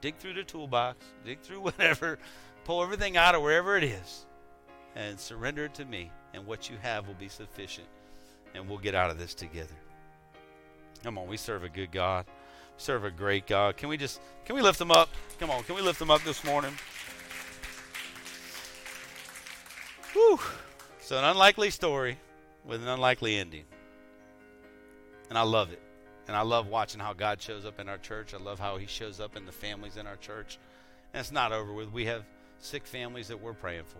[0.00, 2.18] Dig through the toolbox, dig through whatever,
[2.64, 4.26] pull everything out of wherever it is,
[4.94, 6.10] and surrender it to me.
[6.32, 7.88] And what you have will be sufficient.
[8.54, 9.74] And we'll get out of this together.
[11.02, 12.26] Come on, we serve a good God
[12.80, 13.76] serve a great God.
[13.76, 15.08] Can we just can we lift them up?
[15.38, 16.72] Come on, can we lift them up this morning?
[20.12, 20.40] Whew.
[21.00, 22.18] So an unlikely story
[22.64, 23.64] with an unlikely ending.
[25.28, 25.80] And I love it.
[26.26, 28.34] And I love watching how God shows up in our church.
[28.34, 30.58] I love how he shows up in the families in our church.
[31.12, 31.92] And it's not over with.
[31.92, 32.24] We have
[32.58, 33.98] sick families that we're praying for.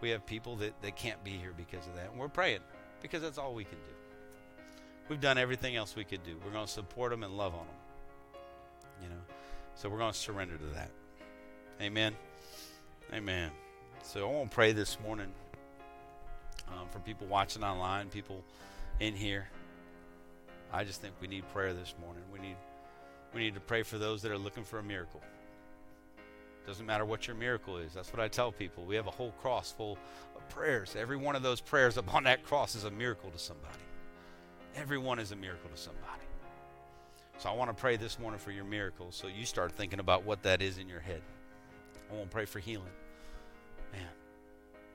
[0.00, 2.10] We have people that, that can't be here because of that.
[2.10, 2.60] And we're praying
[3.02, 3.99] because that's all we can do.
[5.10, 6.36] We've done everything else we could do.
[6.44, 8.40] We're going to support them and love on them.
[9.02, 9.20] You know,
[9.74, 10.90] so we're going to surrender to that.
[11.82, 12.14] Amen.
[13.12, 13.50] Amen.
[14.04, 15.26] So I want to pray this morning
[16.68, 18.44] um, for people watching online, people
[19.00, 19.48] in here.
[20.72, 22.22] I just think we need prayer this morning.
[22.32, 22.56] We need
[23.34, 25.22] we need to pray for those that are looking for a miracle.
[26.68, 27.94] Doesn't matter what your miracle is.
[27.94, 28.84] That's what I tell people.
[28.84, 29.98] We have a whole cross full
[30.36, 30.94] of prayers.
[30.96, 33.74] Every one of those prayers upon that cross is a miracle to somebody.
[34.76, 36.22] Everyone is a miracle to somebody.
[37.38, 40.24] So I want to pray this morning for your miracle so you start thinking about
[40.24, 41.22] what that is in your head.
[42.10, 42.92] I want to pray for healing.
[43.92, 44.06] Man,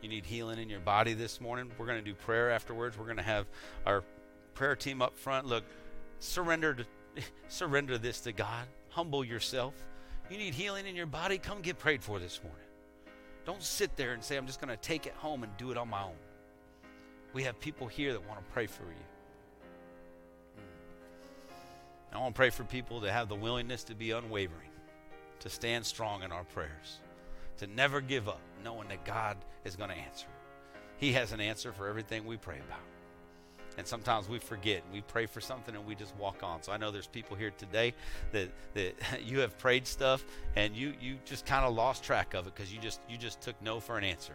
[0.01, 1.71] you need healing in your body this morning.
[1.77, 2.97] We're going to do prayer afterwards.
[2.97, 3.47] We're going to have
[3.85, 4.03] our
[4.53, 5.47] prayer team up front.
[5.47, 5.63] Look,
[6.19, 6.85] surrender to,
[7.47, 8.67] surrender this to God.
[8.89, 9.73] Humble yourself.
[10.29, 11.37] You need healing in your body?
[11.37, 12.61] Come get prayed for this morning.
[13.45, 15.77] Don't sit there and say, I'm just going to take it home and do it
[15.77, 16.15] on my own.
[17.33, 19.14] We have people here that want to pray for you.
[22.15, 24.69] I want to pray for people to have the willingness to be unwavering,
[25.39, 26.99] to stand strong in our prayers,
[27.57, 30.27] to never give up, knowing that God is going to answer.
[30.97, 32.79] He has an answer for everything we pray about.
[33.77, 36.63] And sometimes we forget and we pray for something and we just walk on.
[36.63, 37.93] So I know there's people here today
[38.31, 40.23] that, that you have prayed stuff
[40.55, 43.41] and you, you just kind of lost track of it because you just you just
[43.41, 44.33] took no for an answer.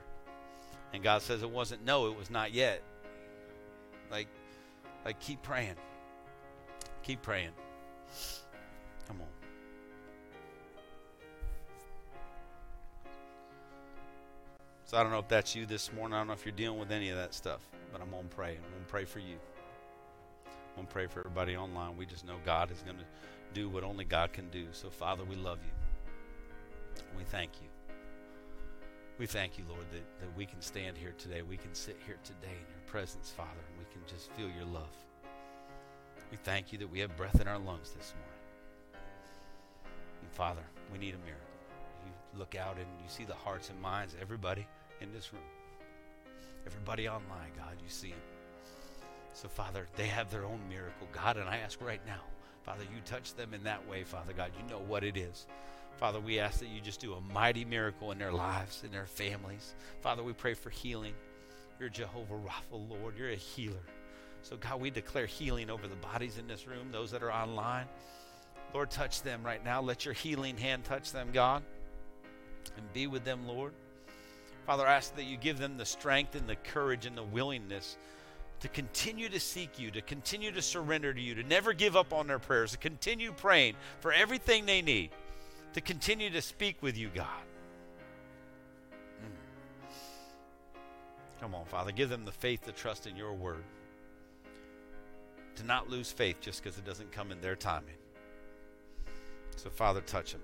[0.92, 2.82] And God says it wasn't no, it was not yet.
[4.10, 4.28] Like
[5.04, 5.76] like keep praying.
[7.02, 7.52] Keep praying.
[14.90, 16.16] So I don't know if that's you this morning.
[16.16, 17.60] I don't know if you're dealing with any of that stuff,
[17.92, 18.56] but I'm going to pray.
[18.56, 19.36] I'm going to pray for you.
[20.46, 21.96] I'm going to pray for everybody online.
[21.96, 23.04] We just know God is going to
[23.54, 24.66] do what only God can do.
[24.72, 27.04] So, Father, we love you.
[27.16, 27.68] We thank you.
[29.16, 31.42] We thank you, Lord, that, that we can stand here today.
[31.42, 34.66] We can sit here today in your presence, Father, and we can just feel your
[34.74, 34.96] love.
[36.32, 39.04] We thank you that we have breath in our lungs this morning.
[40.22, 41.46] And Father, we need a miracle.
[42.04, 44.66] You look out and you see the hearts and minds everybody
[45.00, 45.42] in this room.
[46.66, 48.18] Everybody online, God, you see them.
[49.32, 52.20] So, Father, they have their own miracle, God, and I ask right now,
[52.62, 54.50] Father, you touch them in that way, Father God.
[54.58, 55.46] You know what it is.
[55.96, 59.06] Father, we ask that you just do a mighty miracle in their lives, in their
[59.06, 59.74] families.
[60.00, 61.14] Father, we pray for healing.
[61.78, 63.16] You're Jehovah Rapha, Lord.
[63.16, 63.82] You're a healer.
[64.42, 67.86] So, God, we declare healing over the bodies in this room, those that are online.
[68.72, 69.80] Lord, touch them right now.
[69.80, 71.62] Let your healing hand touch them, God,
[72.76, 73.72] and be with them, Lord.
[74.66, 77.96] Father, I ask that you give them the strength and the courage and the willingness
[78.60, 82.12] to continue to seek you, to continue to surrender to you, to never give up
[82.12, 85.10] on their prayers, to continue praying for everything they need,
[85.72, 87.26] to continue to speak with you, God.
[89.24, 89.90] Mm.
[91.40, 93.64] Come on, Father, give them the faith to trust in your word,
[95.56, 97.94] to not lose faith just because it doesn't come in their timing.
[99.56, 100.42] So, Father, touch them.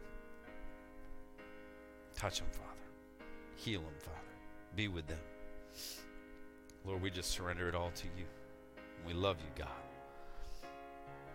[2.17, 2.76] Touch them, Father.
[3.57, 4.17] Heal them, Father.
[4.75, 5.19] Be with them.
[6.85, 8.25] Lord, we just surrender it all to you.
[9.07, 9.69] We love you, God.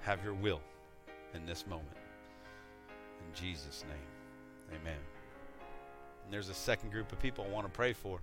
[0.02, 0.62] Have your will
[1.34, 1.98] in this moment.
[3.20, 4.98] In Jesus' name, amen.
[6.24, 8.22] And there's a second group of people I want to pray for.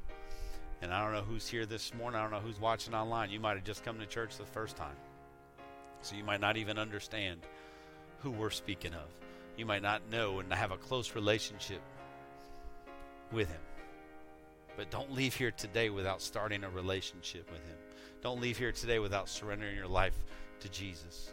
[0.80, 2.18] And I don't know who's here this morning.
[2.18, 3.30] I don't know who's watching online.
[3.30, 4.96] You might have just come to church the first time.
[6.02, 7.40] So you might not even understand
[8.20, 9.08] who we're speaking of.
[9.56, 11.80] You might not know and have a close relationship
[13.32, 13.60] with Him.
[14.78, 17.76] But don't leave here today without starting a relationship with Him.
[18.22, 20.14] Don't leave here today without surrendering your life
[20.60, 21.32] to Jesus.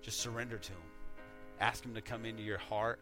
[0.00, 0.80] Just surrender to Him.
[1.60, 2.98] Ask Him to come into your heart.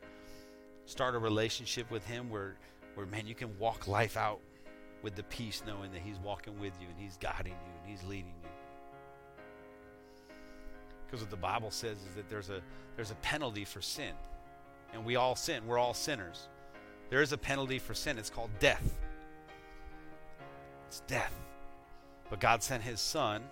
[0.86, 2.56] Start a relationship with Him where,
[2.96, 4.40] where man, you can walk life out
[5.04, 8.02] with the peace knowing that He's walking with you and He's guiding you and He's
[8.02, 8.50] leading you.
[11.06, 12.60] Because what the Bible says is that there's a
[12.96, 14.12] there's a penalty for sin.
[14.92, 15.64] And we all sin.
[15.68, 16.48] We're all sinners.
[17.10, 18.18] There is a penalty for sin.
[18.18, 18.98] It's called death.
[20.88, 21.34] It's death.
[22.30, 23.42] But God sent his son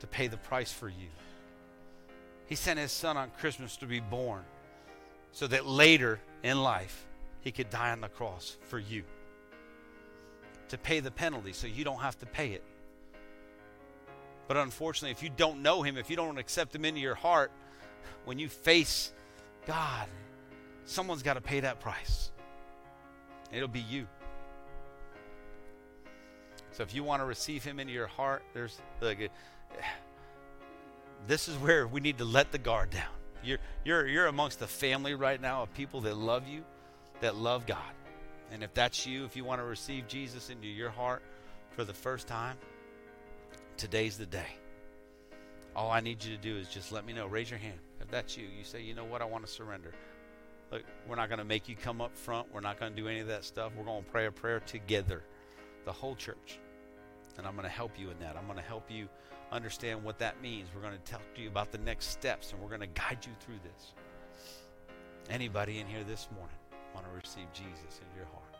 [0.00, 1.08] to pay the price for you.
[2.46, 4.44] He sent his son on Christmas to be born
[5.32, 7.06] so that later in life
[7.40, 9.04] he could die on the cross for you.
[10.68, 12.62] To pay the penalty so you don't have to pay it.
[14.48, 17.50] But unfortunately, if you don't know him, if you don't accept him into your heart,
[18.24, 19.12] when you face
[19.66, 20.08] God,
[20.84, 22.30] someone's got to pay that price.
[23.50, 24.06] It'll be you.
[26.72, 29.30] So if you want to receive him into your heart, there's like
[31.26, 33.12] this is where we need to let the guard down.
[33.44, 36.64] You're you're you're amongst a family right now of people that love you,
[37.20, 37.92] that love God.
[38.50, 41.22] And if that's you, if you want to receive Jesus into your heart
[41.70, 42.56] for the first time,
[43.76, 44.56] today's the day.
[45.74, 47.26] All I need you to do is just let me know.
[47.26, 47.78] Raise your hand.
[48.00, 49.92] If that's you, you say, you know what, I want to surrender.
[50.70, 52.52] Look, we're not going to make you come up front.
[52.52, 53.72] We're not going to do any of that stuff.
[53.76, 55.22] We're going to pray a prayer together,
[55.84, 56.58] the whole church.
[57.38, 58.36] And I'm going to help you in that.
[58.36, 59.08] I'm going to help you
[59.50, 60.68] understand what that means.
[60.74, 63.18] We're going to talk to you about the next steps, and we're going to guide
[63.22, 63.92] you through this.
[65.30, 66.56] Anybody in here this morning
[66.94, 68.56] want to receive Jesus in your heart?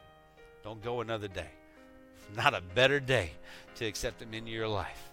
[0.62, 1.50] Don't go another day.
[2.36, 3.32] Not a better day
[3.76, 5.10] to accept Him into your life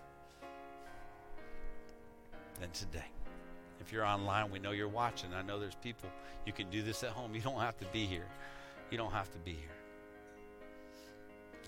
[2.60, 3.06] than today.
[3.80, 5.34] If you're online, we know you're watching.
[5.34, 6.10] I know there's people.
[6.46, 7.34] You can do this at home.
[7.34, 8.28] You don't have to be here.
[8.92, 9.79] You don't have to be here.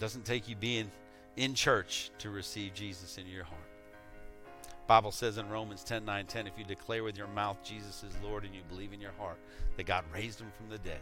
[0.01, 0.89] Doesn't take you being
[1.37, 3.61] in church to receive Jesus into your heart.
[4.87, 8.11] Bible says in Romans 10 9 10, if you declare with your mouth Jesus is
[8.23, 9.37] Lord and you believe in your heart
[9.77, 11.01] that God raised him from the dead,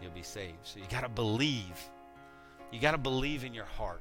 [0.00, 0.58] you'll be saved.
[0.62, 1.90] So you got to believe.
[2.70, 4.00] You got to believe in your heart.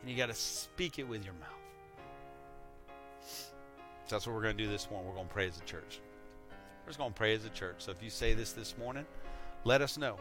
[0.00, 1.50] and you got to speak it with your mouth.
[4.06, 5.06] So that's what we're going to do this morning.
[5.06, 6.00] We're going to pray as a church.
[6.50, 7.76] We're just going to pray as a church.
[7.76, 9.04] So if you say this this morning,
[9.64, 10.16] let us know.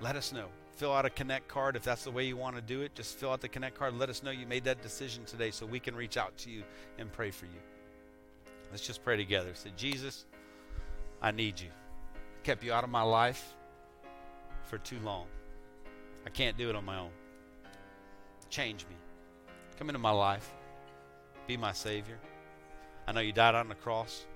[0.00, 0.46] Let us know.
[0.76, 2.94] Fill out a connect card if that's the way you want to do it.
[2.94, 3.98] Just fill out the connect card.
[3.98, 6.64] Let us know you made that decision today so we can reach out to you
[6.98, 7.60] and pray for you.
[8.70, 9.52] Let's just pray together.
[9.54, 10.26] Say, Jesus,
[11.22, 11.68] I need you.
[11.68, 13.54] I Kept you out of my life
[14.64, 15.26] for too long.
[16.26, 17.10] I can't do it on my own.
[18.50, 18.96] Change me.
[19.78, 20.52] Come into my life.
[21.46, 22.18] Be my Savior.
[23.08, 24.26] I know you died on the cross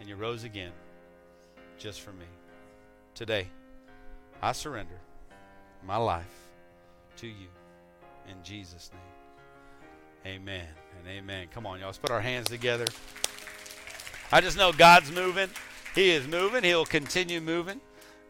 [0.00, 0.72] and you rose again
[1.78, 2.26] just for me.
[3.14, 3.46] Today,
[4.42, 4.98] I surrender
[5.86, 6.24] my life
[7.16, 7.48] to you
[8.28, 10.34] in Jesus' name.
[10.34, 10.66] Amen
[10.98, 11.48] and amen.
[11.52, 11.88] Come on, y'all.
[11.88, 12.86] Let's put our hands together.
[14.32, 15.48] I just know God's moving.
[15.94, 16.64] He is moving.
[16.64, 17.80] He'll continue moving.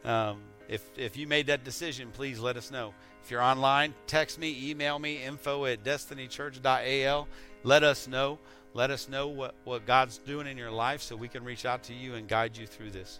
[0.03, 2.93] Um, if, if you made that decision, please let us know.
[3.23, 7.27] If you're online, text me, email me, info at destinychurch.al.
[7.63, 8.39] Let us know.
[8.73, 11.81] Let us know what, what God's doing in your life so we can reach out
[11.83, 13.19] to you and guide you through this.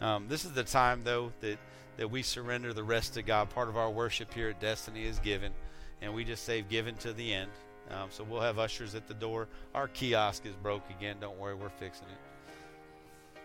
[0.00, 1.58] Um, this is the time, though, that,
[1.96, 3.50] that we surrender the rest to God.
[3.50, 5.52] Part of our worship here at Destiny is given,
[6.02, 7.50] and we just say given to the end.
[7.90, 9.48] Um, so we'll have ushers at the door.
[9.74, 11.16] Our kiosk is broke again.
[11.20, 13.40] Don't worry, we're fixing it.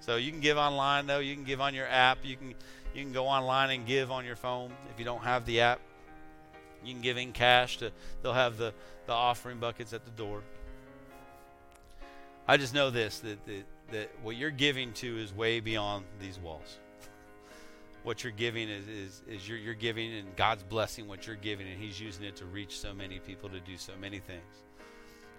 [0.00, 1.18] So you can give online though.
[1.18, 2.18] You can give on your app.
[2.24, 2.54] You can
[2.94, 5.80] you can go online and give on your phone if you don't have the app.
[6.84, 7.78] You can give in cash.
[7.78, 7.92] To
[8.22, 8.72] they'll have the
[9.06, 10.42] the offering buckets at the door.
[12.46, 16.38] I just know this that that, that what you're giving to is way beyond these
[16.38, 16.78] walls.
[18.08, 21.68] What you're giving is, is, is you're, you're giving and God's blessing what you're giving
[21.68, 24.62] and He's using it to reach so many people to do so many things.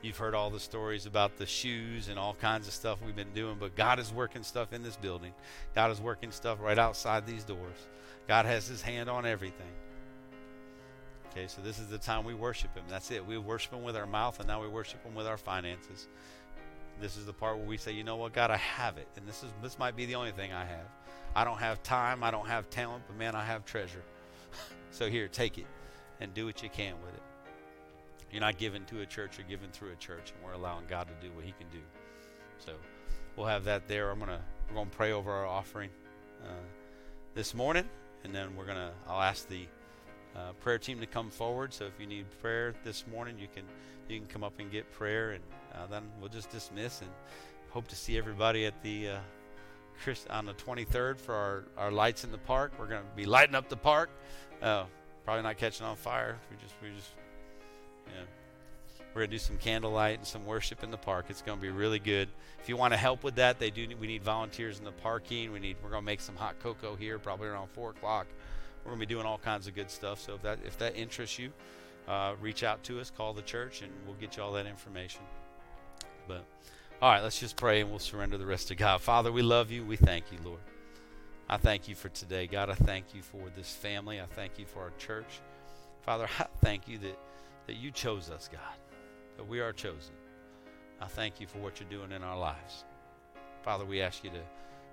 [0.03, 3.33] You've heard all the stories about the shoes and all kinds of stuff we've been
[3.33, 5.33] doing, but God is working stuff in this building.
[5.73, 7.87] God is working stuff right outside these doors.
[8.27, 9.73] God has His hand on everything.
[11.31, 12.83] Okay, so this is the time we worship Him.
[12.87, 13.25] That's it.
[13.25, 16.07] We worship Him with our mouth, and now we worship Him with our finances.
[17.01, 19.27] This is the part where we say, you know what, God, I have it, and
[19.27, 20.85] this is this might be the only thing I have.
[21.35, 24.03] I don't have time, I don't have talent, but man, I have treasure.
[24.91, 25.65] so here, take it,
[26.19, 27.21] and do what you can with it.
[28.31, 31.07] You're not giving to a church, you're giving through a church, and we're allowing God
[31.07, 31.79] to do what He can do.
[32.59, 32.73] So
[33.35, 34.11] we'll have that there.
[34.11, 35.89] I'm gonna we're gonna pray over our offering
[36.43, 36.63] uh,
[37.33, 37.85] this morning,
[38.23, 39.65] and then we're gonna I'll ask the
[40.35, 41.73] uh, prayer team to come forward.
[41.73, 43.63] So if you need prayer this morning, you can
[44.07, 45.43] you can come up and get prayer, and
[45.73, 47.09] uh, then we'll just dismiss and
[47.71, 49.19] hope to see everybody at the uh,
[50.29, 52.73] on the 23rd for our, our lights in the park.
[52.79, 54.09] We're going to be lighting up the park.
[54.61, 54.85] Uh,
[55.29, 56.37] probably not catching on fire.
[56.49, 57.11] We just we just
[58.07, 58.23] yeah.
[59.13, 61.25] We're gonna do some candlelight and some worship in the park.
[61.29, 62.29] It's gonna be really good.
[62.59, 63.87] If you want to help with that, they do.
[63.99, 65.51] We need volunteers in the parking.
[65.51, 65.77] We need.
[65.83, 68.27] We're gonna make some hot cocoa here, probably around four o'clock.
[68.83, 70.19] We're gonna be doing all kinds of good stuff.
[70.19, 71.51] So if that if that interests you,
[72.07, 75.21] uh, reach out to us, call the church, and we'll get you all that information.
[76.27, 76.43] But
[77.01, 79.01] all right, let's just pray and we'll surrender the rest to God.
[79.01, 79.85] Father, we love you.
[79.85, 80.59] We thank you, Lord.
[81.47, 82.69] I thank you for today, God.
[82.69, 84.19] I thank you for this family.
[84.21, 85.41] I thank you for our church,
[86.01, 86.27] Father.
[86.39, 87.17] I thank you that
[87.69, 88.77] that you chose us, God.
[89.37, 90.15] That we are chosen.
[90.99, 92.83] I thank you for what you're doing in our lives.
[93.61, 94.41] Father, we ask you to,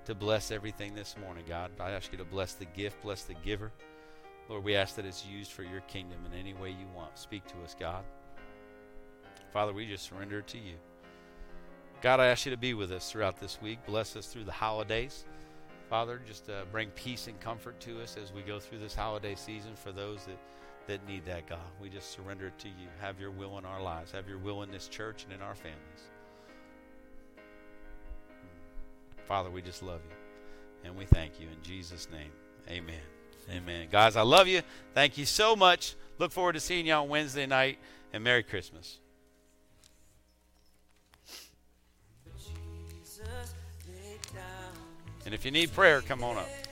[0.05, 1.71] to bless everything this morning, God.
[1.81, 3.73] I ask you to bless the gift, bless the giver.
[4.51, 7.19] Lord, we ask that it's used for your kingdom in any way you want.
[7.19, 8.05] Speak to us, God.
[9.55, 10.75] Father, we just surrender it to you.
[12.03, 13.79] God, I ask you to be with us throughout this week.
[13.87, 15.25] Bless us through the holidays.
[15.89, 19.35] Father, just uh, bring peace and comfort to us as we go through this holiday
[19.35, 20.39] season for those that,
[20.89, 21.59] that need that, God.
[21.81, 22.89] We just surrender it to you.
[23.01, 24.13] Have your will in our lives.
[24.13, 26.11] Have your will in this church and in our families.
[29.27, 30.17] Father, we just love you.
[30.85, 32.31] And we thank you in Jesus' name.
[32.69, 33.01] Amen.
[33.51, 33.89] Amen.
[33.91, 34.63] Guys, I love you.
[34.93, 35.95] Thank you so much.
[36.19, 37.79] Look forward to seeing you on Wednesday night.
[38.13, 38.99] And Merry Christmas.
[45.27, 46.66] And if you need prayer, come on up.